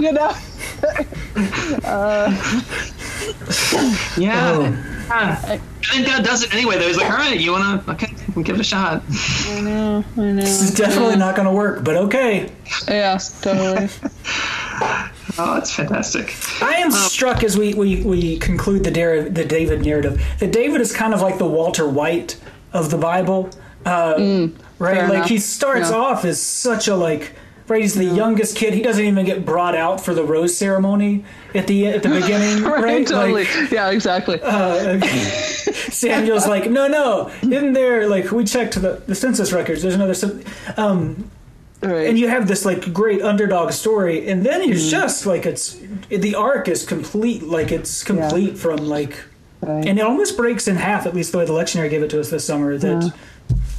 you 0.00 0.12
know. 0.12 0.32
yeah. 4.16 4.52
Oh. 4.58 4.95
I 5.10 5.58
think 5.92 6.06
God 6.06 6.24
does 6.24 6.42
it 6.42 6.52
anyway. 6.54 6.78
Though 6.78 6.86
he's 6.88 6.96
like, 6.96 7.10
all 7.10 7.16
right, 7.16 7.38
you 7.38 7.52
wanna? 7.52 7.82
Okay, 7.88 8.12
we'll 8.34 8.44
give 8.44 8.56
it 8.56 8.60
a 8.60 8.64
shot. 8.64 9.02
I 9.48 9.60
know, 9.60 10.04
I 10.16 10.20
know. 10.20 10.34
This 10.42 10.62
is 10.62 10.74
definitely 10.74 11.16
not 11.16 11.36
going 11.36 11.46
to 11.46 11.52
work, 11.54 11.84
but 11.84 11.96
okay. 11.96 12.50
Yeah, 12.88 13.18
totally. 13.42 13.88
Oh, 15.38 15.54
that's 15.54 15.74
fantastic. 15.74 16.34
I 16.62 16.76
am 16.76 16.90
struck 16.90 17.42
as 17.44 17.58
we, 17.58 17.74
we, 17.74 18.02
we 18.02 18.38
conclude 18.38 18.84
the, 18.84 18.90
Dar- 18.90 19.28
the 19.28 19.44
David 19.44 19.84
narrative 19.84 20.22
that 20.38 20.50
David 20.50 20.80
is 20.80 20.94
kind 20.94 21.12
of 21.12 21.20
like 21.20 21.36
the 21.38 21.46
Walter 21.46 21.86
White 21.86 22.40
of 22.72 22.90
the 22.90 22.96
Bible, 22.96 23.50
uh, 23.84 24.14
right? 24.16 24.18
Mm, 24.18 24.56
fair 24.78 25.08
Like 25.08 25.14
enough. 25.16 25.28
he 25.28 25.38
starts 25.38 25.90
Yeah. 25.90 25.96
off 25.96 26.24
as 26.24 26.40
such 26.40 26.88
a 26.88 26.96
like, 26.96 27.32
right? 27.68 27.82
He's 27.82 27.94
the 27.94 28.04
youngest 28.04 28.56
kid. 28.56 28.74
He 28.74 28.82
doesn't 28.82 29.04
even 29.04 29.24
get 29.26 29.44
brought 29.44 29.74
out 29.74 30.00
for 30.04 30.14
the 30.14 30.22
rose 30.24 30.56
ceremony 30.56 31.24
at 31.54 31.66
the 31.66 31.86
at 31.88 32.02
the 32.02 32.08
beginning, 32.20 32.62
right? 32.64 32.82
right, 32.82 33.06
totally. 33.06 33.44
Like, 33.44 33.70
yeah, 33.70 33.90
exactly. 33.90 34.40
uh, 34.42 35.00
Samuel's 35.90 36.46
like, 36.46 36.70
no, 36.70 36.88
no, 36.88 37.30
isn't 37.42 37.72
there 37.72 38.08
like 38.08 38.30
we 38.30 38.44
checked 38.44 38.74
the, 38.80 39.02
the 39.06 39.14
census 39.14 39.52
records? 39.52 39.82
There's 39.82 39.94
another, 39.94 40.14
um, 40.76 41.30
right. 41.82 42.08
and 42.08 42.18
you 42.18 42.28
have 42.28 42.48
this 42.48 42.64
like 42.64 42.92
great 42.92 43.22
underdog 43.22 43.72
story, 43.72 44.28
and 44.28 44.44
then 44.44 44.62
Mm. 44.62 44.72
it's 44.72 44.88
just 44.90 45.26
like 45.26 45.46
it's 45.46 45.78
the 46.08 46.34
arc 46.34 46.68
is 46.68 46.84
complete, 46.84 47.42
like 47.42 47.72
it's 47.72 48.02
complete 48.04 48.58
from 48.58 48.76
like, 48.78 49.16
Right. 49.62 49.86
and 49.86 49.98
it 49.98 50.02
almost 50.02 50.36
breaks 50.36 50.68
in 50.68 50.76
half. 50.76 51.06
At 51.06 51.14
least 51.14 51.32
the 51.32 51.38
way 51.38 51.44
the 51.46 51.52
lectionary 51.52 51.88
gave 51.90 52.02
it 52.02 52.10
to 52.10 52.20
us 52.20 52.30
this 52.30 52.44
summer. 52.44 52.76
That 52.76 53.12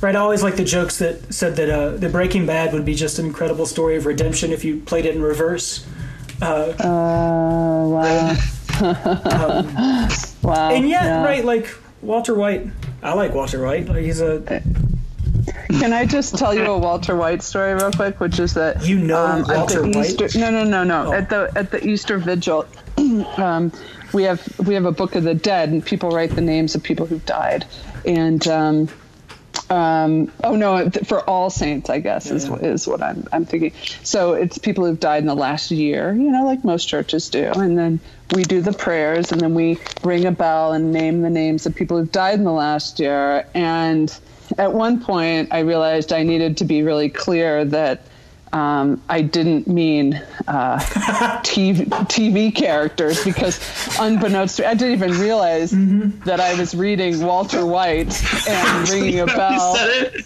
right, 0.01 0.15
I 0.15 0.19
always 0.19 0.43
like 0.43 0.55
the 0.55 0.63
jokes 0.63 0.99
that 0.99 1.33
said 1.33 1.55
that 1.57 1.69
uh, 1.69 1.89
the 1.97 2.09
Breaking 2.09 2.45
Bad 2.45 2.73
would 2.73 2.85
be 2.85 2.95
just 2.95 3.19
an 3.19 3.25
incredible 3.25 3.65
story 3.65 3.95
of 3.95 4.05
redemption 4.05 4.51
if 4.51 4.63
you 4.63 4.79
played 4.81 5.05
it 5.05 5.15
in 5.15 5.21
reverse. 5.21 5.85
Uh, 6.41 6.73
Oh 6.79 7.89
wow. 7.89 8.35
wow. 10.43 10.69
and 10.71 10.87
yet, 10.87 11.03
yeah. 11.03 11.23
right, 11.23 11.43
like 11.43 11.73
Walter 12.01 12.35
White. 12.35 12.67
I 13.01 13.13
like 13.13 13.33
Walter 13.33 13.63
White. 13.63 13.87
Like 13.87 14.03
he's 14.03 14.21
a 14.21 14.61
Can 15.79 15.93
I 15.93 16.05
just 16.05 16.37
tell 16.37 16.53
you 16.53 16.65
a 16.65 16.77
Walter 16.77 17.15
White 17.15 17.41
story 17.41 17.73
real 17.73 17.91
quick, 17.91 18.19
which 18.19 18.39
is 18.39 18.53
that 18.53 18.85
You 18.85 18.99
know 18.99 19.25
at 19.25 19.47
Walter 19.47 19.81
the 19.81 19.97
White? 19.97 20.21
Easter, 20.21 20.39
No, 20.39 20.51
no, 20.51 20.63
no, 20.63 20.83
no. 20.83 21.07
Oh. 21.07 21.13
At 21.13 21.29
the 21.29 21.51
at 21.55 21.71
the 21.71 21.85
Easter 21.85 22.17
Vigil, 22.19 22.65
um, 23.37 23.71
we 24.13 24.23
have 24.23 24.47
we 24.59 24.73
have 24.75 24.85
a 24.85 24.91
Book 24.91 25.15
of 25.15 25.23
the 25.23 25.33
Dead, 25.33 25.69
and 25.69 25.83
people 25.83 26.11
write 26.11 26.31
the 26.31 26.41
names 26.41 26.75
of 26.75 26.83
people 26.83 27.05
who've 27.05 27.25
died, 27.25 27.65
and. 28.05 28.47
Um, 28.47 28.89
um, 29.69 30.31
oh 30.43 30.55
no, 30.55 30.89
for 30.89 31.21
all 31.29 31.49
saints, 31.49 31.89
I 31.89 31.99
guess 31.99 32.31
is 32.31 32.49
is 32.49 32.87
what 32.87 33.01
I'm 33.01 33.27
I'm 33.31 33.45
thinking. 33.45 33.73
So 34.03 34.33
it's 34.33 34.57
people 34.57 34.85
who've 34.85 34.99
died 34.99 35.23
in 35.23 35.27
the 35.27 35.35
last 35.35 35.71
year, 35.71 36.13
you 36.13 36.31
know, 36.31 36.45
like 36.45 36.63
most 36.63 36.85
churches 36.85 37.29
do, 37.29 37.43
and 37.43 37.77
then 37.77 37.99
we 38.29 38.45
do 38.45 38.61
the 38.61 38.73
prayers, 38.73 39.31
and 39.31 39.41
then 39.41 39.53
we 39.53 39.79
ring 40.03 40.25
a 40.25 40.31
bell 40.31 40.73
and 40.73 40.93
name 40.93 41.21
the 41.21 41.29
names 41.29 41.65
of 41.65 41.75
people 41.75 41.97
who've 41.97 42.11
died 42.11 42.35
in 42.35 42.45
the 42.45 42.51
last 42.51 42.99
year. 42.99 43.45
And 43.53 44.15
at 44.57 44.73
one 44.73 45.03
point, 45.03 45.49
I 45.51 45.59
realized 45.59 46.13
I 46.13 46.23
needed 46.23 46.57
to 46.57 46.65
be 46.65 46.83
really 46.83 47.09
clear 47.09 47.65
that 47.65 48.01
um, 48.53 49.01
I 49.09 49.21
didn't 49.21 49.67
mean 49.67 50.13
uh, 50.47 50.79
TV, 51.43 51.85
TV 51.85 52.53
characters 52.53 53.23
because, 53.23 53.59
unbeknownst 53.99 54.57
to 54.57 54.67
I 54.67 54.73
didn't 54.73 54.93
even 54.93 55.11
realize 55.19 55.71
mm-hmm. 55.71 56.19
that 56.23 56.39
I 56.39 56.57
was 56.57 56.73
reading 56.73 57.23
Walter 57.23 57.65
White 57.65 58.21
and 58.47 58.89
ringing 58.89 59.19
a 59.19 59.25
bell. 59.25 59.75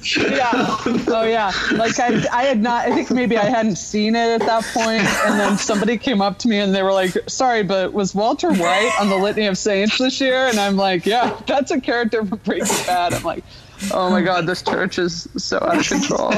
Yeah. 0.03 0.77
Oh 1.07 1.25
yeah. 1.27 1.51
Like 1.73 1.99
I, 1.99 2.25
I 2.31 2.43
had 2.43 2.61
not. 2.61 2.87
I 2.87 2.93
think 2.93 3.11
maybe 3.11 3.37
I 3.37 3.45
hadn't 3.45 3.77
seen 3.77 4.15
it 4.15 4.41
at 4.41 4.45
that 4.47 4.63
point, 4.73 5.03
and 5.25 5.39
then 5.39 5.57
somebody 5.57 5.97
came 5.97 6.21
up 6.21 6.37
to 6.39 6.47
me 6.47 6.59
and 6.59 6.73
they 6.73 6.83
were 6.83 6.93
like, 6.93 7.17
"Sorry, 7.27 7.63
but 7.63 7.93
was 7.93 8.13
Walter 8.13 8.51
White 8.51 8.91
on 8.99 9.09
the 9.09 9.17
Litany 9.17 9.47
of 9.47 9.57
Saints 9.57 9.97
this 9.97 10.21
year?" 10.21 10.47
And 10.47 10.59
I'm 10.59 10.75
like, 10.75 11.05
"Yeah, 11.05 11.39
that's 11.47 11.71
a 11.71 11.81
character 11.81 12.25
from 12.25 12.39
Breaking 12.39 12.67
Bad." 12.85 13.13
I'm 13.13 13.23
like. 13.23 13.43
Oh 13.91 14.11
my 14.11 14.21
God, 14.21 14.45
this 14.45 14.61
church 14.61 14.99
is 14.99 15.27
so 15.37 15.57
out 15.57 15.79
of 15.79 15.87
control. 15.87 16.29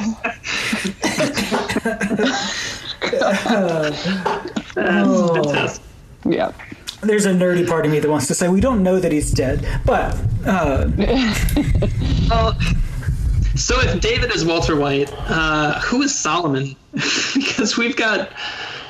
oh. 4.77 5.77
Yeah. 6.25 6.51
There's 7.01 7.25
a 7.25 7.33
nerdy 7.33 7.67
part 7.67 7.85
of 7.85 7.91
me 7.91 7.99
that 7.99 8.09
wants 8.09 8.27
to 8.27 8.35
say 8.35 8.47
we 8.47 8.61
don't 8.61 8.81
know 8.81 8.99
that 8.99 9.11
he's 9.11 9.31
dead, 9.31 9.67
but. 9.85 10.15
Uh... 10.45 10.89
well, 12.29 12.57
so 13.55 13.79
if 13.81 13.99
David 13.99 14.33
is 14.33 14.45
Walter 14.45 14.75
White, 14.75 15.11
uh, 15.27 15.79
who 15.81 16.01
is 16.01 16.17
Solomon? 16.17 16.75
because 17.35 17.77
we've 17.77 17.95
got 17.95 18.31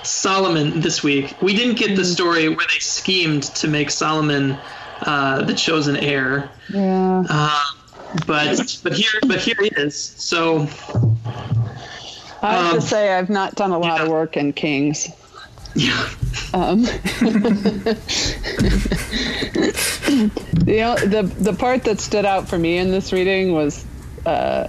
Solomon 0.03 0.81
this 0.81 1.03
week. 1.03 1.35
We 1.41 1.55
didn't 1.55 1.77
get 1.77 1.95
the 1.95 2.05
story 2.05 2.49
where 2.49 2.67
they 2.71 2.79
schemed 2.79 3.43
to 3.43 3.67
make 3.67 3.89
Solomon 3.89 4.57
uh, 5.01 5.43
the 5.43 5.53
chosen 5.53 5.97
heir. 5.97 6.49
Yeah. 6.69 7.23
Uh, 7.29 7.63
but 8.27 8.79
but 8.83 8.93
here 8.93 9.09
but 9.27 9.39
here 9.39 9.55
he 9.59 9.69
is. 9.75 9.95
So 9.95 10.67
I 12.43 12.53
have 12.53 12.73
um, 12.73 12.81
to 12.81 12.85
say 12.85 13.13
I've 13.13 13.29
not 13.29 13.55
done 13.55 13.71
a 13.71 13.79
lot 13.79 13.99
yeah. 13.99 14.03
of 14.03 14.09
work 14.09 14.37
in 14.37 14.53
Kings. 14.53 15.07
Yeah. 15.75 16.09
Um, 16.53 16.79
you 16.81 16.87
know, 20.77 20.95
the 20.95 21.33
the 21.39 21.55
part 21.57 21.85
that 21.85 21.99
stood 21.99 22.25
out 22.25 22.47
for 22.47 22.59
me 22.59 22.77
in 22.77 22.91
this 22.91 23.11
reading 23.11 23.53
was 23.53 23.83
uh, 24.25 24.67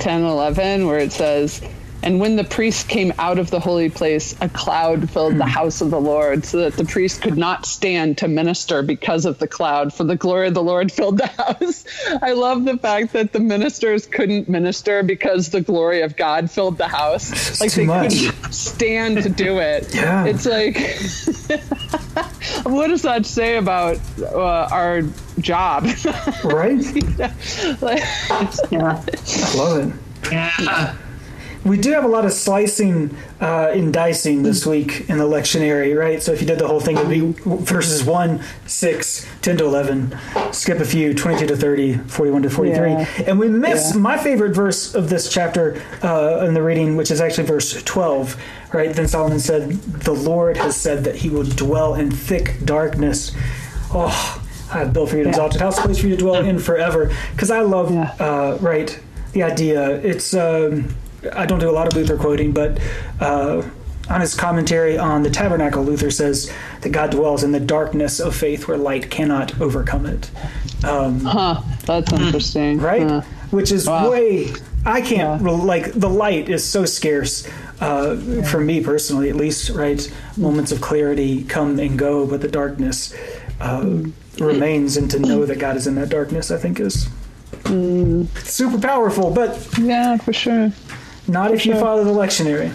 10, 0.00 0.22
11, 0.22 0.86
where 0.86 0.98
it 0.98 1.12
says, 1.12 1.62
and 2.02 2.18
when 2.18 2.34
the 2.34 2.44
priest 2.44 2.88
came 2.88 3.12
out 3.18 3.38
of 3.38 3.50
the 3.50 3.60
holy 3.60 3.88
place, 3.88 4.34
a 4.40 4.48
cloud 4.48 5.08
filled 5.08 5.36
the 5.36 5.44
hmm. 5.44 5.50
house 5.50 5.80
of 5.80 5.90
the 5.90 6.00
Lord, 6.00 6.44
so 6.44 6.58
that 6.58 6.74
the 6.74 6.84
priest 6.84 7.22
could 7.22 7.38
not 7.38 7.64
stand 7.64 8.18
to 8.18 8.28
minister 8.28 8.82
because 8.82 9.24
of 9.24 9.38
the 9.38 9.46
cloud, 9.46 9.94
for 9.94 10.02
the 10.04 10.16
glory 10.16 10.48
of 10.48 10.54
the 10.54 10.62
Lord 10.62 10.90
filled 11.02 11.18
the 11.18 11.28
house. 11.28 11.84
I 12.20 12.32
love 12.32 12.64
the 12.64 12.76
fact 12.76 13.12
that 13.12 13.32
the 13.32 13.40
ministers 13.40 14.06
couldn't 14.06 14.48
minister 14.48 15.02
because 15.02 15.50
the 15.50 15.60
glory 15.60 16.02
of 16.02 16.16
God 16.16 16.50
filled 16.50 16.76
the 16.76 16.88
house. 16.88 17.30
It's 17.30 17.60
like 17.60 17.72
they 17.72 17.86
much. 17.86 18.10
couldn't 18.10 18.52
stand 18.52 19.22
to 19.22 19.28
do 19.28 19.58
it. 19.58 19.94
yeah. 19.94 20.24
It's 20.24 20.46
like, 20.46 20.76
what 22.64 22.88
does 22.88 23.02
that 23.02 23.26
say 23.26 23.56
about 23.56 23.98
uh, 24.20 24.68
our 24.72 25.02
job? 25.38 25.84
right? 26.44 26.80
yeah. 27.18 27.32
Like, 27.80 28.02
yeah. 28.70 29.04
I 29.06 29.54
love 29.56 29.88
it. 29.88 30.32
Yeah 30.32 30.96
we 31.64 31.78
do 31.78 31.92
have 31.92 32.04
a 32.04 32.08
lot 32.08 32.24
of 32.24 32.32
slicing 32.32 33.16
uh, 33.40 33.70
and 33.72 33.92
dicing 33.92 34.42
this 34.42 34.66
week 34.66 35.08
in 35.08 35.18
the 35.18 35.24
lectionary, 35.24 35.96
right? 35.96 36.20
So 36.20 36.32
if 36.32 36.40
you 36.40 36.46
did 36.46 36.58
the 36.58 36.66
whole 36.66 36.80
thing, 36.80 36.96
it 36.98 37.06
would 37.06 37.36
be 37.36 37.64
verses 37.64 38.04
1, 38.04 38.42
6, 38.66 39.26
10 39.42 39.56
to 39.58 39.64
11, 39.64 40.18
skip 40.52 40.78
a 40.78 40.84
few, 40.84 41.14
22 41.14 41.46
to 41.46 41.56
30, 41.56 41.98
41 41.98 42.42
to 42.42 42.50
43. 42.50 42.90
Yeah. 42.90 43.06
And 43.26 43.38
we 43.38 43.48
miss 43.48 43.92
yeah. 43.94 44.00
my 44.00 44.18
favorite 44.18 44.54
verse 44.54 44.94
of 44.94 45.08
this 45.08 45.32
chapter 45.32 45.80
uh, 46.02 46.44
in 46.46 46.54
the 46.54 46.62
reading, 46.62 46.96
which 46.96 47.10
is 47.10 47.20
actually 47.20 47.46
verse 47.46 47.80
12, 47.82 48.36
right? 48.72 48.92
Then 48.92 49.06
Solomon 49.06 49.38
said, 49.38 49.70
The 49.70 50.14
Lord 50.14 50.56
has 50.56 50.76
said 50.76 51.04
that 51.04 51.16
he 51.16 51.30
will 51.30 51.44
dwell 51.44 51.94
in 51.94 52.10
thick 52.10 52.56
darkness. 52.64 53.32
Oh, 53.92 54.42
I 54.72 54.78
have 54.78 54.92
built 54.92 55.10
for 55.10 55.16
you 55.16 55.22
an 55.22 55.26
yeah. 55.26 55.32
exalted 55.32 55.60
house, 55.60 55.78
place 55.78 56.00
for 56.00 56.08
you 56.08 56.16
to 56.16 56.22
dwell 56.22 56.44
in 56.44 56.58
forever. 56.58 57.14
Because 57.32 57.50
I 57.52 57.60
love, 57.60 57.92
uh, 58.20 58.58
right, 58.60 58.98
the 59.32 59.44
idea. 59.44 60.00
It's. 60.00 60.34
Um, 60.34 60.92
I 61.32 61.46
don't 61.46 61.60
do 61.60 61.70
a 61.70 61.72
lot 61.72 61.86
of 61.86 61.94
Luther 61.94 62.16
quoting, 62.16 62.52
but 62.52 62.80
uh, 63.20 63.62
on 64.08 64.20
his 64.20 64.34
commentary 64.34 64.98
on 64.98 65.22
the 65.22 65.30
tabernacle, 65.30 65.82
Luther 65.82 66.10
says 66.10 66.52
that 66.80 66.90
God 66.90 67.10
dwells 67.10 67.44
in 67.44 67.52
the 67.52 67.60
darkness 67.60 68.20
of 68.20 68.34
faith 68.34 68.66
where 68.66 68.76
light 68.76 69.10
cannot 69.10 69.60
overcome 69.60 70.06
it. 70.06 70.30
Um, 70.84 71.20
huh, 71.20 71.62
that's 71.86 72.12
interesting. 72.12 72.78
Right? 72.78 73.02
Huh. 73.02 73.20
Which 73.50 73.70
is 73.70 73.88
wow. 73.88 74.10
way, 74.10 74.50
I 74.84 75.00
can't, 75.00 75.42
yeah. 75.42 75.50
like, 75.50 75.92
the 75.92 76.08
light 76.08 76.48
is 76.48 76.64
so 76.64 76.84
scarce 76.84 77.46
uh, 77.80 78.16
yeah. 78.18 78.42
for 78.42 78.60
me 78.60 78.82
personally, 78.82 79.28
at 79.28 79.36
least, 79.36 79.70
right? 79.70 80.12
Moments 80.36 80.72
of 80.72 80.80
clarity 80.80 81.44
come 81.44 81.78
and 81.78 81.98
go, 81.98 82.26
but 82.26 82.40
the 82.40 82.48
darkness 82.48 83.14
uh, 83.60 83.80
mm. 83.82 84.12
remains, 84.40 84.96
and 84.96 85.10
to 85.10 85.20
know 85.20 85.44
that 85.46 85.58
God 85.58 85.76
is 85.76 85.86
in 85.86 85.94
that 85.96 86.08
darkness, 86.08 86.50
I 86.50 86.58
think, 86.58 86.80
is. 86.80 87.08
Mm. 87.64 88.26
Super 88.38 88.78
powerful, 88.78 89.30
but 89.30 89.68
yeah, 89.78 90.16
for 90.16 90.32
sure. 90.32 90.72
Not 91.28 91.52
if 91.52 91.64
you 91.66 91.74
follow 91.74 92.04
the 92.04 92.10
lectionary. 92.10 92.72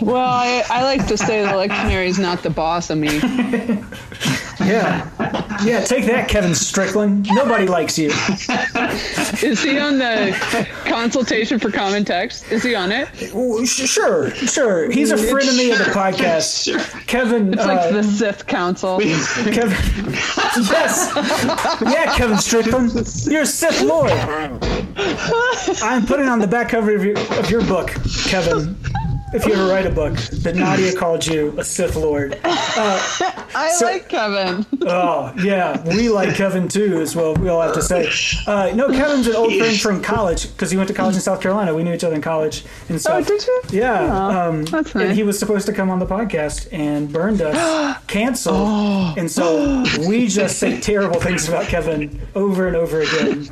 Well, 0.00 0.16
I, 0.16 0.62
I 0.70 0.84
like 0.84 1.06
to 1.08 1.16
say 1.16 1.42
the 1.42 1.48
lectionary 1.52 2.06
is 2.06 2.18
not 2.18 2.42
the 2.42 2.50
boss 2.50 2.90
of 2.90 2.98
me. 2.98 3.08
yeah. 4.68 5.64
Yeah, 5.64 5.80
take 5.84 6.04
that, 6.06 6.28
Kevin 6.28 6.54
Strickland. 6.54 7.28
Nobody 7.32 7.66
likes 7.66 7.98
you. 7.98 8.10
Is 9.42 9.62
he 9.62 9.78
on 9.78 9.98
the 9.98 10.68
consultation 10.84 11.58
for 11.58 11.70
common 11.70 12.04
text? 12.04 12.50
Is 12.52 12.62
he 12.62 12.74
on 12.74 12.92
it? 12.92 13.08
Sure, 13.66 14.30
sure. 14.30 14.90
He's 14.90 15.10
a 15.10 15.16
frenemy 15.16 15.72
of 15.72 15.78
the 15.78 15.90
podcast. 15.92 17.06
Kevin. 17.06 17.52
It's 17.54 17.64
like 17.64 17.78
uh, 17.78 17.92
the 17.92 18.02
Sith 18.04 18.46
Council. 18.46 18.98
Kevin. 19.00 20.14
Yes. 20.70 21.12
Yeah, 21.82 22.16
Kevin 22.16 22.38
Strickland. 22.38 22.92
You're 23.26 23.42
a 23.42 23.46
Sith 23.46 23.82
Lord. 23.82 24.12
I'm 25.82 26.06
putting 26.06 26.28
on 26.28 26.38
the 26.38 26.46
back 26.46 26.68
cover 26.70 26.94
of 26.94 27.04
your, 27.04 27.18
of 27.38 27.50
your 27.50 27.64
book, 27.64 27.90
Kevin 28.26 28.76
if 29.32 29.46
you 29.46 29.52
ever 29.52 29.66
write 29.66 29.86
a 29.86 29.90
book, 29.90 30.14
that 30.14 30.56
Nadia 30.56 30.94
called 30.94 31.26
you 31.26 31.54
a 31.58 31.64
Sith 31.64 31.96
Lord. 31.96 32.38
Uh, 32.78 33.00
I 33.56 33.72
so, 33.76 33.86
like 33.86 34.08
Kevin. 34.08 34.64
oh 34.82 35.32
yeah, 35.38 35.82
we 35.96 36.08
like 36.10 36.36
Kevin 36.36 36.68
too, 36.68 37.00
as 37.00 37.16
well. 37.16 37.34
We 37.34 37.48
all 37.48 37.60
have 37.60 37.74
to 37.74 37.82
say. 37.82 38.08
Uh, 38.46 38.70
no, 38.72 38.88
Kevin's 38.88 39.26
an 39.26 39.34
old 39.34 39.52
friend 39.52 39.80
from 39.80 40.00
college 40.00 40.52
because 40.52 40.70
he 40.70 40.76
went 40.76 40.86
to 40.88 40.94
college 40.94 41.16
in 41.16 41.20
South 41.20 41.40
Carolina. 41.40 41.74
We 41.74 41.82
knew 41.82 41.92
each 41.92 42.04
other 42.04 42.14
in 42.14 42.22
college 42.22 42.64
and 42.88 43.00
stuff. 43.00 43.24
Oh, 43.24 43.24
did 43.24 43.44
you? 43.44 43.62
Yeah. 43.70 44.46
um, 44.46 44.64
that's 44.66 44.94
nice. 44.94 45.08
And 45.08 45.16
he 45.16 45.24
was 45.24 45.38
supposed 45.40 45.66
to 45.66 45.72
come 45.72 45.90
on 45.90 45.98
the 45.98 46.06
podcast 46.06 46.68
and 46.70 47.12
burned 47.12 47.42
us, 47.42 48.00
canceled, 48.06 48.56
oh. 48.56 49.14
and 49.16 49.28
so 49.28 49.82
we 50.06 50.28
just 50.28 50.58
say 50.58 50.80
terrible 50.80 51.18
things 51.18 51.48
about 51.48 51.64
Kevin 51.64 52.20
over 52.36 52.68
and 52.68 52.76
over 52.76 53.00
again. 53.00 53.48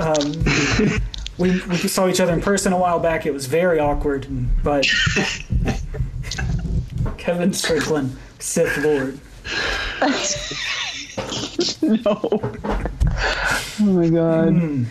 Um, 0.00 1.00
we, 1.38 1.60
we 1.66 1.76
saw 1.76 2.08
each 2.08 2.20
other 2.20 2.32
in 2.32 2.40
person 2.40 2.72
a 2.72 2.78
while 2.78 3.00
back. 3.00 3.26
It 3.26 3.32
was 3.32 3.46
very 3.46 3.78
awkward, 3.78 4.26
but 4.62 4.86
Kevin 7.18 7.52
Strickland, 7.52 8.16
Sith 8.38 8.78
Lord. 8.78 9.18
no. 11.82 12.40
Oh 13.80 13.80
my 13.80 14.08
god. 14.08 14.54
Mm. 14.54 14.86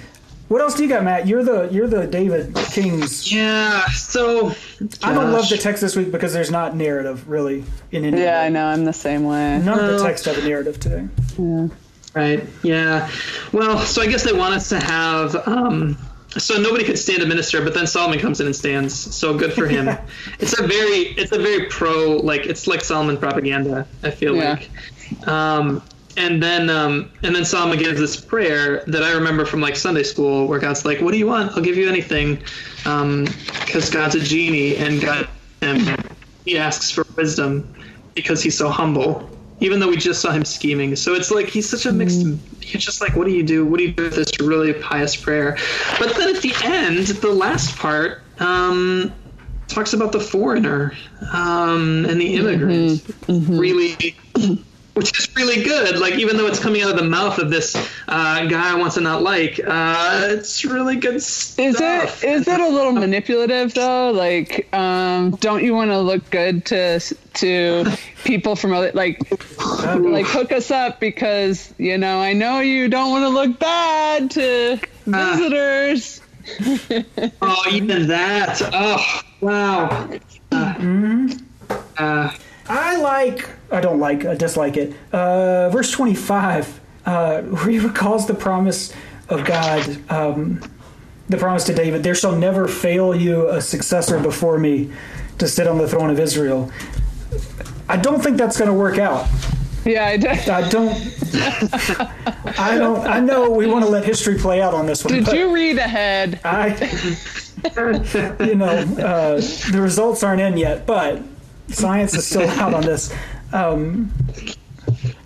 What 0.50 0.62
else 0.62 0.76
do 0.76 0.84
you 0.84 0.89
got, 0.89 1.04
Matt? 1.04 1.26
You're 1.26 1.44
the 1.44 1.70
you're 1.72 1.88
the 1.88 2.06
David 2.06 2.54
King's. 2.72 3.32
Yeah. 3.32 3.86
So 3.88 4.50
Gosh. 4.50 4.58
I 5.02 5.14
don't 5.14 5.32
love 5.32 5.50
the 5.50 5.58
text 5.58 5.82
this 5.82 5.96
week 5.96 6.12
because 6.12 6.34
there's 6.34 6.52
not 6.52 6.76
narrative 6.76 7.28
really 7.28 7.64
in 7.91 8.06
any. 8.06 8.22
Yeah, 8.22 8.41
I 8.41 8.50
know. 8.50 8.66
I'm 8.66 8.86
the 8.86 8.94
same 8.94 9.24
way. 9.24 9.60
None 9.60 9.80
of 9.80 9.88
the 9.88 10.04
text 10.04 10.26
have 10.26 10.38
a 10.38 10.48
narrative 10.48 10.80
today. 10.80 11.08
Yeah. 11.39 11.68
Right. 12.14 12.44
Yeah. 12.62 13.10
Well, 13.52 13.80
so 13.80 14.02
I 14.02 14.08
guess 14.08 14.24
they 14.24 14.34
want 14.34 14.54
us 14.54 14.70
to 14.70 14.80
have. 14.80 15.36
Um, 15.48 15.98
so 16.38 16.60
nobody 16.60 16.84
could 16.84 16.98
stand 16.98 17.22
a 17.22 17.26
minister, 17.26 17.64
but 17.64 17.74
then 17.74 17.88
Solomon 17.88 18.20
comes 18.20 18.40
in 18.40 18.48
and 18.48 18.56
stands. 18.56 18.94
So 18.94 19.38
good 19.38 19.54
for 19.54 19.68
him. 19.68 19.88
it's 20.40 20.58
a 20.60 20.66
very, 20.66 21.14
it's 21.18 21.32
a 21.32 21.40
very 21.40 21.68
pro, 21.68 22.18
like 22.18 22.46
it's 22.46 22.68
like 22.68 22.82
Solomon 22.82 23.18
propaganda. 23.18 23.88
I 24.02 24.12
feel 24.12 24.36
yeah. 24.36 24.52
like. 24.52 25.28
Um, 25.28 25.84
and 26.16 26.42
then, 26.42 26.70
um, 26.70 27.12
and 27.24 27.36
then 27.36 27.44
Solomon 27.44 27.80
gives 27.80 28.00
this 28.00 28.20
prayer 28.20 28.84
that 28.86 29.04
I 29.04 29.14
remember 29.14 29.46
from 29.46 29.62
like 29.62 29.76
Sunday 29.76 30.04
school, 30.04 30.48
where 30.48 30.60
God's 30.60 30.86
like, 30.86 31.02
"What 31.02 31.12
do 31.12 31.18
you 31.18 31.26
want? 31.28 31.52
I'll 31.54 31.64
give 31.64 31.76
you 31.76 31.90
anything," 31.90 32.36
because 32.78 32.86
um, 32.86 33.94
God's 33.94 34.16
a 34.16 34.20
genie, 34.20 34.76
and 34.78 35.02
God, 35.02 35.28
him, 35.62 35.98
he 36.46 36.58
asks 36.58 36.92
for 36.92 37.06
wisdom 37.16 37.74
because 38.14 38.44
he's 38.44 38.56
so 38.56 38.70
humble 38.70 39.28
even 39.64 39.80
though 39.80 39.88
we 39.88 39.95
just 39.95 40.22
saw 40.22 40.32
him 40.32 40.43
scheming. 40.43 40.95
So 40.95 41.16
it's 41.16 41.32
like 41.32 41.47
he's 41.47 41.70
such 41.70 41.86
a 41.86 41.91
mixed. 41.93 42.20
Mm. 42.20 42.38
He's 42.61 42.84
just 42.84 42.99
like, 42.99 43.16
what 43.16 43.26
do 43.26 43.32
you 43.34 43.43
do? 43.43 43.66
What 43.66 43.78
do 43.78 43.86
you 43.86 43.93
do 43.93 44.03
with 44.03 44.16
this 44.16 44.32
really 44.41 44.74
pious 44.74 45.16
prayer? 45.16 45.57
But 45.99 46.16
then 46.16 46.36
at 46.36 46.41
the 46.41 46.53
end, 46.64 47.07
the 47.07 47.32
last 47.32 47.78
part 47.78 48.22
um, 48.39 49.14
talks 49.70 49.93
about 49.93 50.11
the 50.11 50.20
foreigner 50.20 50.93
um, 51.32 52.05
and 52.05 52.20
the 52.20 52.36
immigrant. 52.36 52.91
Mm-hmm. 52.91 53.32
Mm-hmm. 53.32 53.57
Really, 53.57 54.16
which 54.94 55.18
is 55.20 55.28
really 55.36 55.64
good. 55.64 55.98
Like 56.00 56.16
even 56.16 56.38
though 56.38 56.48
it's 56.48 56.60
coming 56.60 56.82
out 56.84 56.91
of 56.91 56.98
the 56.98 57.04
mouth 57.04 57.39
of 57.39 57.50
this 57.50 57.76
uh, 58.08 58.46
guy 58.46 58.72
I 58.72 58.76
want 58.76 58.94
to 58.94 59.02
not 59.02 59.24
like, 59.24 59.60
uh, 59.66 60.28
it's 60.32 60.64
really 60.66 60.96
good 60.98 61.22
stuff. 61.22 61.60
Is 61.60 61.80
it 61.82 62.24
is 62.24 62.48
it 62.48 62.60
a 62.60 62.68
little 62.68 62.91
manipulative 62.91 63.74
though? 63.74 64.12
Like, 64.12 64.68
um, 64.74 65.32
don't 65.38 65.64
you 65.64 65.74
want 65.74 65.91
to 65.91 66.00
look 66.00 66.30
good 66.30 66.66
to 66.68 67.00
to 67.00 67.86
people 68.24 68.56
from 68.56 68.74
other 68.74 68.91
like 68.94 69.20
like 69.96 70.26
hook 70.28 70.52
us 70.52 70.70
up 70.72 71.00
because 71.00 71.74
you 71.78 71.98
know 71.98 72.20
I 72.20 72.34
know 72.34 72.60
you 72.60 72.88
don't 72.88 73.10
want 73.12 73.24
to 73.24 73.30
look 73.30 73.60
bad 73.60 74.32
to 74.32 74.80
Uh. 75.12 75.36
visitors. 75.36 76.22
Oh, 77.41 77.64
even 77.72 78.08
that. 78.08 78.62
Oh, 78.74 79.22
wow. 79.39 80.10
Uh, 80.52 81.28
uh, 81.98 82.32
I 82.68 82.98
like, 82.98 83.48
I 83.74 83.82
don't 83.82 83.99
like, 83.99 84.26
I 84.26 84.36
dislike 84.36 84.78
it. 84.78 84.93
Uh, 85.11 85.69
verse 85.69 85.91
25, 85.91 86.80
uh, 87.05 87.41
where 87.41 87.67
he 87.69 87.80
recalls 87.80 88.28
the 88.28 88.34
promise 88.34 88.93
of 89.30 89.43
God, 89.45 90.11
um, 90.11 90.61
the 91.30 91.38
promise 91.38 91.63
to 91.65 91.74
David, 91.74 92.03
there 92.03 92.15
shall 92.15 92.36
never 92.36 92.67
fail 92.67 93.15
you 93.15 93.49
a 93.49 93.61
successor 93.61 94.19
before 94.19 94.59
me 94.59 94.91
to 95.39 95.47
sit 95.47 95.67
on 95.67 95.78
the 95.78 95.88
throne 95.88 96.09
of 96.09 96.19
Israel. 96.19 96.71
I 97.89 97.97
don't 97.97 98.21
think 98.21 98.38
that's 98.38 98.57
going 98.57 98.69
to 98.69 98.74
work 98.74 98.97
out. 98.97 99.28
Yeah, 99.86 100.05
I 100.05 100.17
did. 100.17 100.47
I 100.47 100.69
don't, 100.69 100.93
I 102.59 102.78
don't, 102.78 103.05
I 103.05 103.19
know 103.19 103.49
we 103.49 103.67
want 103.67 103.84
to 103.84 103.91
let 103.91 104.05
history 104.05 104.38
play 104.38 104.61
out 104.61 104.74
on 104.74 104.86
this 104.86 105.03
one. 105.03 105.13
Did 105.13 105.28
you 105.34 105.53
read 105.53 105.78
ahead? 105.78 106.39
I, 106.45 106.67
you 108.39 108.55
know, 108.55 108.67
uh, 108.67 109.36
the 109.71 109.80
results 109.82 110.24
aren't 110.24 110.41
in 110.41 110.57
yet, 110.57 110.86
but 110.86 111.21
science 111.69 112.13
is 112.13 112.26
still 112.28 112.49
out 112.51 112.74
on 112.74 112.82
this. 112.84 113.13
Um, 113.54 114.12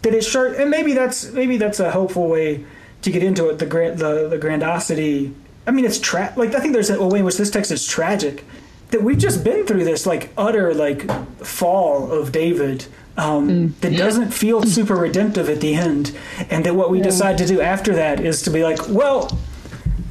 did 0.01 0.13
it? 0.13 0.35
And 0.35 0.69
maybe 0.69 0.93
that's 0.93 1.31
maybe 1.31 1.57
that's 1.57 1.79
a 1.79 1.91
hopeful 1.91 2.27
way 2.27 2.65
to 3.01 3.11
get 3.11 3.23
into 3.23 3.49
it. 3.49 3.59
The 3.59 3.65
grand, 3.65 3.99
the 3.99 4.27
the 4.27 4.37
grandiosity. 4.37 5.33
I 5.65 5.71
mean, 5.71 5.85
it's 5.85 5.99
tra- 5.99 6.33
like 6.35 6.53
I 6.55 6.59
think 6.59 6.73
there's 6.73 6.89
a 6.89 7.03
way 7.03 7.19
in 7.19 7.25
which 7.25 7.37
this 7.37 7.49
text 7.49 7.71
is 7.71 7.85
tragic. 7.87 8.43
That 8.91 9.03
we've 9.03 9.17
just 9.17 9.43
been 9.43 9.65
through 9.65 9.83
this 9.83 10.05
like 10.05 10.29
utter 10.37 10.73
like 10.73 11.09
fall 11.45 12.11
of 12.11 12.31
David. 12.31 12.85
Um, 13.17 13.75
that 13.81 13.97
doesn't 13.97 14.29
feel 14.31 14.61
super 14.61 14.95
redemptive 14.95 15.49
at 15.49 15.59
the 15.59 15.73
end, 15.73 16.15
and 16.51 16.63
that 16.65 16.75
what 16.75 16.91
we 16.91 17.01
decide 17.01 17.39
to 17.39 17.47
do 17.47 17.59
after 17.61 17.95
that 17.95 18.19
is 18.19 18.43
to 18.43 18.51
be 18.51 18.63
like, 18.63 18.77
well, 18.89 19.35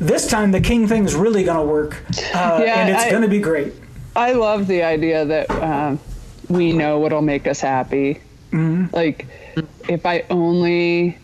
this 0.01 0.27
time 0.27 0.51
the 0.51 0.61
king 0.61 0.89
thing's 0.89 1.15
really 1.15 1.45
going 1.45 1.57
to 1.57 1.73
work, 1.73 2.03
uh, 2.35 2.61
Yeah, 2.65 2.81
and 2.81 2.91
it's 2.91 3.05
I- 3.05 3.11
going 3.11 3.23
to 3.23 3.29
be 3.29 3.39
great. 3.39 3.75
I 4.17 4.33
love 4.33 4.67
the 4.67 4.83
idea 4.83 5.25
that 5.25 5.49
um, 5.51 6.01
we 6.49 6.73
know 6.73 6.99
what'll 6.99 7.23
make 7.23 7.47
us 7.47 7.61
happy. 7.61 8.21
Mm-hmm. 8.53 8.95
Like, 8.95 9.27
if 9.89 10.07
I 10.07 10.25
only 10.31 11.19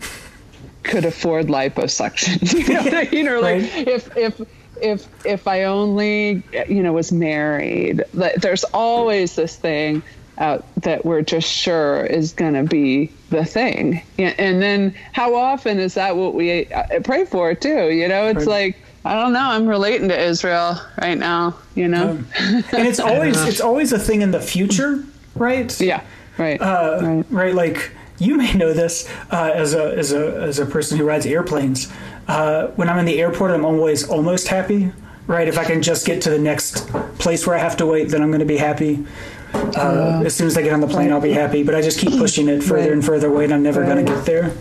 could 0.83 1.05
afford 1.05 1.47
liposuction, 1.47 2.53
you 2.68 2.75
know, 2.75 2.83
what 2.83 2.95
I 2.95 3.09
mean? 3.11 3.29
or 3.29 3.41
like 3.41 3.62
Right. 3.62 3.89
if 3.89 4.16
if 4.16 4.41
if 4.81 5.27
if 5.27 5.47
I 5.47 5.64
only 5.64 6.43
you 6.68 6.83
know 6.83 6.93
was 6.93 7.12
married. 7.12 8.03
Like, 8.14 8.37
there's 8.37 8.64
always 8.64 9.37
this 9.37 9.57
thing 9.57 10.03
out 10.39 10.64
that 10.83 11.05
we're 11.05 11.23
just 11.23 11.49
sure 11.49 12.05
is 12.07 12.33
going 12.33 12.55
to 12.55 12.64
be 12.64 13.12
the 13.31 13.45
thing. 13.45 14.03
And 14.18 14.62
then 14.62 14.95
how 15.12 15.35
often 15.37 15.79
is 15.79 15.95
that 15.95 16.16
what 16.16 16.35
we 16.35 16.66
uh, 16.73 17.01
pray 17.05 17.27
for 17.27 17.55
too? 17.55 17.91
You 17.91 18.09
know, 18.09 18.27
it's 18.29 18.47
Right. 18.47 18.73
like 18.75 18.77
I 19.05 19.14
don't 19.20 19.33
know. 19.33 19.41
I'm 19.41 19.66
relating 19.66 20.09
to 20.09 20.18
Israel 20.20 20.79
right 21.01 21.18
now. 21.18 21.55
You 21.75 21.89
know. 21.89 22.18
and 22.39 22.64
it's 22.73 22.99
always 23.11 23.41
it's 23.45 23.61
always 23.61 23.93
a 23.93 23.99
thing 23.99 24.23
in 24.23 24.31
the 24.33 24.41
future, 24.41 25.05
right? 25.35 25.80
Yeah, 25.80 26.03
right. 26.39 26.61
Uh, 26.61 26.99
right. 27.03 27.24
right. 27.30 27.55
Like 27.55 27.91
you 28.18 28.37
may 28.37 28.53
know 28.55 28.72
this 28.72 29.09
uh, 29.30 29.51
as 29.55 29.74
a 29.74 29.97
as 29.97 30.12
a 30.12 30.41
as 30.43 30.59
a 30.59 30.66
person 30.66 30.99
who 30.99 31.05
rides 31.05 31.26
airplanes. 31.26 31.91
Uh, 32.28 32.68
when 32.76 32.89
I'm 32.89 32.99
in 32.99 33.05
the 33.05 33.20
airport, 33.20 33.51
I'm 33.51 33.64
always 33.64 34.09
almost 34.09 34.49
happy. 34.49 34.93
Right. 35.26 35.47
If 35.49 35.57
I 35.59 35.64
can 35.64 35.83
just 35.83 36.05
get 36.07 36.22
to 36.22 36.30
the 36.30 36.39
next 36.39 36.89
place 37.18 37.47
where 37.47 37.57
I 37.57 37.59
have 37.61 37.76
to 37.78 37.87
wait, 37.87 38.09
then 38.09 38.22
I'm 38.22 38.30
going 38.30 38.41
to 38.41 38.47
be 38.47 38.57
happy. 38.59 39.07
Uh, 39.55 40.22
as 40.24 40.35
soon 40.35 40.47
as 40.47 40.57
I 40.57 40.62
get 40.62 40.72
on 40.72 40.80
the 40.80 40.87
plane, 40.89 41.12
I'll 41.12 41.20
be 41.20 41.33
happy. 41.33 41.62
But 41.62 41.74
I 41.74 41.83
just 41.83 41.99
keep 41.99 42.11
pushing 42.12 42.49
it 42.49 42.62
further 42.62 42.83
Right. 42.85 42.93
and 42.93 43.05
further 43.05 43.28
away, 43.28 43.45
and 43.45 43.53
I'm 43.55 43.62
never 43.62 43.85
going 43.85 44.05
to 44.05 44.12
get 44.12 44.24
there. 44.24 44.53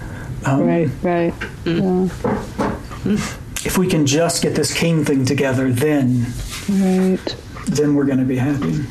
Um, 0.46 0.66
Right, 0.68 0.90
right. 1.02 1.34
If 3.64 3.78
we 3.78 3.88
can 3.88 4.06
just 4.06 4.42
get 4.42 4.56
this 4.56 4.74
king 4.74 5.06
thing 5.06 5.24
together, 5.26 5.72
then 5.72 6.26
Right. 6.70 7.36
then 7.68 7.96
we're 7.96 8.06
going 8.06 8.20
to 8.20 8.26
be 8.26 8.38
happy. 8.38 8.82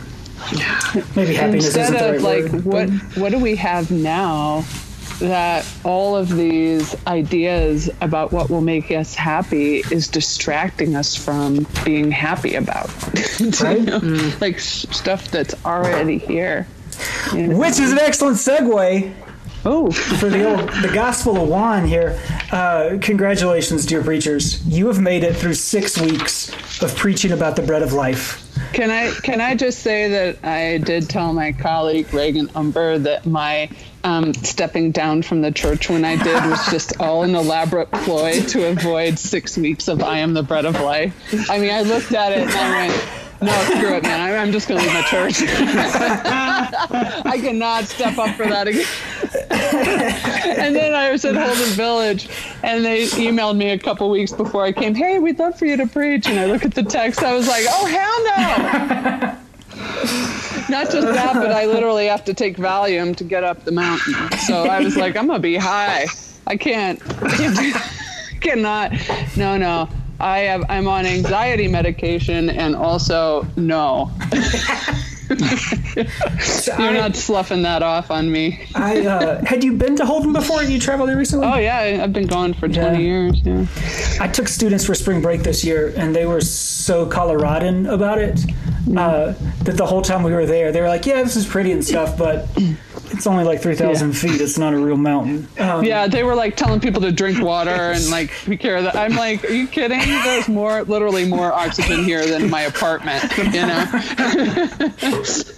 Maybe 1.16 1.34
happiness 1.34 1.66
Instead 1.66 1.94
isn't 1.94 1.96
the 1.96 2.16
of 2.16 2.22
right 2.24 2.42
like 2.44 2.52
word. 2.64 2.64
what 2.64 3.16
what 3.16 3.32
do 3.32 3.38
we 3.38 3.56
have 3.56 3.90
now 3.90 4.64
that 5.20 5.70
all 5.84 6.16
of 6.16 6.34
these 6.34 6.96
ideas 7.06 7.90
about 8.00 8.32
what 8.32 8.48
will 8.48 8.62
make 8.62 8.90
us 8.90 9.14
happy 9.14 9.82
is 9.90 10.08
distracting 10.08 10.96
us 10.96 11.14
from 11.14 11.66
being 11.84 12.10
happy 12.10 12.54
about 12.54 12.88
Right? 13.60 13.78
You 13.80 13.84
know? 13.84 14.32
like 14.40 14.58
stuff 14.58 15.30
that's 15.30 15.54
already 15.64 16.16
here. 16.18 16.66
You 17.34 17.48
know? 17.48 17.58
Which 17.58 17.78
is 17.78 17.92
an 17.92 17.98
excellent 17.98 18.38
segue 18.38 19.12
Oh, 19.62 19.90
for 19.90 20.30
the 20.30 20.42
old 20.48 20.70
the 20.82 20.90
Gospel 20.92 21.42
of 21.42 21.48
Juan 21.50 21.86
here. 21.86 22.18
Uh, 22.50 22.96
congratulations, 23.02 23.84
dear 23.84 24.02
preachers! 24.02 24.66
You 24.66 24.86
have 24.86 25.00
made 25.00 25.22
it 25.22 25.36
through 25.36 25.52
six 25.52 26.00
weeks 26.00 26.48
of 26.82 26.96
preaching 26.96 27.32
about 27.32 27.56
the 27.56 27.62
bread 27.62 27.82
of 27.82 27.92
life. 27.92 28.49
Can 28.72 28.90
I 28.90 29.10
can 29.10 29.40
I 29.40 29.54
just 29.54 29.80
say 29.80 30.08
that 30.08 30.44
I 30.44 30.78
did 30.78 31.10
tell 31.10 31.32
my 31.32 31.52
colleague 31.52 32.12
Reagan 32.14 32.48
Humber 32.48 32.98
that 33.00 33.26
my 33.26 33.68
um, 34.04 34.32
stepping 34.34 34.92
down 34.92 35.22
from 35.22 35.42
the 35.42 35.50
church 35.50 35.90
when 35.90 36.04
I 36.04 36.16
did 36.16 36.44
was 36.46 36.64
just 36.70 37.00
all 37.00 37.22
an 37.22 37.34
elaborate 37.34 37.90
ploy 37.90 38.40
to 38.40 38.68
avoid 38.68 39.18
six 39.18 39.56
weeks 39.56 39.88
of 39.88 40.02
I 40.02 40.18
am 40.18 40.34
the 40.34 40.42
bread 40.42 40.64
of 40.64 40.80
life. 40.80 41.14
I 41.50 41.58
mean, 41.58 41.70
I 41.70 41.82
looked 41.82 42.12
at 42.12 42.32
it 42.32 42.38
and 42.38 42.50
I 42.50 42.88
went, 42.88 43.08
no, 43.42 43.52
screw 43.76 43.94
it, 43.94 44.02
man. 44.02 44.38
I'm 44.38 44.52
just 44.52 44.68
going 44.68 44.80
to 44.80 44.86
leave 44.86 44.94
my 44.94 45.02
church. 45.02 45.36
I 45.42 47.38
cannot 47.40 47.84
step 47.84 48.18
up 48.18 48.36
for 48.36 48.46
that 48.46 48.68
again. 48.68 48.84
and 50.58 50.74
then 50.74 50.94
I 50.94 51.10
was 51.10 51.24
at 51.24 51.36
Holden 51.36 51.74
Village, 51.74 52.28
and 52.62 52.84
they 52.84 53.06
emailed 53.06 53.56
me 53.56 53.70
a 53.70 53.78
couple 53.78 54.10
weeks 54.10 54.32
before 54.32 54.64
I 54.64 54.72
came. 54.72 54.94
Hey, 54.94 55.18
we'd 55.18 55.38
love 55.38 55.58
for 55.58 55.66
you 55.66 55.76
to 55.76 55.86
preach. 55.86 56.26
And 56.26 56.38
I 56.38 56.46
look 56.46 56.64
at 56.64 56.74
the 56.74 56.82
text. 56.82 57.22
I 57.22 57.34
was 57.34 57.48
like, 57.48 57.64
oh 57.68 57.86
hell 57.86 58.24
no! 58.24 59.36
Not 60.70 60.90
just 60.90 61.06
that, 61.06 61.34
but 61.34 61.52
I 61.52 61.66
literally 61.66 62.06
have 62.06 62.24
to 62.26 62.34
take 62.34 62.56
Valium 62.56 63.16
to 63.16 63.24
get 63.24 63.44
up 63.44 63.64
the 63.64 63.72
mountain. 63.72 64.14
So 64.38 64.64
I 64.64 64.80
was 64.80 64.96
like, 64.96 65.16
I'm 65.16 65.26
gonna 65.26 65.38
be 65.38 65.56
high. 65.56 66.06
I 66.46 66.56
can't. 66.56 67.00
I 67.22 67.28
can't 67.36 67.76
cannot. 68.40 68.92
No, 69.36 69.56
no. 69.56 69.88
I 70.18 70.40
have. 70.40 70.64
I'm 70.68 70.86
on 70.86 71.06
anxiety 71.06 71.66
medication, 71.66 72.50
and 72.50 72.76
also 72.76 73.46
no. 73.56 74.10
You're 75.30 76.92
not 76.92 77.16
sloughing 77.16 77.62
that 77.62 77.82
off 77.82 78.10
on 78.10 78.30
me. 78.30 78.66
I 78.74 79.06
uh, 79.06 79.44
had 79.44 79.62
you 79.64 79.74
been 79.76 79.96
to 79.96 80.06
Holden 80.06 80.32
before? 80.32 80.62
You 80.62 80.78
traveled 80.80 81.08
there 81.08 81.16
recently? 81.16 81.46
Oh 81.46 81.56
yeah, 81.56 81.78
I- 81.78 82.02
I've 82.02 82.12
been 82.12 82.26
gone 82.26 82.52
for 82.54 82.68
20 82.68 82.76
Yeah. 82.76 82.98
years. 82.98 83.40
Yeah. 83.42 83.66
I 84.20 84.28
took 84.28 84.48
students 84.48 84.84
for 84.84 84.94
spring 84.94 85.20
break 85.22 85.42
this 85.42 85.64
year, 85.64 85.92
and 85.96 86.14
they 86.14 86.26
were 86.26 86.40
so 86.40 87.06
Coloradan 87.06 87.86
about 87.92 88.18
it 88.18 88.40
uh, 88.96 89.32
that 89.64 89.76
the 89.76 89.86
whole 89.86 90.02
time 90.02 90.22
we 90.22 90.32
were 90.32 90.46
there, 90.46 90.72
they 90.72 90.80
were 90.80 90.88
like, 90.88 91.06
"Yeah, 91.06 91.22
this 91.22 91.36
is 91.36 91.46
pretty 91.46 91.72
and 91.72 91.84
stuff, 91.84 92.16
but 92.18 92.48
it's 93.12 93.26
only 93.26 93.44
like 93.44 93.60
three 93.60 93.74
thousand 93.74 94.12
feet. 94.12 94.40
It's 94.40 94.58
not 94.58 94.72
a 94.72 94.78
real 94.78 94.96
mountain." 94.96 95.48
Um, 95.58 95.84
Yeah, 95.84 96.06
they 96.06 96.22
were 96.22 96.34
like 96.34 96.56
telling 96.56 96.80
people 96.80 97.00
to 97.02 97.12
drink 97.12 97.42
water 97.42 97.70
and 97.70 98.10
like 98.10 98.30
be 98.48 98.56
care 98.56 98.82
that. 98.82 98.96
I'm 98.96 99.16
like, 99.16 99.44
are 99.44 99.52
you 99.52 99.66
kidding? 99.66 100.00
There's 100.00 100.48
more, 100.48 100.82
literally 100.82 101.26
more 101.26 101.52
oxygen 101.52 102.04
here 102.04 102.26
than 102.26 102.50
my 102.50 102.62
apartment, 102.62 103.22
you 103.36 103.52
know. 103.52 103.84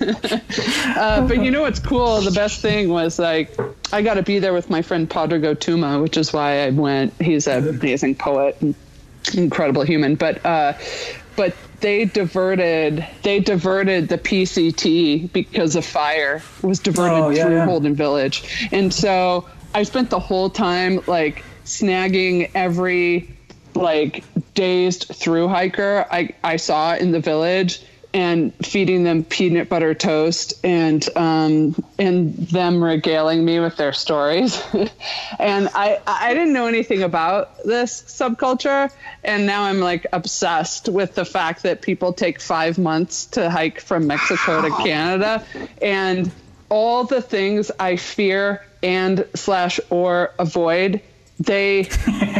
uh, 0.96 1.26
but 1.26 1.42
you 1.42 1.50
know 1.50 1.62
what's 1.62 1.80
cool? 1.80 2.20
The 2.20 2.30
best 2.30 2.61
thing 2.61 2.88
was 2.88 3.18
like, 3.18 3.59
I 3.92 4.03
got 4.03 4.14
to 4.14 4.22
be 4.22 4.38
there 4.38 4.53
with 4.53 4.70
my 4.70 4.82
friend 4.82 5.09
Pádraig 5.09 5.44
Ó 5.44 5.55
Tuama, 5.55 6.03
which 6.03 6.16
is 6.16 6.32
why 6.32 6.66
I 6.66 6.70
went. 6.70 7.12
He's 7.20 7.46
an 7.46 7.68
amazing 7.68 8.16
poet, 8.16 8.57
and 8.61 8.74
incredible 9.34 9.82
human. 9.82 10.14
But 10.14 10.44
uh, 10.44 10.74
but 11.37 11.55
they 11.80 12.05
diverted 12.05 13.05
they 13.22 13.41
diverted 13.41 14.09
the 14.09 14.18
PCT 14.18 15.33
because 15.33 15.76
of 15.76 15.85
fire. 15.85 16.43
It 16.62 16.66
was 16.66 16.78
diverted 16.78 17.16
Oh, 17.16 17.30
yeah, 17.30 17.45
through 17.47 17.57
yeah. 17.57 17.64
Holden 17.64 17.95
Village, 17.95 18.68
and 18.72 18.93
so 18.93 19.49
I 19.74 19.83
spent 19.85 20.11
the 20.11 20.20
whole 20.20 20.51
time 20.51 21.01
like 21.07 21.45
snagging 21.64 22.51
every 22.55 23.37
like 23.74 24.24
dazed 24.55 25.07
through 25.14 25.49
hiker 25.49 26.07
I, 26.11 26.35
I 26.45 26.57
saw 26.57 26.95
in 26.95 27.11
the 27.11 27.20
village 27.20 27.83
and 28.15 28.53
feeding 28.65 29.05
them 29.05 29.25
peanut 29.25 29.69
butter 29.69 29.95
toast 29.95 30.55
and 30.65 31.09
um, 31.17 31.83
and 31.99 32.35
them 32.35 32.83
regaling 32.83 33.45
me 33.45 33.61
with 33.61 33.77
their 33.77 33.93
stories. 33.93 34.63
and 35.39 35.69
I 35.75 36.01
I 36.07 36.35
didn't 36.35 36.53
know 36.53 36.67
anything 36.67 37.03
about 37.03 37.63
this 37.65 38.03
subculture, 38.03 38.91
and 39.25 39.47
now 39.47 39.63
I'm 39.65 39.81
like 39.81 40.07
obsessed 40.13 40.89
with 40.89 41.15
the 41.15 41.25
fact 41.25 41.63
that 41.63 41.83
people 41.83 42.13
take 42.13 42.41
five 42.41 42.79
months 42.79 43.27
to 43.27 43.49
hike 43.49 43.81
from 43.81 44.07
Mexico 44.07 44.63
to 44.63 44.71
Canada, 44.71 45.45
and 45.81 46.31
all 46.69 47.05
the 47.05 47.23
things 47.23 47.71
I 47.79 47.97
fear 47.97 48.65
and 48.83 49.27
slash 49.35 49.79
or 49.91 50.33
avoid 50.39 51.01
they 51.45 51.84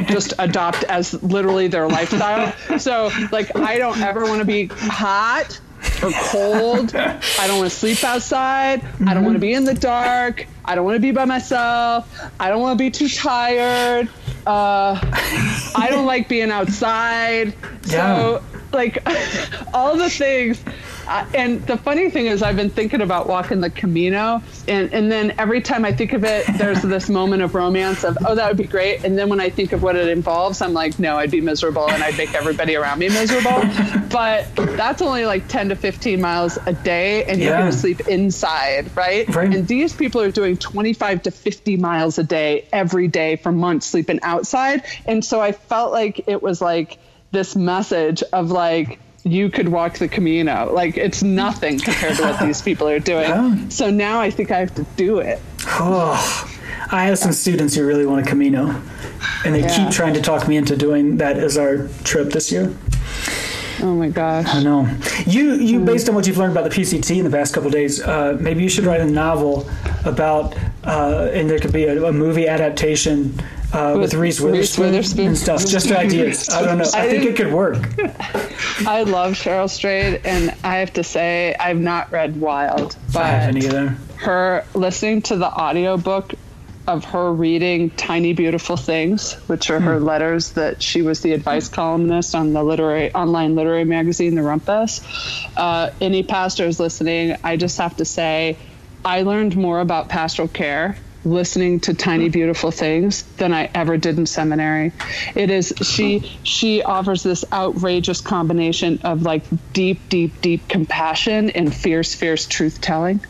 just 0.07 0.35
adopt 0.39 0.85
as 0.85 1.21
literally 1.23 1.69
their 1.69 1.89
lifestyle. 1.89 2.53
So, 2.79 3.11
like, 3.31 3.57
I 3.57 3.79
don't 3.79 4.01
ever 4.01 4.25
want 4.25 4.41
to 4.41 4.45
be 4.45 4.67
hot 4.67 5.61
or 6.03 6.11
cold. 6.13 6.95
I 6.95 7.47
don't 7.47 7.59
want 7.59 7.71
to 7.71 7.77
sleep 7.77 8.03
outside. 8.05 8.83
Mm-hmm. 8.83 9.09
I 9.09 9.15
don't 9.15 9.25
want 9.25 9.37
to 9.37 9.41
be 9.41 9.53
in 9.53 9.65
the 9.65 9.75
dark. 9.75 10.47
I 10.65 10.75
don't 10.75 10.85
want 10.85 10.97
to 10.97 11.01
be 11.01 11.11
by 11.11 11.25
myself. 11.25 12.09
I 12.39 12.49
don't 12.49 12.61
want 12.61 12.79
to 12.79 12.85
be 12.85 12.91
too 12.91 13.09
tired. 13.09 14.09
Uh, 14.47 14.99
I 15.77 15.89
don't 15.91 16.07
like 16.07 16.29
being 16.29 16.51
outside. 16.51 17.55
Yeah. 17.87 18.17
So, 18.17 18.45
like, 18.73 18.99
all 19.75 19.97
the 19.97 20.11
things 20.11 20.63
uh, 21.07 21.27
and 21.35 21.67
the 21.67 21.77
funny 21.77 22.11
thing 22.11 22.27
is, 22.27 22.43
I've 22.43 22.57
been 22.57 22.71
thinking 22.71 23.01
about 23.01 23.27
walking 23.27 23.61
the 23.61 23.71
Camino, 23.71 24.43
and, 24.69 24.93
and 24.93 25.11
then 25.11 25.35
every 25.39 25.61
time 25.61 25.85
I 25.85 25.93
think 25.93 26.13
of 26.13 26.25
it, 26.25 26.47
there's 26.59 26.83
this 26.83 27.09
moment 27.09 27.43
of 27.43 27.55
romance 27.55 28.05
of, 28.05 28.17
oh, 28.27 28.35
that 28.35 28.49
would 28.49 28.57
be 28.57 28.67
great. 28.67 29.05
And 29.05 29.19
then 29.19 29.29
when 29.29 29.41
I 29.41 29.51
think 29.51 29.73
of 29.73 29.83
what 29.83 29.97
it 29.97 30.09
involves, 30.09 30.61
I'm 30.63 30.73
like, 30.73 30.99
no, 30.99 31.17
I'd 31.17 31.31
be 31.31 31.41
miserable 31.41 31.89
and 31.89 32.03
I'd 32.03 32.17
make 32.17 32.35
everybody 32.35 32.77
around 32.77 32.99
me 32.99 33.09
miserable. 33.09 33.63
But 34.11 34.47
that's 34.55 35.01
only 35.03 35.25
like 35.25 35.49
10 35.49 35.71
to 35.71 35.77
15 35.77 36.21
miles 36.21 36.59
a 36.67 36.73
day, 36.73 37.25
and 37.25 37.41
you're 37.41 37.57
going 37.57 37.71
to 37.71 37.77
sleep 37.77 38.09
inside, 38.09 38.95
right? 38.97 39.27
right? 39.35 39.55
And 39.55 39.67
these 39.67 39.95
people 39.95 40.21
are 40.21 40.31
doing 40.31 40.57
25 40.57 41.23
to 41.23 41.31
50 41.31 41.77
miles 41.79 42.19
a 42.19 42.25
day 42.25 42.69
every 42.73 43.09
day 43.09 43.37
for 43.37 43.53
months 43.53 43.87
sleeping 43.87 44.21
outside. 44.23 44.83
And 45.07 45.25
so 45.25 45.41
I 45.41 45.53
felt 45.53 45.93
like 45.93 46.29
it 46.29 46.43
was 46.43 46.61
like 46.61 46.99
this 47.31 47.57
message 47.57 48.23
of 48.33 48.51
like, 48.51 48.99
you 49.25 49.51
could 49.51 49.69
walk 49.69 49.99
the 49.99 50.09
Camino. 50.09 50.73
Like 50.73 50.97
it's 50.97 51.23
nothing 51.23 51.79
compared 51.79 52.17
to 52.17 52.23
what 52.23 52.41
these 52.41 52.63
people 52.69 52.89
are 52.89 52.99
doing. 52.99 53.29
Yeah. 53.29 53.69
So 53.69 53.91
now 53.91 54.21
I 54.21 54.31
think 54.31 54.51
I 54.51 54.59
have 54.59 54.75
to 54.75 54.85
do 54.97 55.19
it. 55.19 55.41
Oh, 55.67 56.49
I 56.91 57.05
have 57.05 57.19
some 57.19 57.33
students 57.33 57.75
who 57.75 57.87
really 57.87 58.07
want 58.07 58.27
a 58.27 58.29
Camino, 58.29 58.83
and 59.45 59.55
they 59.55 59.61
yeah. 59.61 59.77
keep 59.77 59.91
trying 59.91 60.15
to 60.15 60.21
talk 60.21 60.49
me 60.49 60.57
into 60.57 60.77
doing 60.77 61.19
that 61.19 61.39
as 61.39 61.57
our 61.57 61.89
trip 62.05 62.31
this 62.31 62.53
year. 62.53 62.75
Oh 63.81 63.95
my 63.95 64.11
gosh! 64.11 64.47
I 64.49 64.63
know. 64.63 64.83
You, 65.27 65.55
you, 65.55 65.81
mm. 65.81 65.87
based 65.87 66.09
on 66.09 66.15
what 66.15 66.27
you've 66.27 66.37
learned 66.37 66.53
about 66.57 66.71
the 66.71 66.77
PCT 66.77 67.17
in 67.17 67.25
the 67.25 67.31
past 67.31 67.55
couple 67.55 67.71
days, 67.71 68.01
uh, 68.01 68.37
maybe 68.41 68.63
you 68.63 68.69
should 68.69 68.85
write 68.85 69.01
a 69.01 69.07
novel 69.07 69.69
about, 70.05 70.57
uh, 70.85 71.31
and 71.33 71.49
there 71.49 71.59
could 71.59 71.73
be 71.73 71.85
a, 71.85 72.05
a 72.05 72.13
movie 72.13 72.47
adaptation 72.47 73.35
uh, 73.73 73.93
with, 73.95 74.13
with 74.13 74.15
Reese 74.15 74.41
Witherspoon, 74.41 74.93
Witherspoon, 74.93 75.27
and 75.29 75.39
stuff. 75.39 75.67
Just 75.67 75.91
ideas. 75.93 76.49
I 76.51 76.63
don't 76.63 76.79
know. 76.79 76.91
I, 76.95 77.07
I 77.07 77.09
think 77.09 77.25
it 77.25 77.37
could 77.37 77.53
work. 77.53 77.77
I 78.87 79.03
love 79.03 79.35
Cheryl 79.35 79.69
Strayed, 79.69 80.21
and 80.25 80.55
I 80.63 80.77
have 80.77 80.93
to 80.95 81.05
say 81.05 81.55
I've 81.59 81.81
not 81.81 82.11
read 82.13 82.41
Wild, 82.41 82.97
but 83.13 83.23
I 83.23 83.29
haven't 83.29 83.65
either. 83.65 83.89
Her 84.17 84.65
listening 84.75 85.23
to 85.23 85.37
the 85.37 85.47
audiobook 85.47 86.35
of 86.87 87.05
her 87.05 87.33
reading 87.33 87.91
Tiny 87.91 88.33
Beautiful 88.33 88.77
Things, 88.77 89.35
which 89.47 89.71
are 89.71 89.79
hmm. 89.79 89.87
her 89.87 90.01
letters 90.01 90.53
that 90.53 90.83
she 90.83 91.03
was 91.03 91.21
the 91.21 91.33
advice 91.33 91.69
columnist 91.69 92.35
on 92.35 92.53
the 92.53 92.63
literary 92.63 93.15
online 93.15 93.55
literary 93.55 93.85
magazine, 93.85 94.35
The 94.35 94.43
Rumpus. 94.43 95.01
Uh, 95.57 95.93
any 96.01 96.23
pastors 96.23 96.81
listening, 96.81 97.37
I 97.45 97.57
just 97.57 97.79
have 97.79 97.97
to 97.99 98.05
say, 98.05 98.57
I 99.05 99.23
learned 99.23 99.57
more 99.57 99.81
about 99.81 100.09
pastoral 100.09 100.49
care 100.49 100.97
listening 101.25 101.81
to 101.81 101.95
tiny 101.95 102.29
beautiful 102.29 102.71
things 102.71 103.23
than 103.37 103.53
I 103.53 103.71
ever 103.75 103.97
did 103.97 104.19
in 104.19 104.27
seminary. 104.27 104.93
It 105.35 105.51
is 105.51 105.73
she 105.83 106.21
she 106.43 106.83
offers 106.83 107.23
this 107.23 107.45
outrageous 107.53 108.21
combination 108.21 109.01
of 109.05 109.23
like 109.23 109.45
deep 109.73 110.09
deep 110.09 110.41
deep 110.41 110.69
compassion 110.69 111.51
and 111.51 111.75
fierce 111.75 112.15
fierce 112.15 112.47
truth 112.47 112.81
telling. 112.81 113.25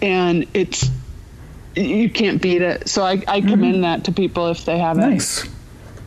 And 0.00 0.46
it's 0.54 0.90
you 1.74 2.08
can't 2.08 2.40
beat 2.40 2.62
it. 2.62 2.88
So 2.88 3.04
I, 3.04 3.22
I 3.28 3.40
commend 3.40 3.74
mm-hmm. 3.74 3.80
that 3.82 4.04
to 4.04 4.12
people 4.12 4.48
if 4.48 4.64
they 4.64 4.78
haven't. 4.78 5.10
Nice 5.10 5.46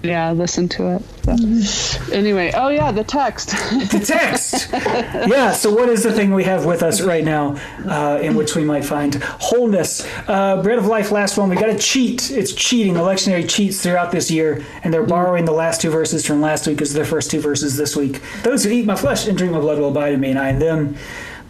yeah, 0.01 0.31
listen 0.31 0.69
to 0.69 0.95
it. 0.95 1.03
So. 1.23 2.13
Anyway, 2.13 2.51
oh 2.55 2.69
yeah, 2.69 2.91
the 2.91 3.03
text. 3.03 3.49
the 3.91 4.01
text. 4.03 4.69
yeah. 4.73 5.51
So 5.51 5.73
what 5.73 5.89
is 5.89 6.03
the 6.03 6.13
thing 6.13 6.33
we 6.33 6.45
have 6.45 6.65
with 6.65 6.83
us 6.83 7.01
right 7.01 7.23
now, 7.23 7.57
uh, 7.85 8.19
in 8.21 8.35
which 8.35 8.55
we 8.55 8.63
might 8.63 8.85
find 8.85 9.15
wholeness? 9.15 10.07
Uh, 10.27 10.61
Bread 10.63 10.77
of 10.79 10.85
Life. 10.85 11.11
Last 11.11 11.37
one. 11.37 11.49
We 11.49 11.55
got 11.55 11.69
a 11.69 11.77
cheat. 11.77 12.31
It's 12.31 12.53
cheating. 12.53 12.93
Electionary 12.93 13.47
cheats 13.49 13.81
throughout 13.83 14.11
this 14.11 14.31
year, 14.31 14.65
and 14.83 14.93
they're 14.93 15.05
borrowing 15.05 15.45
the 15.45 15.51
last 15.51 15.81
two 15.81 15.89
verses 15.89 16.25
from 16.25 16.41
last 16.41 16.65
week 16.65 16.81
as 16.81 16.93
their 16.93 17.05
first 17.05 17.29
two 17.29 17.41
verses 17.41 17.75
this 17.75 17.95
week. 17.95 18.21
Those 18.43 18.63
who 18.63 18.71
eat 18.71 18.85
my 18.85 18.95
flesh 18.95 19.27
and 19.27 19.37
drink 19.37 19.53
my 19.53 19.59
blood 19.59 19.79
will 19.79 19.89
abide 19.89 20.13
in 20.13 20.21
me, 20.21 20.29
and 20.29 20.39
I 20.39 20.49
in 20.49 20.59
them. 20.59 20.95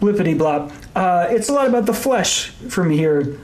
Blippity 0.00 0.36
blop. 0.36 0.72
Uh, 0.96 1.28
it's 1.30 1.48
a 1.48 1.52
lot 1.52 1.68
about 1.68 1.86
the 1.86 1.94
flesh 1.94 2.50
from 2.50 2.90
here. 2.90 3.38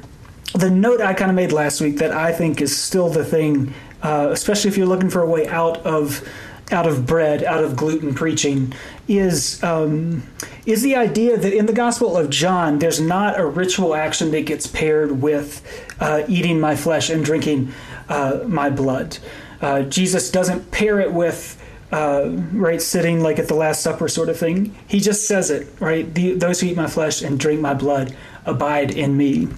The 0.54 0.70
note 0.70 1.00
I 1.00 1.12
kind 1.12 1.30
of 1.30 1.34
made 1.34 1.52
last 1.52 1.80
week 1.80 1.98
that 1.98 2.12
I 2.12 2.32
think 2.32 2.62
is 2.62 2.76
still 2.76 3.10
the 3.10 3.24
thing 3.24 3.74
uh, 4.06 4.28
especially 4.30 4.70
if 4.70 4.76
you're 4.76 4.86
looking 4.86 5.10
for 5.10 5.20
a 5.20 5.26
way 5.26 5.48
out 5.48 5.78
of 5.78 6.26
out 6.70 6.86
of 6.86 7.06
bread, 7.06 7.44
out 7.44 7.62
of 7.62 7.76
gluten 7.76 8.14
preaching, 8.14 8.72
is 9.08 9.60
um, 9.64 10.22
is 10.64 10.82
the 10.82 10.94
idea 10.94 11.36
that 11.36 11.52
in 11.52 11.66
the 11.66 11.72
Gospel 11.72 12.16
of 12.16 12.30
John, 12.30 12.78
there's 12.78 13.00
not 13.00 13.38
a 13.38 13.44
ritual 13.44 13.96
action 13.96 14.30
that 14.30 14.46
gets 14.46 14.68
paired 14.68 15.20
with 15.20 15.60
uh, 15.98 16.22
eating 16.28 16.60
my 16.60 16.76
flesh 16.76 17.10
and 17.10 17.24
drinking 17.24 17.72
uh, 18.08 18.40
my 18.46 18.70
blood. 18.70 19.18
Uh, 19.60 19.82
Jesus 19.82 20.30
doesn't 20.30 20.70
pair 20.70 21.00
it 21.00 21.12
with 21.12 21.60
uh, 21.90 22.28
right 22.52 22.82
sitting 22.82 23.20
like 23.20 23.40
at 23.40 23.48
the 23.48 23.54
Last 23.54 23.82
Supper 23.82 24.06
sort 24.06 24.28
of 24.28 24.38
thing. 24.38 24.76
He 24.86 25.00
just 25.00 25.26
says 25.26 25.50
it 25.50 25.66
right. 25.80 26.14
The, 26.14 26.34
those 26.34 26.60
who 26.60 26.68
eat 26.68 26.76
my 26.76 26.86
flesh 26.86 27.22
and 27.22 27.40
drink 27.40 27.60
my 27.60 27.74
blood 27.74 28.14
abide 28.44 28.92
in 28.92 29.16
me. 29.16 29.48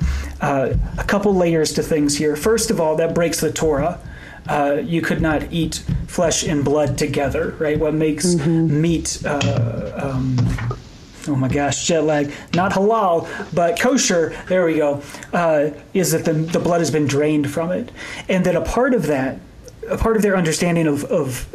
Uh, 0.40 0.72
a 0.96 1.04
couple 1.04 1.34
layers 1.34 1.74
to 1.74 1.82
things 1.82 2.16
here. 2.16 2.34
First 2.34 2.70
of 2.70 2.80
all, 2.80 2.96
that 2.96 3.14
breaks 3.14 3.40
the 3.40 3.52
Torah 3.52 4.00
uh, 4.48 4.80
you 4.82 5.00
could 5.02 5.20
not 5.20 5.52
eat 5.52 5.84
flesh 6.06 6.42
and 6.42 6.64
blood 6.64 6.98
together, 6.98 7.54
right? 7.58 7.78
What 7.78 7.94
makes 7.94 8.26
mm-hmm. 8.34 8.80
meat, 8.80 9.22
uh, 9.24 9.92
um, 9.94 10.36
oh 11.28 11.36
my 11.36 11.48
gosh, 11.48 11.86
jet 11.86 12.04
lag, 12.04 12.32
not 12.54 12.72
halal, 12.72 13.28
but 13.54 13.78
kosher, 13.78 14.34
there 14.48 14.64
we 14.64 14.76
go, 14.76 15.02
uh, 15.32 15.70
is 15.92 16.12
that 16.12 16.24
the, 16.24 16.32
the 16.32 16.58
blood 16.58 16.80
has 16.80 16.90
been 16.90 17.06
drained 17.06 17.50
from 17.50 17.70
it. 17.70 17.90
And 18.28 18.44
that 18.46 18.56
a 18.56 18.62
part 18.62 18.94
of 18.94 19.06
that, 19.06 19.38
a 19.88 19.96
part 19.96 20.16
of 20.16 20.22
their 20.22 20.36
understanding 20.36 20.86
of, 20.86 21.04
of, 21.04 21.54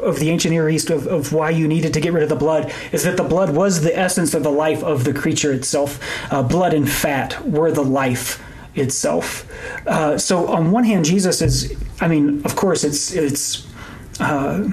of 0.00 0.18
the 0.18 0.30
ancient 0.30 0.52
Near 0.52 0.68
East, 0.68 0.90
of, 0.90 1.06
of 1.06 1.32
why 1.32 1.50
you 1.50 1.66
needed 1.66 1.94
to 1.94 2.00
get 2.00 2.12
rid 2.12 2.22
of 2.22 2.28
the 2.28 2.36
blood, 2.36 2.72
is 2.92 3.04
that 3.04 3.16
the 3.16 3.24
blood 3.24 3.50
was 3.54 3.80
the 3.80 3.96
essence 3.96 4.34
of 4.34 4.42
the 4.42 4.52
life 4.52 4.82
of 4.84 5.04
the 5.04 5.12
creature 5.12 5.52
itself. 5.52 6.00
Uh, 6.32 6.42
blood 6.42 6.74
and 6.74 6.88
fat 6.88 7.44
were 7.46 7.72
the 7.72 7.84
life 7.84 8.42
itself. 8.74 9.48
Uh, 9.86 10.16
so 10.16 10.46
on 10.46 10.70
one 10.70 10.84
hand, 10.84 11.04
Jesus 11.04 11.42
is, 11.42 11.76
I 12.02 12.08
mean, 12.08 12.42
of 12.44 12.56
course, 12.56 12.82
it's 12.82 13.12
it's 13.12 13.66
uh, 14.18 14.68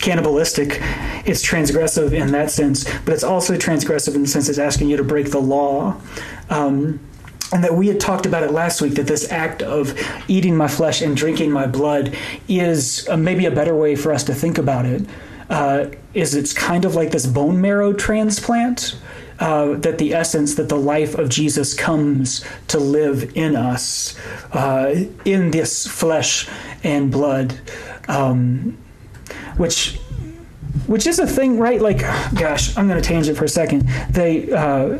cannibalistic, 0.00 0.78
it's 1.24 1.42
transgressive 1.42 2.12
in 2.12 2.30
that 2.32 2.50
sense, 2.50 2.84
but 3.00 3.14
it's 3.14 3.24
also 3.24 3.56
transgressive 3.56 4.14
in 4.14 4.22
the 4.22 4.28
sense 4.28 4.50
it's 4.50 4.58
asking 4.58 4.90
you 4.90 4.98
to 4.98 5.04
break 5.04 5.30
the 5.30 5.40
law. 5.40 5.96
Um, 6.50 7.00
and 7.52 7.62
that 7.64 7.74
we 7.74 7.88
had 7.88 8.00
talked 8.00 8.26
about 8.26 8.42
it 8.42 8.50
last 8.50 8.82
week 8.82 8.94
that 8.94 9.06
this 9.06 9.30
act 9.30 9.62
of 9.62 9.98
eating 10.28 10.56
my 10.56 10.68
flesh 10.68 11.00
and 11.00 11.16
drinking 11.16 11.50
my 11.50 11.66
blood 11.66 12.14
is 12.48 13.08
uh, 13.08 13.16
maybe 13.16 13.46
a 13.46 13.50
better 13.50 13.74
way 13.74 13.96
for 13.96 14.12
us 14.12 14.24
to 14.24 14.34
think 14.34 14.58
about 14.58 14.84
it. 14.84 15.06
Uh, 15.48 15.86
is 16.14 16.34
it's 16.34 16.52
kind 16.52 16.84
of 16.84 16.94
like 16.94 17.12
this 17.12 17.26
bone 17.26 17.60
marrow 17.60 17.92
transplant 17.92 18.96
uh, 19.38 19.74
that 19.74 19.98
the 19.98 20.14
essence, 20.14 20.54
that 20.54 20.68
the 20.68 20.76
life 20.76 21.14
of 21.16 21.28
Jesus 21.28 21.74
comes 21.74 22.44
to 22.68 22.78
live 22.78 23.36
in 23.36 23.56
us, 23.56 24.18
uh, 24.52 25.04
in 25.24 25.50
this 25.50 25.86
flesh 25.86 26.48
and 26.82 27.10
blood, 27.10 27.58
um, 28.08 28.76
which 29.56 29.98
which 30.86 31.06
is 31.06 31.18
a 31.18 31.26
thing, 31.26 31.58
right? 31.58 31.80
Like, 31.80 32.00
gosh, 32.34 32.76
I'm 32.76 32.88
going 32.88 33.00
to 33.00 33.08
tangent 33.08 33.38
for 33.38 33.44
a 33.44 33.48
second. 33.48 33.88
They. 34.10 34.50
Uh, 34.52 34.98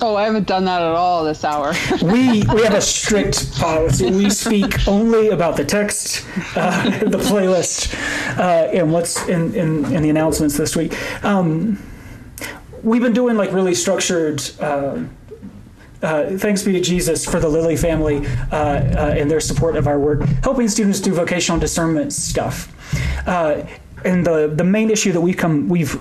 Oh, 0.00 0.16
I 0.16 0.24
haven't 0.24 0.48
done 0.48 0.64
that 0.64 0.82
at 0.82 0.88
all 0.88 1.22
this 1.22 1.44
hour. 1.44 1.74
we 2.02 2.42
we 2.42 2.62
have 2.62 2.74
a 2.74 2.80
strict 2.80 3.56
policy. 3.60 4.10
We 4.10 4.30
speak 4.30 4.88
only 4.88 5.28
about 5.28 5.56
the 5.56 5.64
text, 5.64 6.26
uh, 6.56 6.90
the 6.98 7.18
playlist, 7.18 7.94
uh, 8.36 8.68
and 8.72 8.92
what's 8.92 9.28
in, 9.28 9.54
in, 9.54 9.84
in 9.92 10.02
the 10.02 10.10
announcements 10.10 10.56
this 10.56 10.74
week. 10.74 10.96
Um, 11.24 11.80
we've 12.82 13.02
been 13.02 13.12
doing 13.12 13.36
like 13.36 13.52
really 13.52 13.74
structured. 13.74 14.42
Uh, 14.60 15.04
uh, 16.02 16.36
thanks 16.36 16.62
be 16.62 16.72
to 16.72 16.80
Jesus 16.80 17.24
for 17.24 17.38
the 17.38 17.48
Lilly 17.48 17.76
family 17.76 18.26
uh, 18.50 18.56
uh, 18.56 19.14
and 19.16 19.30
their 19.30 19.38
support 19.38 19.76
of 19.76 19.86
our 19.86 20.00
work, 20.00 20.22
helping 20.42 20.68
students 20.68 21.00
do 21.00 21.14
vocational 21.14 21.60
discernment 21.60 22.12
stuff. 22.12 22.74
Uh, 23.26 23.64
and 24.04 24.26
the 24.26 24.48
the 24.48 24.64
main 24.64 24.90
issue 24.90 25.12
that 25.12 25.20
we've 25.20 25.36
come 25.36 25.68
we've 25.68 25.94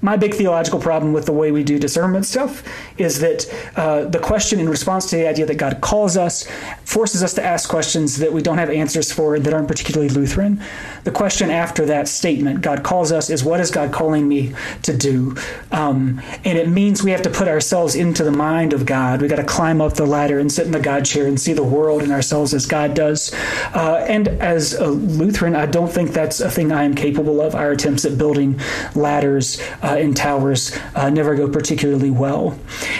my 0.00 0.16
big 0.16 0.34
theological 0.34 0.78
problem 0.78 1.12
with 1.12 1.26
the 1.26 1.32
way 1.32 1.50
we 1.50 1.64
do 1.64 1.78
discernment 1.78 2.24
stuff 2.24 2.62
is 2.98 3.18
that 3.18 3.72
uh, 3.76 4.04
the 4.04 4.18
question 4.18 4.60
in 4.60 4.68
response 4.68 5.10
to 5.10 5.16
the 5.16 5.28
idea 5.28 5.44
that 5.46 5.56
God 5.56 5.80
calls 5.80 6.16
us 6.16 6.48
forces 6.84 7.22
us 7.22 7.34
to 7.34 7.44
ask 7.44 7.68
questions 7.68 8.18
that 8.18 8.32
we 8.32 8.40
don't 8.40 8.58
have 8.58 8.70
answers 8.70 9.10
for 9.10 9.38
that 9.40 9.52
aren't 9.52 9.66
particularly 9.66 10.08
Lutheran. 10.08 10.62
The 11.02 11.10
question 11.10 11.50
after 11.50 11.84
that 11.86 12.06
statement, 12.06 12.60
God 12.60 12.84
calls 12.84 13.10
us, 13.10 13.28
is 13.28 13.42
what 13.42 13.60
is 13.60 13.70
God 13.70 13.92
calling 13.92 14.28
me 14.28 14.54
to 14.82 14.96
do? 14.96 15.34
Um, 15.72 16.22
and 16.44 16.56
it 16.58 16.68
means 16.68 17.02
we 17.02 17.10
have 17.10 17.22
to 17.22 17.30
put 17.30 17.48
ourselves 17.48 17.94
into 17.94 18.22
the 18.22 18.30
mind 18.30 18.72
of 18.72 18.86
God. 18.86 19.20
We 19.20 19.26
got 19.26 19.36
to 19.36 19.44
climb 19.44 19.80
up 19.80 19.94
the 19.94 20.06
ladder 20.06 20.38
and 20.38 20.50
sit 20.50 20.66
in 20.66 20.72
the 20.72 20.80
God 20.80 21.04
chair 21.06 21.26
and 21.26 21.40
see 21.40 21.52
the 21.52 21.64
world 21.64 22.02
and 22.02 22.12
ourselves 22.12 22.54
as 22.54 22.66
God 22.66 22.94
does. 22.94 23.34
Uh, 23.74 24.04
and 24.08 24.28
as 24.28 24.74
a 24.74 24.86
Lutheran, 24.86 25.56
I 25.56 25.66
don't 25.66 25.90
think 25.90 26.12
that's 26.12 26.40
a 26.40 26.50
thing 26.50 26.70
I 26.70 26.84
am 26.84 26.94
capable 26.94 27.40
of. 27.40 27.54
Our 27.54 27.72
attempts 27.72 28.04
at 28.04 28.16
building 28.16 28.60
ladders. 28.94 29.60
Uh, 29.82 29.87
uh, 29.88 29.96
in 29.96 30.12
towers 30.12 30.76
uh, 30.94 31.08
never 31.08 31.34
go 31.34 31.48
particularly 31.48 32.10
well. 32.10 32.58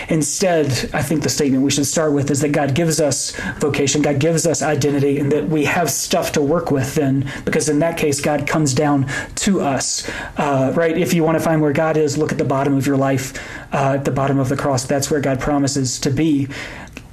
Instead, 0.09 0.67
I 0.93 1.03
think 1.03 1.23
the 1.23 1.29
statement 1.29 1.63
we 1.63 1.71
should 1.71 1.85
start 1.85 2.13
with 2.13 2.31
is 2.31 2.41
that 2.41 2.51
God 2.51 2.73
gives 2.73 2.99
us 2.99 3.35
vocation, 3.59 4.01
God 4.01 4.19
gives 4.19 4.47
us 4.47 4.61
identity, 4.61 5.19
and 5.19 5.31
that 5.31 5.47
we 5.47 5.65
have 5.65 5.91
stuff 5.91 6.31
to 6.33 6.41
work 6.41 6.71
with 6.71 6.95
then, 6.95 7.31
because 7.45 7.69
in 7.69 7.79
that 7.79 7.97
case, 7.97 8.19
God 8.21 8.47
comes 8.47 8.73
down 8.73 9.07
to 9.35 9.61
us, 9.61 10.09
uh, 10.37 10.73
right? 10.75 10.97
If 10.97 11.13
you 11.13 11.23
want 11.23 11.37
to 11.37 11.43
find 11.43 11.61
where 11.61 11.73
God 11.73 11.95
is, 11.97 12.17
look 12.17 12.31
at 12.31 12.37
the 12.37 12.45
bottom 12.45 12.75
of 12.75 12.87
your 12.87 12.97
life, 12.97 13.37
uh, 13.71 13.95
at 13.97 14.05
the 14.05 14.11
bottom 14.11 14.39
of 14.39 14.49
the 14.49 14.57
cross. 14.57 14.85
That's 14.85 15.11
where 15.11 15.21
God 15.21 15.39
promises 15.39 15.99
to 15.99 16.09
be. 16.09 16.47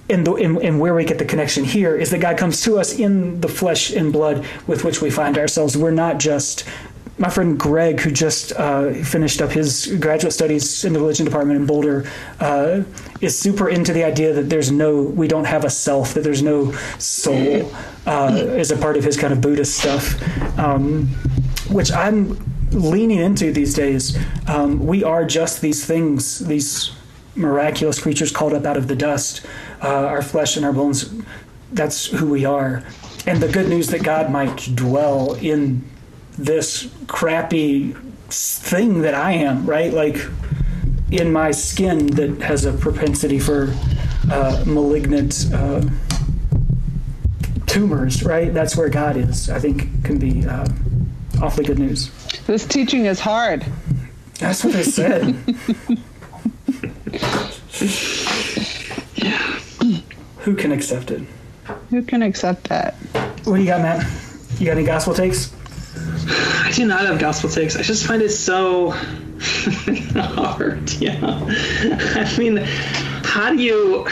And, 0.09 0.27
and, 0.29 0.59
and, 0.59 0.79
where 0.79 0.95
we 0.95 1.05
get 1.05 1.18
the 1.18 1.24
connection 1.24 1.64
here 1.64 1.97
is 1.97 2.11
that 2.11 2.20
God 2.20 2.39
comes 2.39 2.62
to 2.62 2.79
us 2.79 2.97
in 2.97 3.41
the 3.41 3.49
flesh 3.49 3.91
and 3.91 4.12
blood 4.12 4.47
with 4.68 4.85
which 4.85 5.03
we 5.03 5.11
find 5.11 5.37
ourselves. 5.37 5.77
We're 5.77 5.91
not 5.91 6.18
just 6.18 6.62
my 7.18 7.30
friend 7.30 7.58
Greg, 7.58 8.00
who 8.00 8.10
just 8.10 8.52
uh, 8.52 8.92
finished 8.92 9.40
up 9.40 9.50
his 9.50 9.86
graduate 10.00 10.34
studies 10.34 10.84
in 10.84 10.92
the 10.92 10.98
religion 10.98 11.24
department 11.24 11.58
in 11.58 11.66
Boulder, 11.66 12.06
uh, 12.40 12.82
is 13.20 13.38
super 13.38 13.68
into 13.70 13.92
the 13.94 14.04
idea 14.04 14.34
that 14.34 14.50
there's 14.50 14.70
no, 14.70 15.02
we 15.02 15.26
don't 15.26 15.46
have 15.46 15.64
a 15.64 15.70
self, 15.70 16.12
that 16.14 16.24
there's 16.24 16.42
no 16.42 16.72
soul, 16.98 17.72
uh, 18.06 18.34
as 18.34 18.70
a 18.70 18.76
part 18.76 18.98
of 18.98 19.04
his 19.04 19.16
kind 19.16 19.32
of 19.32 19.40
Buddhist 19.40 19.78
stuff, 19.78 20.58
um, 20.58 21.06
which 21.70 21.90
I'm 21.90 22.38
leaning 22.72 23.18
into 23.18 23.50
these 23.50 23.72
days. 23.72 24.18
Um, 24.46 24.86
we 24.86 25.02
are 25.02 25.24
just 25.24 25.62
these 25.62 25.86
things, 25.86 26.40
these 26.40 26.92
miraculous 27.34 27.98
creatures 27.98 28.30
called 28.30 28.52
up 28.52 28.66
out 28.66 28.76
of 28.76 28.88
the 28.88 28.96
dust, 28.96 29.46
uh, 29.82 29.88
our 29.88 30.22
flesh 30.22 30.56
and 30.56 30.66
our 30.66 30.72
bones. 30.72 31.14
That's 31.72 32.06
who 32.06 32.28
we 32.28 32.44
are. 32.44 32.84
And 33.26 33.42
the 33.42 33.48
good 33.48 33.68
news 33.68 33.88
that 33.88 34.02
God 34.02 34.30
might 34.30 34.56
dwell 34.74 35.34
in 35.34 35.82
this 36.39 36.89
crappy 37.07 37.95
thing 38.28 39.03
that 39.03 39.14
I 39.14 39.32
am, 39.32 39.66
right? 39.66 39.93
Like 39.93 40.16
in 41.11 41.32
my 41.32 41.51
skin 41.51 42.07
that 42.09 42.41
has 42.43 42.64
a 42.64 42.72
propensity 42.72 43.39
for 43.39 43.74
uh, 44.30 44.64
malignant 44.66 45.47
uh, 45.53 45.82
tumors, 47.66 48.24
right? 48.24 48.53
That's 48.53 48.76
where 48.76 48.89
God 48.89 49.16
is. 49.16 49.51
I 49.51 49.59
think 49.59 50.05
can 50.05 50.18
be 50.18 50.47
uh, 50.47 50.66
awfully 51.41 51.64
good 51.64 51.78
news. 51.78 52.11
This 52.47 52.66
teaching 52.66 53.07
is 53.07 53.20
hard. 53.20 53.64
That's 54.39 54.64
what 54.64 54.72
they 54.72 54.82
said. 54.82 55.34
Who 60.47 60.55
can 60.55 60.72
accept 60.72 61.11
it? 61.11 61.22
Who 61.91 62.03
can 62.03 62.22
accept 62.22 62.68
that? 62.68 62.95
What 63.45 63.57
do 63.57 63.61
you 63.61 63.66
got, 63.66 63.82
Matt? 63.82 64.07
You 64.59 64.66
got 64.66 64.76
any 64.76 64.87
gospel 64.87 65.12
takes? 65.12 65.53
I 66.29 66.72
do 66.74 66.87
not 66.87 67.07
have 67.07 67.20
gospel 67.20 67.49
takes. 67.49 67.77
I 67.77 67.83
just 67.83 68.05
find 68.05 68.20
it 68.20 68.31
so 68.31 68.91
hard. 70.16 70.91
Yeah. 70.95 71.18
I 71.22 72.35
mean, 72.37 72.57
how 72.57 73.51
do 73.51 73.62
you? 73.62 74.09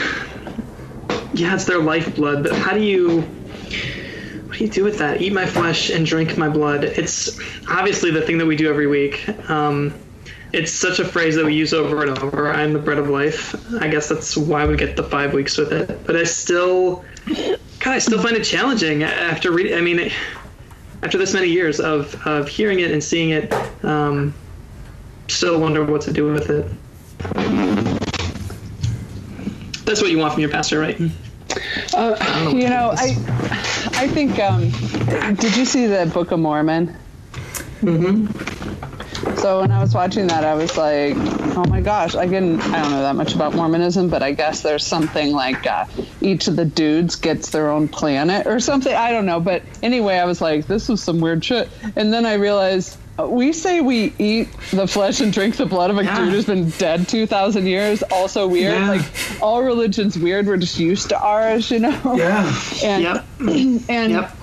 Yeah, 1.33 1.55
it's 1.55 1.65
their 1.65 1.79
lifeblood, 1.79 2.43
but 2.43 2.53
how 2.53 2.73
do 2.73 2.81
you? 2.81 3.21
What 3.21 4.59
do 4.59 4.63
you 4.63 4.71
do 4.71 4.83
with 4.85 4.99
that? 4.99 5.21
Eat 5.21 5.33
my 5.33 5.45
flesh 5.45 5.89
and 5.89 6.05
drink 6.05 6.37
my 6.37 6.47
blood. 6.47 6.85
It's 6.85 7.37
obviously 7.67 8.11
the 8.11 8.21
thing 8.21 8.37
that 8.37 8.45
we 8.45 8.55
do 8.55 8.69
every 8.69 8.87
week. 8.87 9.27
Um, 9.49 9.93
it's 10.53 10.71
such 10.71 10.99
a 10.99 11.05
phrase 11.05 11.35
that 11.35 11.43
we 11.43 11.53
use 11.53 11.73
over 11.73 12.03
and 12.03 12.17
over. 12.17 12.49
I'm 12.49 12.71
the 12.71 12.79
bread 12.79 12.97
of 12.97 13.09
life. 13.09 13.53
I 13.81 13.89
guess 13.89 14.07
that's 14.07 14.37
why 14.37 14.65
we 14.65 14.77
get 14.77 14.95
the 14.95 15.03
five 15.03 15.33
weeks 15.33 15.57
with 15.57 15.73
it. 15.73 16.05
But 16.05 16.15
I 16.15 16.23
still, 16.23 17.03
God, 17.79 17.91
I 17.95 17.99
still 17.99 18.23
find 18.23 18.37
it 18.37 18.45
challenging 18.45 19.03
after 19.03 19.51
reading. 19.51 19.77
I 19.77 19.81
mean 19.81 20.09
after 21.05 21.19
this 21.19 21.35
many 21.35 21.47
years 21.47 21.79
of, 21.79 22.15
of 22.25 22.47
hearing 22.47 22.79
it 22.79 22.89
and 22.89 23.03
seeing 23.03 23.29
it, 23.29 23.53
um, 23.85 24.33
still 25.27 25.59
wonder 25.59 25.85
what 25.85 26.01
to 26.01 26.11
do 26.11 26.33
with 26.33 26.49
it. 26.49 26.65
That's 29.85 30.01
what 30.01 30.09
you 30.09 30.17
want 30.17 30.33
from 30.33 30.41
your 30.41 30.49
pastor, 30.49 30.79
right? 30.79 30.99
Uh, 31.93 32.15
know 32.43 32.49
you 32.51 32.67
know, 32.69 32.91
I, 32.97 33.15
I 33.93 34.07
think. 34.07 34.39
Um, 34.39 34.71
did 35.35 35.55
you 35.55 35.63
see 35.63 35.85
the 35.85 36.09
Book 36.11 36.31
of 36.31 36.39
Mormon? 36.39 36.87
Mm-hmm. 37.81 38.54
So 39.45 39.61
when 39.61 39.69
I 39.69 39.79
was 39.79 39.93
watching 39.93 40.25
that, 40.25 40.43
I 40.43 40.55
was 40.55 40.75
like, 40.75 41.13
oh 41.55 41.65
my 41.69 41.79
gosh, 41.79 42.15
I 42.15 42.25
didn't, 42.25 42.61
I 42.61 42.81
don't 42.81 42.89
know 42.89 43.03
that 43.03 43.15
much 43.15 43.35
about 43.35 43.53
Mormonism, 43.53 44.09
but 44.09 44.23
I 44.23 44.31
guess 44.31 44.63
there's 44.63 44.83
something 44.83 45.33
like 45.33 45.67
uh, 45.67 45.85
each 46.19 46.47
of 46.47 46.55
the 46.55 46.65
dudes 46.65 47.15
gets 47.15 47.51
their 47.51 47.69
own 47.69 47.87
planet 47.87 48.47
or 48.47 48.59
something. 48.59 48.91
I 48.91 49.11
don't 49.11 49.27
know. 49.27 49.39
But 49.39 49.61
anyway, 49.83 50.15
I 50.15 50.25
was 50.25 50.41
like, 50.41 50.65
this 50.65 50.89
is 50.89 51.03
some 51.03 51.19
weird 51.19 51.45
shit. 51.45 51.69
And 51.95 52.11
then 52.11 52.25
I 52.25 52.33
realized 52.33 52.97
uh, 53.19 53.27
we 53.27 53.53
say 53.53 53.81
we 53.81 54.15
eat 54.17 54.47
the 54.71 54.87
flesh 54.87 55.21
and 55.21 55.31
drink 55.31 55.57
the 55.57 55.67
blood 55.67 55.91
of 55.91 55.99
a 55.99 56.03
yeah. 56.05 56.17
dude 56.17 56.33
who's 56.33 56.47
been 56.47 56.71
dead 56.71 57.07
2,000 57.07 57.67
years. 57.67 58.01
Also 58.01 58.47
weird. 58.47 58.73
Yeah. 58.73 58.89
Like 58.89 59.05
all 59.43 59.61
religions 59.61 60.17
weird. 60.17 60.47
We're 60.47 60.57
just 60.57 60.79
used 60.79 61.09
to 61.09 61.21
ours, 61.21 61.69
you 61.69 61.81
know? 61.81 62.15
Yeah. 62.15 62.61
And, 62.83 63.03
yep. 63.03 63.25
and, 63.39 64.11
yep. 64.11 64.35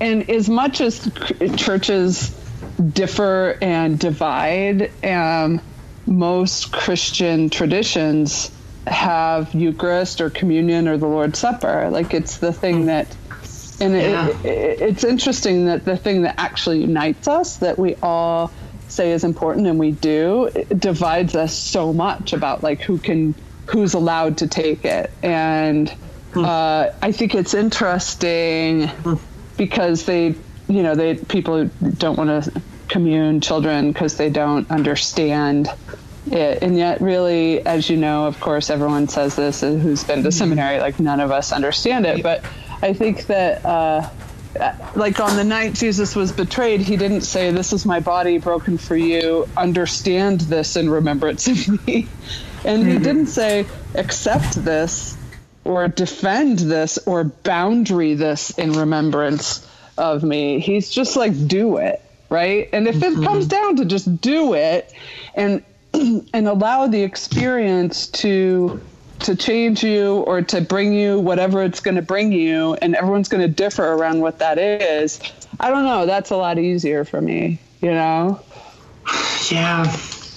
and 0.00 0.30
as 0.30 0.48
much 0.48 0.80
as 0.80 1.10
churches, 1.56 2.30
differ 2.76 3.58
and 3.60 3.98
divide. 3.98 4.90
Um, 5.04 5.60
most 6.06 6.72
Christian 6.72 7.50
traditions 7.50 8.50
have 8.86 9.52
Eucharist 9.54 10.20
or 10.20 10.30
communion 10.30 10.86
or 10.88 10.96
the 10.96 11.06
Lord's 11.06 11.38
Supper. 11.38 11.88
Like 11.90 12.14
it's 12.14 12.38
the 12.38 12.52
thing 12.52 12.82
hmm. 12.82 12.86
that, 12.86 13.16
and 13.80 13.94
yeah. 13.94 14.28
it, 14.28 14.44
it, 14.44 14.80
it's 14.80 15.04
interesting 15.04 15.66
that 15.66 15.84
the 15.84 15.96
thing 15.96 16.22
that 16.22 16.36
actually 16.38 16.80
unites 16.80 17.28
us, 17.28 17.56
that 17.58 17.78
we 17.78 17.96
all 17.96 18.52
say 18.88 19.12
is 19.12 19.24
important 19.24 19.66
and 19.66 19.78
we 19.78 19.90
do, 19.90 20.50
divides 20.76 21.34
us 21.34 21.54
so 21.54 21.92
much 21.92 22.32
about 22.32 22.62
like 22.62 22.80
who 22.80 22.98
can, 22.98 23.34
who's 23.66 23.94
allowed 23.94 24.38
to 24.38 24.46
take 24.46 24.84
it. 24.84 25.10
And 25.22 25.90
hmm. 26.32 26.44
uh, 26.44 26.90
I 27.02 27.12
think 27.12 27.34
it's 27.34 27.54
interesting 27.54 28.88
hmm. 28.88 29.14
because 29.56 30.06
they 30.06 30.36
you 30.68 30.82
know, 30.82 30.94
they 30.94 31.14
people 31.14 31.66
don't 31.98 32.16
want 32.16 32.44
to 32.44 32.62
commune 32.88 33.40
children 33.40 33.92
because 33.92 34.16
they 34.16 34.30
don't 34.30 34.70
understand 34.70 35.68
it. 36.30 36.62
And 36.62 36.76
yet, 36.76 37.00
really, 37.00 37.64
as 37.64 37.88
you 37.88 37.96
know, 37.96 38.26
of 38.26 38.40
course, 38.40 38.70
everyone 38.70 39.08
says 39.08 39.36
this 39.36 39.60
who's 39.60 40.04
been 40.04 40.22
to 40.22 40.32
seminary, 40.32 40.80
like 40.80 40.98
none 40.98 41.20
of 41.20 41.30
us 41.30 41.52
understand 41.52 42.06
it. 42.06 42.22
But 42.22 42.44
I 42.82 42.92
think 42.92 43.26
that, 43.26 43.64
uh, 43.64 44.08
like 44.94 45.20
on 45.20 45.36
the 45.36 45.44
night 45.44 45.74
Jesus 45.74 46.16
was 46.16 46.32
betrayed, 46.32 46.80
he 46.80 46.96
didn't 46.96 47.22
say, 47.22 47.50
This 47.50 47.72
is 47.72 47.84
my 47.84 48.00
body 48.00 48.38
broken 48.38 48.78
for 48.78 48.96
you. 48.96 49.48
Understand 49.56 50.40
this 50.42 50.76
in 50.76 50.88
remembrance 50.90 51.46
of 51.68 51.86
me. 51.86 52.08
And 52.64 52.86
he 52.86 52.94
mm-hmm. 52.94 53.02
didn't 53.02 53.26
say, 53.26 53.66
Accept 53.94 54.64
this 54.64 55.16
or 55.64 55.88
defend 55.88 56.60
this 56.60 56.98
or 57.06 57.24
boundary 57.24 58.14
this 58.14 58.50
in 58.50 58.72
remembrance 58.72 59.66
of 59.98 60.22
me. 60.22 60.58
He's 60.58 60.90
just 60.90 61.16
like, 61.16 61.46
do 61.46 61.76
it, 61.78 62.02
right? 62.28 62.68
And 62.72 62.86
if 62.86 62.96
mm-hmm. 62.96 63.22
it 63.22 63.26
comes 63.26 63.46
down 63.46 63.76
to 63.76 63.84
just 63.84 64.20
do 64.20 64.54
it 64.54 64.92
and 65.34 65.62
and 65.94 66.48
allow 66.48 66.86
the 66.86 67.02
experience 67.02 68.06
to 68.08 68.80
to 69.20 69.34
change 69.34 69.82
you 69.82 70.18
or 70.26 70.42
to 70.42 70.60
bring 70.60 70.92
you 70.92 71.18
whatever 71.18 71.62
it's 71.62 71.80
going 71.80 71.94
to 71.94 72.02
bring 72.02 72.32
you 72.32 72.74
and 72.74 72.94
everyone's 72.94 73.28
going 73.28 73.40
to 73.40 73.48
differ 73.48 73.92
around 73.94 74.20
what 74.20 74.40
that 74.40 74.58
is 74.58 75.20
i 75.58 75.70
don't 75.70 75.84
know 75.84 76.04
that's 76.04 76.30
a 76.30 76.36
lot 76.36 76.58
easier 76.58 77.02
for 77.02 77.22
me 77.22 77.58
you 77.80 77.90
know 77.90 78.38
yeah 79.50 79.84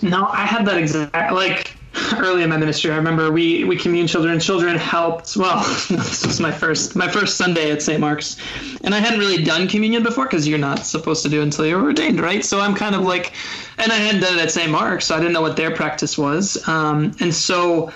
no 0.02 0.28
i 0.28 0.46
had 0.46 0.66
that 0.66 0.78
exact 0.78 1.34
like 1.34 1.76
early 2.18 2.44
in 2.44 2.50
my 2.50 2.58
ministry, 2.58 2.92
I 2.92 2.96
remember 2.98 3.32
we 3.32 3.64
we 3.64 3.76
commune 3.76 4.08
children. 4.08 4.40
Children 4.40 4.78
helped. 4.78 5.36
Well, 5.38 5.60
this 5.90 6.26
was 6.26 6.40
my 6.40 6.52
first 6.52 6.96
my 6.96 7.08
first 7.08 7.38
Sunday 7.38 7.72
at 7.72 7.82
St. 7.82 8.00
Mark's, 8.00 8.38
and 8.84 8.96
I 8.96 9.00
hadn't 9.00 9.20
really 9.20 9.44
done 9.44 9.68
communion 9.68 10.04
before 10.04 10.26
because 10.26 10.48
you're 10.48 10.58
not 10.58 10.86
supposed 10.86 11.24
to 11.24 11.30
do 11.30 11.42
until 11.42 11.66
you're 11.66 11.82
ordained, 11.82 12.20
right? 12.20 12.44
So 12.44 12.60
I'm 12.60 12.76
kind 12.76 12.96
of 12.96 13.02
like, 13.02 13.34
and 13.78 13.92
I 13.92 13.96
hadn't 13.96 14.22
done 14.22 14.38
it 14.38 14.42
at 14.42 14.52
St. 14.52 14.72
Mark's, 14.72 15.06
so 15.06 15.16
I 15.16 15.20
didn't 15.20 15.34
know 15.34 15.42
what 15.42 15.56
their 15.56 15.76
practice 15.76 16.18
was. 16.18 16.68
Um, 16.68 17.16
and 17.20 17.34
so 17.34 17.92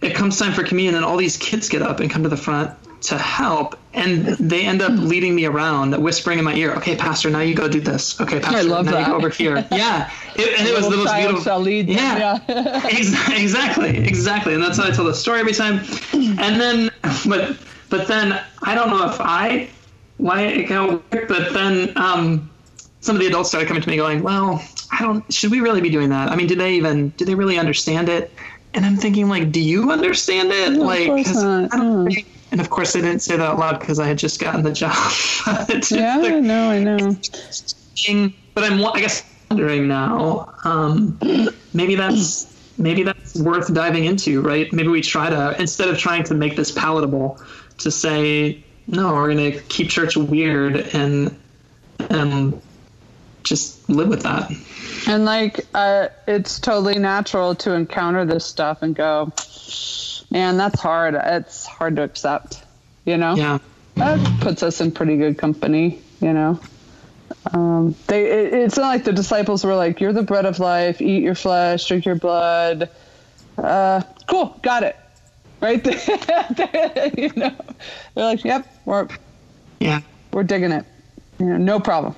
it 0.00 0.14
comes 0.14 0.38
time 0.38 0.52
for 0.52 0.62
communion, 0.64 0.94
and 0.96 1.04
all 1.04 1.16
these 1.16 1.36
kids 1.36 1.68
get 1.68 1.82
up 1.82 2.00
and 2.00 2.10
come 2.10 2.22
to 2.22 2.28
the 2.28 2.36
front 2.36 2.70
to 3.02 3.18
help, 3.18 3.78
and 3.94 4.26
they 4.26 4.66
end 4.66 4.82
up 4.82 4.92
leading 4.92 5.34
me 5.34 5.44
around, 5.46 5.96
whispering 6.02 6.38
in 6.38 6.44
my 6.44 6.54
ear, 6.54 6.72
"Okay, 6.74 6.96
Pastor, 6.96 7.30
now 7.30 7.40
you 7.40 7.54
go 7.54 7.68
do 7.68 7.80
this. 7.80 8.20
Okay, 8.20 8.40
Pastor, 8.40 8.64
love 8.68 8.86
now 8.86 8.92
that. 8.92 9.00
you 9.00 9.06
go 9.06 9.14
over 9.16 9.28
here." 9.28 9.64
Yeah, 9.72 10.10
it, 10.36 10.58
and 10.58 10.66
it 10.68 10.74
was 10.74 10.88
the 10.88 10.96
most 10.96 11.14
beautiful. 11.14 11.42
shall 11.42 11.60
lead 11.60 11.86
them, 11.88 11.96
yeah, 11.96 12.38
yeah. 12.48 12.86
Exactly, 13.38 13.96
exactly, 13.98 14.54
and 14.54 14.62
that's 14.62 14.78
how 14.78 14.84
I 14.86 14.90
tell 14.90 15.04
the 15.04 15.14
story 15.14 15.40
every 15.40 15.52
time. 15.54 15.80
And 16.12 16.60
then, 16.60 16.90
but 17.26 17.56
but 17.90 18.08
then 18.08 18.40
I 18.62 18.74
don't 18.74 18.90
know 18.90 19.06
if 19.08 19.20
I 19.20 19.68
why 20.16 20.42
it 20.42 20.68
got 20.68 21.02
weird, 21.12 21.28
but 21.28 21.52
then 21.52 21.92
um, 21.96 22.50
some 23.00 23.16
of 23.16 23.20
the 23.20 23.26
adults 23.28 23.48
started 23.48 23.66
coming 23.68 23.82
to 23.82 23.88
me 23.88 23.96
going, 23.96 24.22
"Well, 24.22 24.62
I 24.92 25.02
don't. 25.02 25.32
Should 25.32 25.50
we 25.50 25.60
really 25.60 25.80
be 25.80 25.90
doing 25.90 26.08
that? 26.10 26.30
I 26.30 26.36
mean, 26.36 26.46
do 26.46 26.54
they 26.56 26.74
even? 26.74 27.10
Do 27.10 27.24
they 27.24 27.34
really 27.34 27.58
understand 27.58 28.08
it?" 28.08 28.32
And 28.74 28.84
I'm 28.84 28.96
thinking, 28.96 29.28
like, 29.28 29.52
do 29.52 29.60
you 29.60 29.92
understand 29.92 30.50
it? 30.50 30.72
like, 30.72 31.06
'cause 31.06 31.40
not, 31.44 31.72
I 31.72 31.76
don't 31.76 32.06
think- 32.12 32.26
and 32.54 32.60
of 32.60 32.70
course, 32.70 32.94
I 32.94 33.00
didn't 33.00 33.18
say 33.18 33.36
that 33.36 33.42
out 33.42 33.58
loud 33.58 33.80
because 33.80 33.98
I 33.98 34.06
had 34.06 34.16
just 34.16 34.40
gotten 34.40 34.62
the 34.62 34.70
job. 34.70 34.94
Yeah, 35.90 36.20
I 36.22 36.38
know, 36.38 36.70
I 36.70 36.84
know. 36.84 37.16
but 38.54 38.62
I'm, 38.62 38.84
I 38.84 39.00
guess, 39.00 39.24
wondering 39.50 39.88
now. 39.88 40.54
Um, 40.62 41.18
maybe 41.72 41.96
that's 41.96 42.56
maybe 42.78 43.02
that's 43.02 43.34
worth 43.34 43.74
diving 43.74 44.04
into, 44.04 44.40
right? 44.40 44.72
Maybe 44.72 44.86
we 44.86 45.00
try 45.00 45.30
to 45.30 45.60
instead 45.60 45.88
of 45.88 45.98
trying 45.98 46.22
to 46.24 46.34
make 46.34 46.54
this 46.54 46.70
palatable, 46.70 47.40
to 47.78 47.90
say 47.90 48.62
no, 48.86 49.12
we're 49.14 49.34
going 49.34 49.52
to 49.52 49.60
keep 49.62 49.90
church 49.90 50.16
weird 50.16 50.76
and 50.94 51.36
and 52.08 52.62
just 53.42 53.90
live 53.90 54.06
with 54.08 54.22
that. 54.22 54.52
And 55.08 55.24
like, 55.24 55.66
uh, 55.74 56.06
it's 56.28 56.60
totally 56.60 57.00
natural 57.00 57.56
to 57.56 57.72
encounter 57.72 58.24
this 58.24 58.46
stuff 58.46 58.80
and 58.82 58.94
go, 58.94 59.32
man, 60.34 60.56
that's 60.56 60.80
hard. 60.80 61.14
It's 61.14 61.64
hard 61.64 61.96
to 61.96 62.02
accept, 62.02 62.62
you 63.06 63.16
know? 63.16 63.36
Yeah, 63.36 63.58
That 63.94 64.40
puts 64.40 64.62
us 64.62 64.80
in 64.80 64.90
pretty 64.90 65.16
good 65.16 65.38
company, 65.38 66.00
you 66.20 66.32
know? 66.32 66.60
Um, 67.52 67.94
they, 68.08 68.26
it, 68.26 68.52
it's 68.52 68.76
not 68.76 68.88
like 68.88 69.04
the 69.04 69.12
disciples 69.12 69.64
were 69.64 69.76
like, 69.76 70.00
you're 70.00 70.12
the 70.12 70.24
bread 70.24 70.44
of 70.44 70.58
life, 70.58 71.00
eat 71.00 71.22
your 71.22 71.36
flesh, 71.36 71.86
drink 71.86 72.04
your 72.04 72.16
blood. 72.16 72.90
Uh, 73.56 74.02
cool, 74.26 74.58
got 74.62 74.82
it. 74.82 74.96
Right 75.60 75.82
there, 75.82 77.10
you 77.16 77.32
know? 77.36 77.54
They're 78.14 78.24
like, 78.24 78.44
yep, 78.44 78.66
we're, 78.84 79.08
yeah, 79.78 80.00
we're 80.32 80.42
digging 80.42 80.72
it. 80.72 80.84
You 81.38 81.46
know, 81.46 81.56
no 81.56 81.80
problem. 81.80 82.16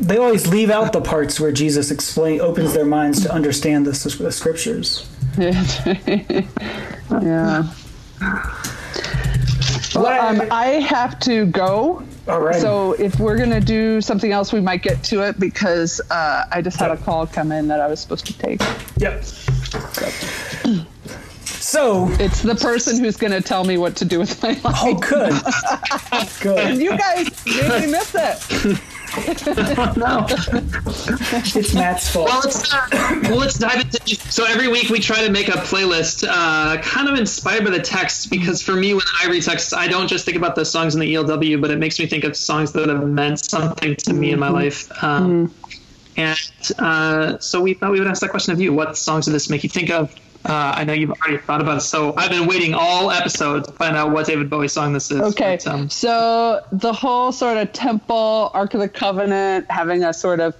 They 0.00 0.16
always 0.16 0.46
leave 0.46 0.70
out 0.70 0.92
the 0.92 1.00
parts 1.00 1.38
where 1.38 1.52
Jesus 1.52 1.90
explain 1.90 2.40
opens 2.40 2.74
their 2.74 2.84
minds 2.84 3.22
to 3.22 3.32
understand 3.32 3.86
the, 3.86 3.90
the 3.90 4.32
scriptures. 4.32 5.08
yeah. 7.22 7.70
Well, 9.94 10.06
um, 10.06 10.48
I 10.50 10.80
have 10.88 11.18
to 11.20 11.46
go. 11.46 12.02
All 12.26 12.40
right. 12.40 12.60
So 12.60 12.92
if 12.94 13.18
we're 13.20 13.36
gonna 13.38 13.60
do 13.60 14.00
something 14.00 14.32
else, 14.32 14.52
we 14.52 14.60
might 14.60 14.82
get 14.82 15.02
to 15.04 15.20
it 15.26 15.38
because 15.38 16.00
uh, 16.10 16.44
I 16.50 16.62
just 16.62 16.78
had 16.78 16.90
a 16.90 16.96
call 16.96 17.26
come 17.26 17.52
in 17.52 17.68
that 17.68 17.80
I 17.80 17.86
was 17.86 18.00
supposed 18.00 18.26
to 18.26 18.38
take. 18.38 18.60
Yep. 18.98 19.24
So, 21.44 22.08
It's 22.20 22.42
the 22.42 22.54
person 22.54 23.02
who's 23.02 23.16
gonna 23.16 23.40
tell 23.40 23.64
me 23.64 23.78
what 23.78 23.96
to 23.96 24.04
do 24.04 24.18
with 24.20 24.42
my 24.42 24.50
life. 24.50 24.60
oh, 24.64 24.94
good. 24.94 25.32
Good. 26.40 26.58
And 26.58 26.82
you 26.82 26.90
guys 26.96 27.28
really 27.46 27.86
miss 27.86 28.14
it. 28.14 28.78
no. 29.96 30.26
It's 31.56 31.74
Matt's 31.74 32.10
fault. 32.10 32.28
Well, 32.28 32.40
let's 32.44 32.72
uh, 32.72 32.88
well, 33.24 33.36
let's 33.36 33.58
dive 33.58 33.80
into. 33.80 34.16
So 34.30 34.44
every 34.44 34.68
week 34.68 34.88
we 34.90 34.98
try 34.98 35.24
to 35.24 35.30
make 35.30 35.48
a 35.48 35.52
playlist, 35.52 36.26
uh, 36.28 36.80
kind 36.82 37.08
of 37.08 37.18
inspired 37.18 37.64
by 37.64 37.70
the 37.70 37.80
text. 37.80 38.30
Because 38.30 38.62
for 38.62 38.72
me, 38.74 38.94
when 38.94 39.04
I 39.22 39.28
read 39.28 39.42
text, 39.42 39.74
I 39.74 39.88
don't 39.88 40.08
just 40.08 40.24
think 40.24 40.36
about 40.36 40.54
the 40.54 40.64
songs 40.64 40.94
in 40.94 41.00
the 41.00 41.14
ELW, 41.14 41.60
but 41.60 41.70
it 41.70 41.78
makes 41.78 41.98
me 41.98 42.06
think 42.06 42.24
of 42.24 42.36
songs 42.36 42.72
that 42.72 42.88
have 42.88 43.06
meant 43.06 43.40
something 43.40 43.96
to 43.96 44.12
me 44.12 44.30
in 44.32 44.38
my 44.38 44.48
life. 44.48 44.90
Um, 45.02 45.54
And 46.16 46.38
uh, 46.78 47.38
so 47.38 47.60
we 47.60 47.74
thought 47.74 47.90
we 47.90 47.98
would 47.98 48.06
ask 48.08 48.20
that 48.20 48.30
question 48.30 48.52
of 48.52 48.60
you: 48.60 48.72
What 48.72 48.96
songs 48.96 49.24
did 49.24 49.34
this 49.34 49.50
make 49.50 49.64
you 49.64 49.68
think 49.68 49.90
of? 49.90 50.14
Uh, 50.44 50.74
I 50.76 50.84
know 50.84 50.92
you've 50.92 51.10
already 51.10 51.38
thought 51.38 51.62
about 51.62 51.78
it, 51.78 51.80
so 51.80 52.14
I've 52.16 52.30
been 52.30 52.46
waiting 52.46 52.74
all 52.74 53.10
episode 53.10 53.64
to 53.64 53.72
find 53.72 53.96
out 53.96 54.10
what 54.10 54.26
David 54.26 54.50
Bowie 54.50 54.68
song 54.68 54.92
this 54.92 55.10
is. 55.10 55.20
Okay. 55.20 55.58
But, 55.64 55.66
um, 55.66 55.88
So 55.90 56.62
the 56.70 56.92
whole 56.92 57.32
sort 57.32 57.56
of 57.56 57.72
temple, 57.72 58.50
Ark 58.52 58.74
of 58.74 58.80
the 58.80 58.88
Covenant, 58.88 59.70
having 59.70 60.04
a 60.04 60.12
sort 60.12 60.40
of 60.40 60.54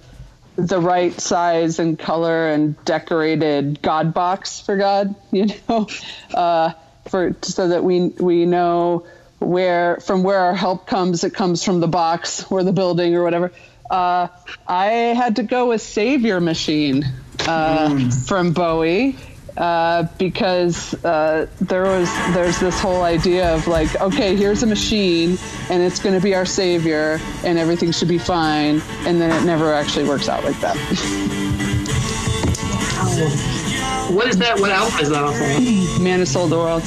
the 0.55 0.79
right 0.79 1.19
size 1.19 1.77
and 1.77 1.99
color 1.99 2.47
and 2.47 2.83
decorated 2.85 3.79
God 3.81 4.13
box 4.13 4.59
for 4.59 4.75
God, 4.75 5.13
you 5.31 5.47
know, 5.69 5.87
uh, 6.33 6.73
for 7.09 7.35
so 7.43 7.67
that 7.67 7.83
we 7.83 8.07
we 8.07 8.45
know 8.45 9.05
where 9.37 9.97
from 9.97 10.23
where 10.23 10.39
our 10.39 10.55
help 10.55 10.87
comes. 10.87 11.23
It 11.23 11.35
comes 11.35 11.63
from 11.63 11.79
the 11.79 11.87
box 11.87 12.49
or 12.51 12.63
the 12.63 12.73
building 12.73 13.15
or 13.15 13.21
whatever. 13.23 13.51
Uh, 13.87 14.29
I 14.67 14.85
had 14.85 15.35
to 15.35 15.43
go 15.43 15.67
with 15.67 15.81
Savior 15.81 16.41
Machine 16.41 17.05
uh, 17.47 18.09
from 18.25 18.53
Bowie 18.53 19.15
uh, 19.57 20.03
because 20.17 20.93
uh, 21.05 21.47
there 21.61 21.83
was 21.83 22.11
there's 22.33 22.59
this 22.59 22.79
whole 22.79 23.03
idea 23.03 23.53
of 23.53 23.67
like, 23.67 23.99
okay, 24.01 24.35
here's 24.35 24.63
a 24.63 24.67
machine 24.67 25.37
and 25.69 25.81
it's 25.81 25.99
going 25.99 26.15
to 26.15 26.21
be 26.21 26.35
our 26.35 26.45
savior 26.45 27.19
and 27.43 27.57
everything 27.57 27.91
should 27.91 28.07
be 28.07 28.17
fine, 28.17 28.81
and 29.05 29.21
then 29.21 29.31
it 29.31 29.45
never 29.45 29.73
actually 29.73 30.07
works 30.07 30.27
out 30.27 30.43
like 30.43 30.59
that. 30.59 30.75
what 34.11 34.27
is 34.27 34.37
that? 34.37 34.59
What 34.59 34.71
album 34.71 34.99
is 34.99 35.09
that 35.09 35.23
off 35.23 35.35
of? 35.35 36.01
Man 36.01 36.19
who 36.19 36.25
sold 36.25 36.51
the 36.51 36.57
world. 36.57 36.83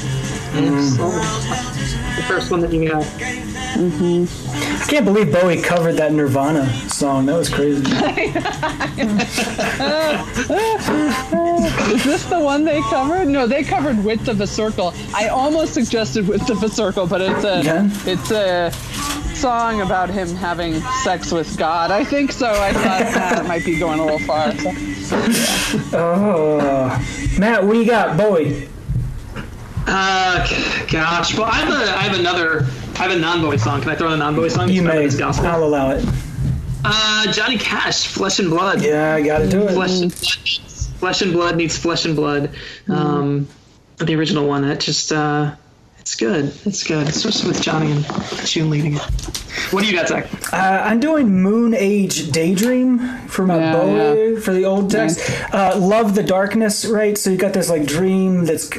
The 0.58 2.24
first 2.26 2.50
one 2.50 2.60
that 2.60 2.72
you 2.72 2.88
got. 2.88 3.06
I 3.80 4.86
can't 4.88 5.04
believe 5.04 5.32
Bowie 5.32 5.60
covered 5.60 5.94
that 5.94 6.12
Nirvana 6.12 6.68
song. 6.88 7.26
That 7.26 7.36
was 7.36 7.48
crazy. 7.48 7.84
Is 11.94 12.04
this 12.04 12.24
the 12.24 12.38
one 12.38 12.64
they 12.64 12.80
covered? 12.82 13.26
No, 13.28 13.46
they 13.46 13.62
covered 13.62 14.02
"Width 14.04 14.28
of 14.28 14.40
a 14.40 14.46
Circle." 14.46 14.92
I 15.14 15.28
almost 15.28 15.74
suggested 15.74 16.26
"Width 16.28 16.50
of 16.50 16.62
a 16.62 16.68
Circle," 16.68 17.06
but 17.06 17.20
it's 17.20 17.44
a 17.44 17.58
Okay. 17.60 17.88
it's 18.12 18.30
a 18.30 18.70
song 19.34 19.80
about 19.82 20.10
him 20.10 20.34
having 20.34 20.80
sex 21.04 21.30
with 21.32 21.56
God. 21.56 21.90
I 21.90 22.04
think 22.04 22.32
so. 22.32 22.48
I 22.50 22.72
thought 22.72 23.00
that 23.14 23.46
might 23.48 23.64
be 23.64 23.78
going 23.78 24.00
a 24.00 24.04
little 24.04 24.18
far. 24.20 24.52
So. 24.58 25.16
Oh, 25.92 27.36
Matt, 27.38 27.64
what 27.64 27.72
do 27.74 27.78
you 27.78 27.86
got, 27.86 28.16
Bowie? 28.16 28.68
Uh, 29.86 30.46
gosh. 30.90 31.34
Well, 31.38 31.46
I 31.46 31.54
have 31.54 31.68
a, 31.70 31.92
I 31.96 32.02
have 32.02 32.18
another, 32.18 32.66
I 32.96 32.98
have 32.98 33.10
a 33.12 33.18
non-Bowie 33.18 33.58
song. 33.58 33.80
Can 33.80 33.90
I 33.90 33.94
throw 33.94 34.08
in 34.08 34.14
a 34.14 34.16
non-Bowie 34.18 34.50
song? 34.50 34.68
You 34.68 34.82
may. 34.82 35.04
This 35.06 35.16
gospel. 35.16 35.46
I'll 35.46 35.64
allow 35.64 35.90
it. 35.92 36.04
Uh, 36.84 37.32
Johnny 37.32 37.56
Cash, 37.58 38.06
Flesh 38.08 38.38
and 38.38 38.50
Blood. 38.50 38.82
Yeah, 38.82 39.14
I 39.14 39.22
got 39.22 39.38
to 39.38 39.48
do 39.48 39.62
it. 39.62 39.72
Flesh 39.72 40.00
and 40.00 40.10
blood. 40.10 40.67
Needs- 40.98 41.18
Flesh 41.18 41.22
and 41.22 41.32
blood 41.32 41.56
needs 41.56 41.78
flesh 41.78 42.04
and 42.04 42.16
blood. 42.16 42.50
Um, 42.88 43.48
the 43.98 44.14
original 44.14 44.46
one. 44.46 44.66
That 44.66 44.80
just, 44.80 45.12
uh, 45.12 45.54
it's 45.98 46.14
good. 46.14 46.52
It's 46.64 46.82
good. 46.84 47.08
Especially 47.08 47.48
with 47.48 47.60
Johnny 47.62 47.92
and 47.92 48.04
June 48.46 48.70
leading 48.70 48.94
it. 48.96 49.02
What 49.72 49.82
do 49.84 49.90
you 49.90 49.96
got, 49.96 50.08
Zach? 50.08 50.26
Uh, 50.52 50.56
I'm 50.84 51.00
doing 51.00 51.28
Moonage 51.28 52.32
Daydream 52.32 52.98
for 53.28 53.46
my 53.46 53.58
Yeah, 53.58 53.72
Bowie 53.72 54.36
for 54.40 54.52
the 54.52 54.64
old 54.64 54.90
text. 54.90 55.20
Uh, 55.52 55.76
love 55.78 56.14
the 56.14 56.22
darkness, 56.22 56.86
right? 56.86 57.18
So 57.18 57.30
you 57.30 57.36
got 57.36 57.52
this 57.52 57.68
like 57.68 57.84
dream 57.86 58.44
that's 58.44 58.70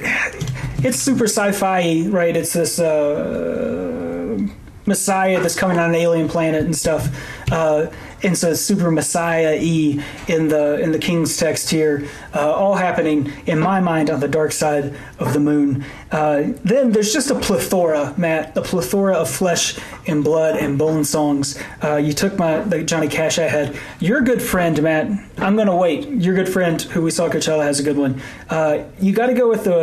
it's 0.83 0.97
super 0.97 1.25
sci-fi, 1.25 2.07
right? 2.07 2.35
It's 2.35 2.53
this 2.53 2.79
uh, 2.79 4.39
Messiah 4.85 5.39
that's 5.39 5.55
coming 5.55 5.77
on 5.77 5.89
an 5.89 5.95
alien 5.95 6.27
planet 6.29 6.63
and 6.63 6.75
stuff. 6.75 7.07
Uh, 7.51 7.87
and 8.23 8.37
so 8.37 8.53
super 8.53 8.91
Messiah 8.91 9.57
e 9.59 10.01
in 10.27 10.47
the 10.47 10.79
in 10.79 10.91
the 10.91 10.99
King's 10.99 11.37
text 11.37 11.69
here, 11.69 12.07
uh, 12.33 12.51
all 12.51 12.75
happening 12.75 13.31
in 13.45 13.59
my 13.59 13.79
mind 13.79 14.09
on 14.09 14.19
the 14.19 14.27
dark 14.27 14.51
side 14.51 14.95
of 15.19 15.33
the 15.33 15.39
moon. 15.39 15.85
Uh, 16.11 16.53
then 16.63 16.91
there's 16.91 17.13
just 17.13 17.29
a 17.29 17.35
plethora, 17.35 18.13
Matt, 18.17 18.57
a 18.57 18.61
plethora 18.61 19.15
of 19.15 19.29
flesh 19.29 19.77
and 20.07 20.23
blood 20.23 20.55
and 20.57 20.77
bone 20.77 21.03
songs. 21.03 21.61
Uh, 21.83 21.95
you 21.95 22.13
took 22.13 22.37
my 22.37 22.59
the 22.59 22.83
Johnny 22.83 23.07
Cash 23.07 23.39
I 23.39 23.47
had. 23.47 23.77
Your 23.99 24.21
good 24.21 24.41
friend, 24.41 24.81
Matt. 24.81 25.07
I'm 25.37 25.55
gonna 25.55 25.75
wait. 25.75 26.07
Your 26.09 26.35
good 26.35 26.49
friend, 26.49 26.81
who 26.81 27.01
we 27.01 27.11
saw 27.11 27.29
Coachella, 27.29 27.63
has 27.63 27.79
a 27.79 27.83
good 27.83 27.97
one. 27.97 28.21
Uh, 28.49 28.83
you 28.99 29.13
got 29.13 29.27
to 29.27 29.33
go 29.33 29.47
with 29.47 29.63
the 29.63 29.79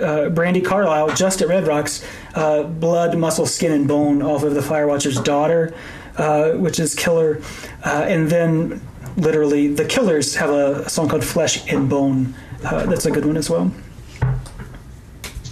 uh, 0.00 0.30
Brandi 0.30 0.64
Carlile, 0.64 1.14
just 1.14 1.42
at 1.42 1.48
Red 1.48 1.66
Rocks. 1.66 2.04
Uh, 2.34 2.62
blood, 2.64 3.16
muscle, 3.16 3.46
skin, 3.46 3.72
and 3.72 3.88
bone 3.88 4.22
off 4.22 4.42
of 4.42 4.54
the 4.54 4.60
Firewatcher's 4.60 5.18
daughter, 5.20 5.74
uh, 6.18 6.52
which 6.52 6.78
is 6.78 6.94
killer. 6.94 7.40
Uh, 7.84 8.04
and 8.06 8.30
then, 8.30 8.80
literally, 9.16 9.68
the 9.68 9.84
Killers 9.84 10.34
have 10.36 10.50
a, 10.50 10.88
song 10.88 11.08
called 11.08 11.24
Flesh 11.24 11.70
and 11.70 11.88
Bone. 11.88 12.34
Uh, 12.64 12.86
that's 12.86 13.06
a 13.06 13.10
good 13.10 13.24
one 13.24 13.36
as 13.36 13.50
well. 13.50 13.70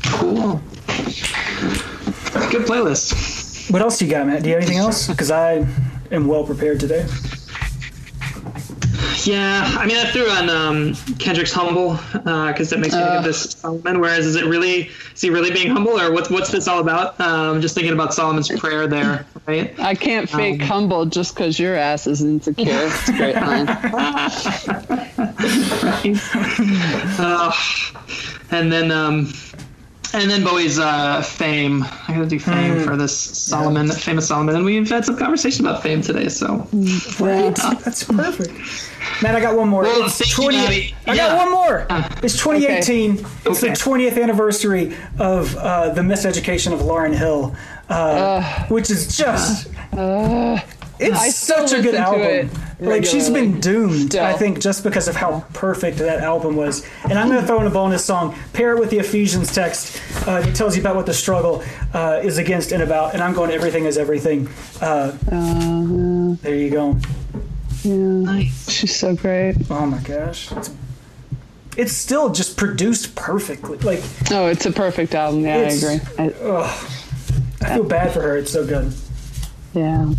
Cool. 0.06 0.60
Good 2.50 2.66
playlist. 2.66 3.70
What 3.70 3.82
else 3.82 3.98
do 3.98 4.04
you 4.04 4.10
got, 4.10 4.26
Matt? 4.26 4.42
Do 4.42 4.48
you 4.48 4.54
have 4.54 4.62
anything 4.62 4.78
else? 4.78 5.08
Because 5.08 5.30
I 5.30 5.66
am 6.10 6.26
well 6.26 6.44
prepared 6.44 6.80
today. 6.80 7.06
Yeah, 9.26 9.64
I 9.78 9.86
mean, 9.86 9.96
I 9.96 10.10
threw 10.10 10.28
on 10.28 10.50
um, 10.50 10.94
Kendrick's 11.18 11.52
humble 11.52 11.94
because 12.12 12.72
uh, 12.72 12.76
that 12.76 12.80
makes 12.80 12.94
me 12.94 13.00
think 13.00 13.14
of 13.14 13.24
this 13.24 13.52
Solomon. 13.52 14.00
Whereas, 14.00 14.26
is 14.26 14.36
it 14.36 14.44
really 14.44 14.90
is 15.14 15.20
he 15.20 15.30
really 15.30 15.50
being 15.50 15.70
humble, 15.70 15.98
or 15.98 16.12
what's 16.12 16.28
what's 16.30 16.50
this 16.50 16.68
all 16.68 16.80
about? 16.80 17.18
Um, 17.20 17.56
I'm 17.56 17.60
just 17.60 17.74
thinking 17.74 17.92
about 17.92 18.12
Solomon's 18.12 18.50
prayer 18.58 18.86
there, 18.86 19.24
right? 19.46 19.78
I 19.80 19.94
can't 19.94 20.28
fake 20.28 20.60
um, 20.62 20.68
humble 20.68 21.06
just 21.06 21.34
because 21.34 21.58
your 21.58 21.74
ass 21.74 22.06
is 22.06 22.22
insecure. 22.22 22.66
It's 22.68 23.08
a 23.08 23.12
great 23.16 23.36
line. 23.36 23.68
uh, 27.18 27.52
and 28.50 28.70
then 28.70 28.90
um, 28.90 29.32
and 30.14 30.30
then 30.30 30.44
Bowie's 30.44 30.78
uh, 30.78 31.22
fame. 31.22 31.82
I 31.82 32.14
gotta 32.14 32.26
do 32.26 32.38
fame 32.38 32.76
mm. 32.76 32.84
for 32.84 32.96
this 32.96 33.16
Solomon, 33.16 33.88
yeah. 33.88 33.94
famous 33.94 34.28
Solomon, 34.28 34.54
and 34.54 34.64
we've 34.64 34.88
had 34.88 35.04
some 35.04 35.16
conversation 35.16 35.66
about 35.66 35.82
fame 35.82 36.02
today. 36.02 36.28
So 36.28 36.66
right, 37.20 37.58
uh, 37.64 37.74
that's 37.84 38.04
perfect. 38.04 38.52
Man, 39.22 39.36
I 39.36 39.40
got 39.40 39.56
one 39.56 39.68
more. 39.68 39.82
Well, 39.82 40.06
it's 40.06 40.34
20, 40.34 40.56
I 40.56 40.94
yeah. 41.06 41.14
got 41.14 41.36
one 41.36 41.50
more. 41.50 41.86
It's 42.22 42.38
2018. 42.38 43.12
Okay. 43.12 43.26
It's 43.46 43.62
okay. 43.62 43.72
the 43.72 43.76
20th 43.76 44.22
anniversary 44.22 44.96
of 45.18 45.54
uh, 45.56 45.90
the 45.90 46.00
miseducation 46.00 46.72
of 46.72 46.80
Lauryn 46.80 47.14
Hill, 47.14 47.54
uh, 47.88 48.66
which 48.66 48.90
is 48.90 49.16
just. 49.16 49.68
It's 50.98 51.18
I 51.18 51.28
such 51.28 51.72
a 51.72 51.82
good 51.82 51.94
album. 51.94 52.50
Like 52.80 53.04
she's 53.04 53.30
been 53.30 53.60
doomed, 53.60 54.12
Still. 54.12 54.24
I 54.24 54.34
think, 54.34 54.60
just 54.60 54.84
because 54.84 55.08
of 55.08 55.16
how 55.16 55.44
perfect 55.52 55.98
that 55.98 56.20
album 56.20 56.56
was. 56.56 56.86
And 57.04 57.18
I'm 57.18 57.28
going 57.28 57.40
to 57.40 57.46
throw 57.46 57.60
in 57.60 57.66
a 57.66 57.70
bonus 57.70 58.04
song, 58.04 58.36
pair 58.52 58.76
it 58.76 58.80
with 58.80 58.90
the 58.90 58.98
Ephesians 58.98 59.52
text. 59.52 60.00
Uh, 60.26 60.44
it 60.46 60.54
tells 60.54 60.76
you 60.76 60.82
about 60.82 60.96
what 60.96 61.06
the 61.06 61.14
struggle 61.14 61.64
uh, 61.92 62.20
is 62.22 62.38
against 62.38 62.72
and 62.72 62.82
about. 62.82 63.14
And 63.14 63.22
I'm 63.22 63.32
going, 63.32 63.50
everything 63.50 63.84
is 63.84 63.96
everything. 63.98 64.48
Uh, 64.80 65.16
uh 65.30 66.36
there 66.42 66.54
you 66.54 66.70
go. 66.70 66.96
Yeah, 67.82 67.94
nice. 67.94 68.70
She's 68.70 68.94
so 68.94 69.14
great. 69.14 69.56
Oh 69.70 69.86
my 69.86 69.98
gosh. 69.98 70.50
It's, 70.52 70.70
it's 71.76 71.92
still 71.92 72.30
just 72.30 72.56
produced 72.56 73.14
perfectly. 73.14 73.78
Like 73.78 74.02
oh, 74.30 74.46
it's 74.46 74.64
a 74.64 74.72
perfect 74.72 75.14
album. 75.14 75.42
Yeah, 75.42 75.56
I 75.56 75.60
agree. 75.60 76.00
I, 76.18 76.24
I 77.60 77.74
feel 77.74 77.84
bad 77.84 78.12
for 78.12 78.22
her. 78.22 78.36
It's 78.36 78.52
so 78.52 78.66
good. 78.66 78.92
Yeah. 79.74 80.12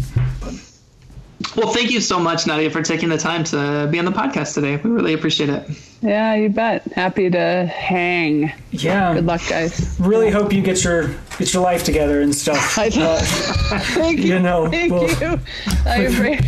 Well, 1.56 1.72
thank 1.72 1.92
you 1.92 2.02
so 2.02 2.20
much, 2.20 2.48
Nadia, 2.48 2.70
for 2.70 2.82
taking 2.82 3.10
the 3.10 3.18
time 3.18 3.44
to 3.46 3.88
be 3.90 3.98
on 3.98 4.06
the 4.06 4.12
podcast 4.12 4.54
today. 4.54 4.76
We 4.76 4.90
really 4.90 5.14
appreciate 5.14 5.50
it. 5.50 5.70
Yeah, 6.02 6.36
you 6.36 6.50
bet. 6.50 6.84
Happy 6.94 7.30
to 7.30 7.66
hang. 7.66 8.52
Yeah. 8.72 9.14
Good 9.14 9.26
luck, 9.26 9.42
guys. 9.48 9.96
Really 10.00 10.30
hope 10.30 10.52
you 10.52 10.62
get 10.62 10.84
your 10.84 11.16
get 11.38 11.54
your 11.54 11.64
life 11.64 11.84
together 11.84 12.22
and 12.22 12.36
stuff. 12.36 12.78
I 12.78 12.90
know. 12.90 13.14
Uh, 13.14 13.80
thank 13.94 14.20
you. 14.20 14.36
You 14.36 14.40
know. 14.40 14.70
Thank 14.70 14.92
well, 14.92 15.10
you. 15.10 15.40
I 15.86 15.96
appreciate. 16.02 16.46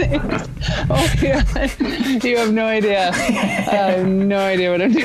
oh 0.00 1.14
yeah, 1.20 1.42
you 2.22 2.36
have 2.38 2.52
no 2.52 2.64
idea. 2.64 3.08
I 3.08 3.12
have 3.12 4.06
no 4.06 4.38
idea 4.38 4.70
what 4.70 4.80
I'm 4.80 4.92
doing. 4.92 5.04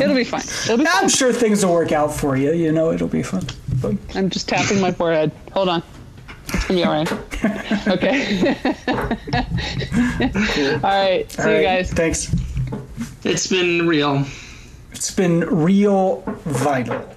it'll 0.00 0.14
be 0.14 0.22
fine. 0.22 0.40
It'll 0.40 0.76
be 0.76 0.86
I'm 0.86 1.00
fine. 1.00 1.08
sure 1.08 1.32
things 1.32 1.64
will 1.64 1.72
work 1.72 1.92
out 1.92 2.14
for 2.14 2.36
you. 2.36 2.52
You 2.52 2.72
know, 2.72 2.92
it'll 2.92 3.08
be 3.08 3.22
fun. 3.22 3.40
fun. 3.80 3.98
I'm 4.14 4.30
just 4.30 4.48
tapping 4.48 4.80
my 4.80 4.92
forehead. 4.92 5.32
Hold 5.52 5.70
on. 5.70 5.82
It's 6.48 6.64
gonna 6.66 6.80
be 6.80 6.84
all 6.84 6.92
right. 6.92 7.12
okay. 7.88 8.56
cool. 10.54 10.74
All 10.74 10.80
right. 10.80 11.30
See 11.30 11.42
all 11.42 11.48
you 11.48 11.54
right. 11.54 11.62
guys. 11.62 11.92
Thanks. 11.92 12.34
It's 13.24 13.46
been 13.46 13.86
real. 13.86 14.24
It's 14.92 15.10
been 15.10 15.40
real 15.40 16.22
vital. 16.44 17.15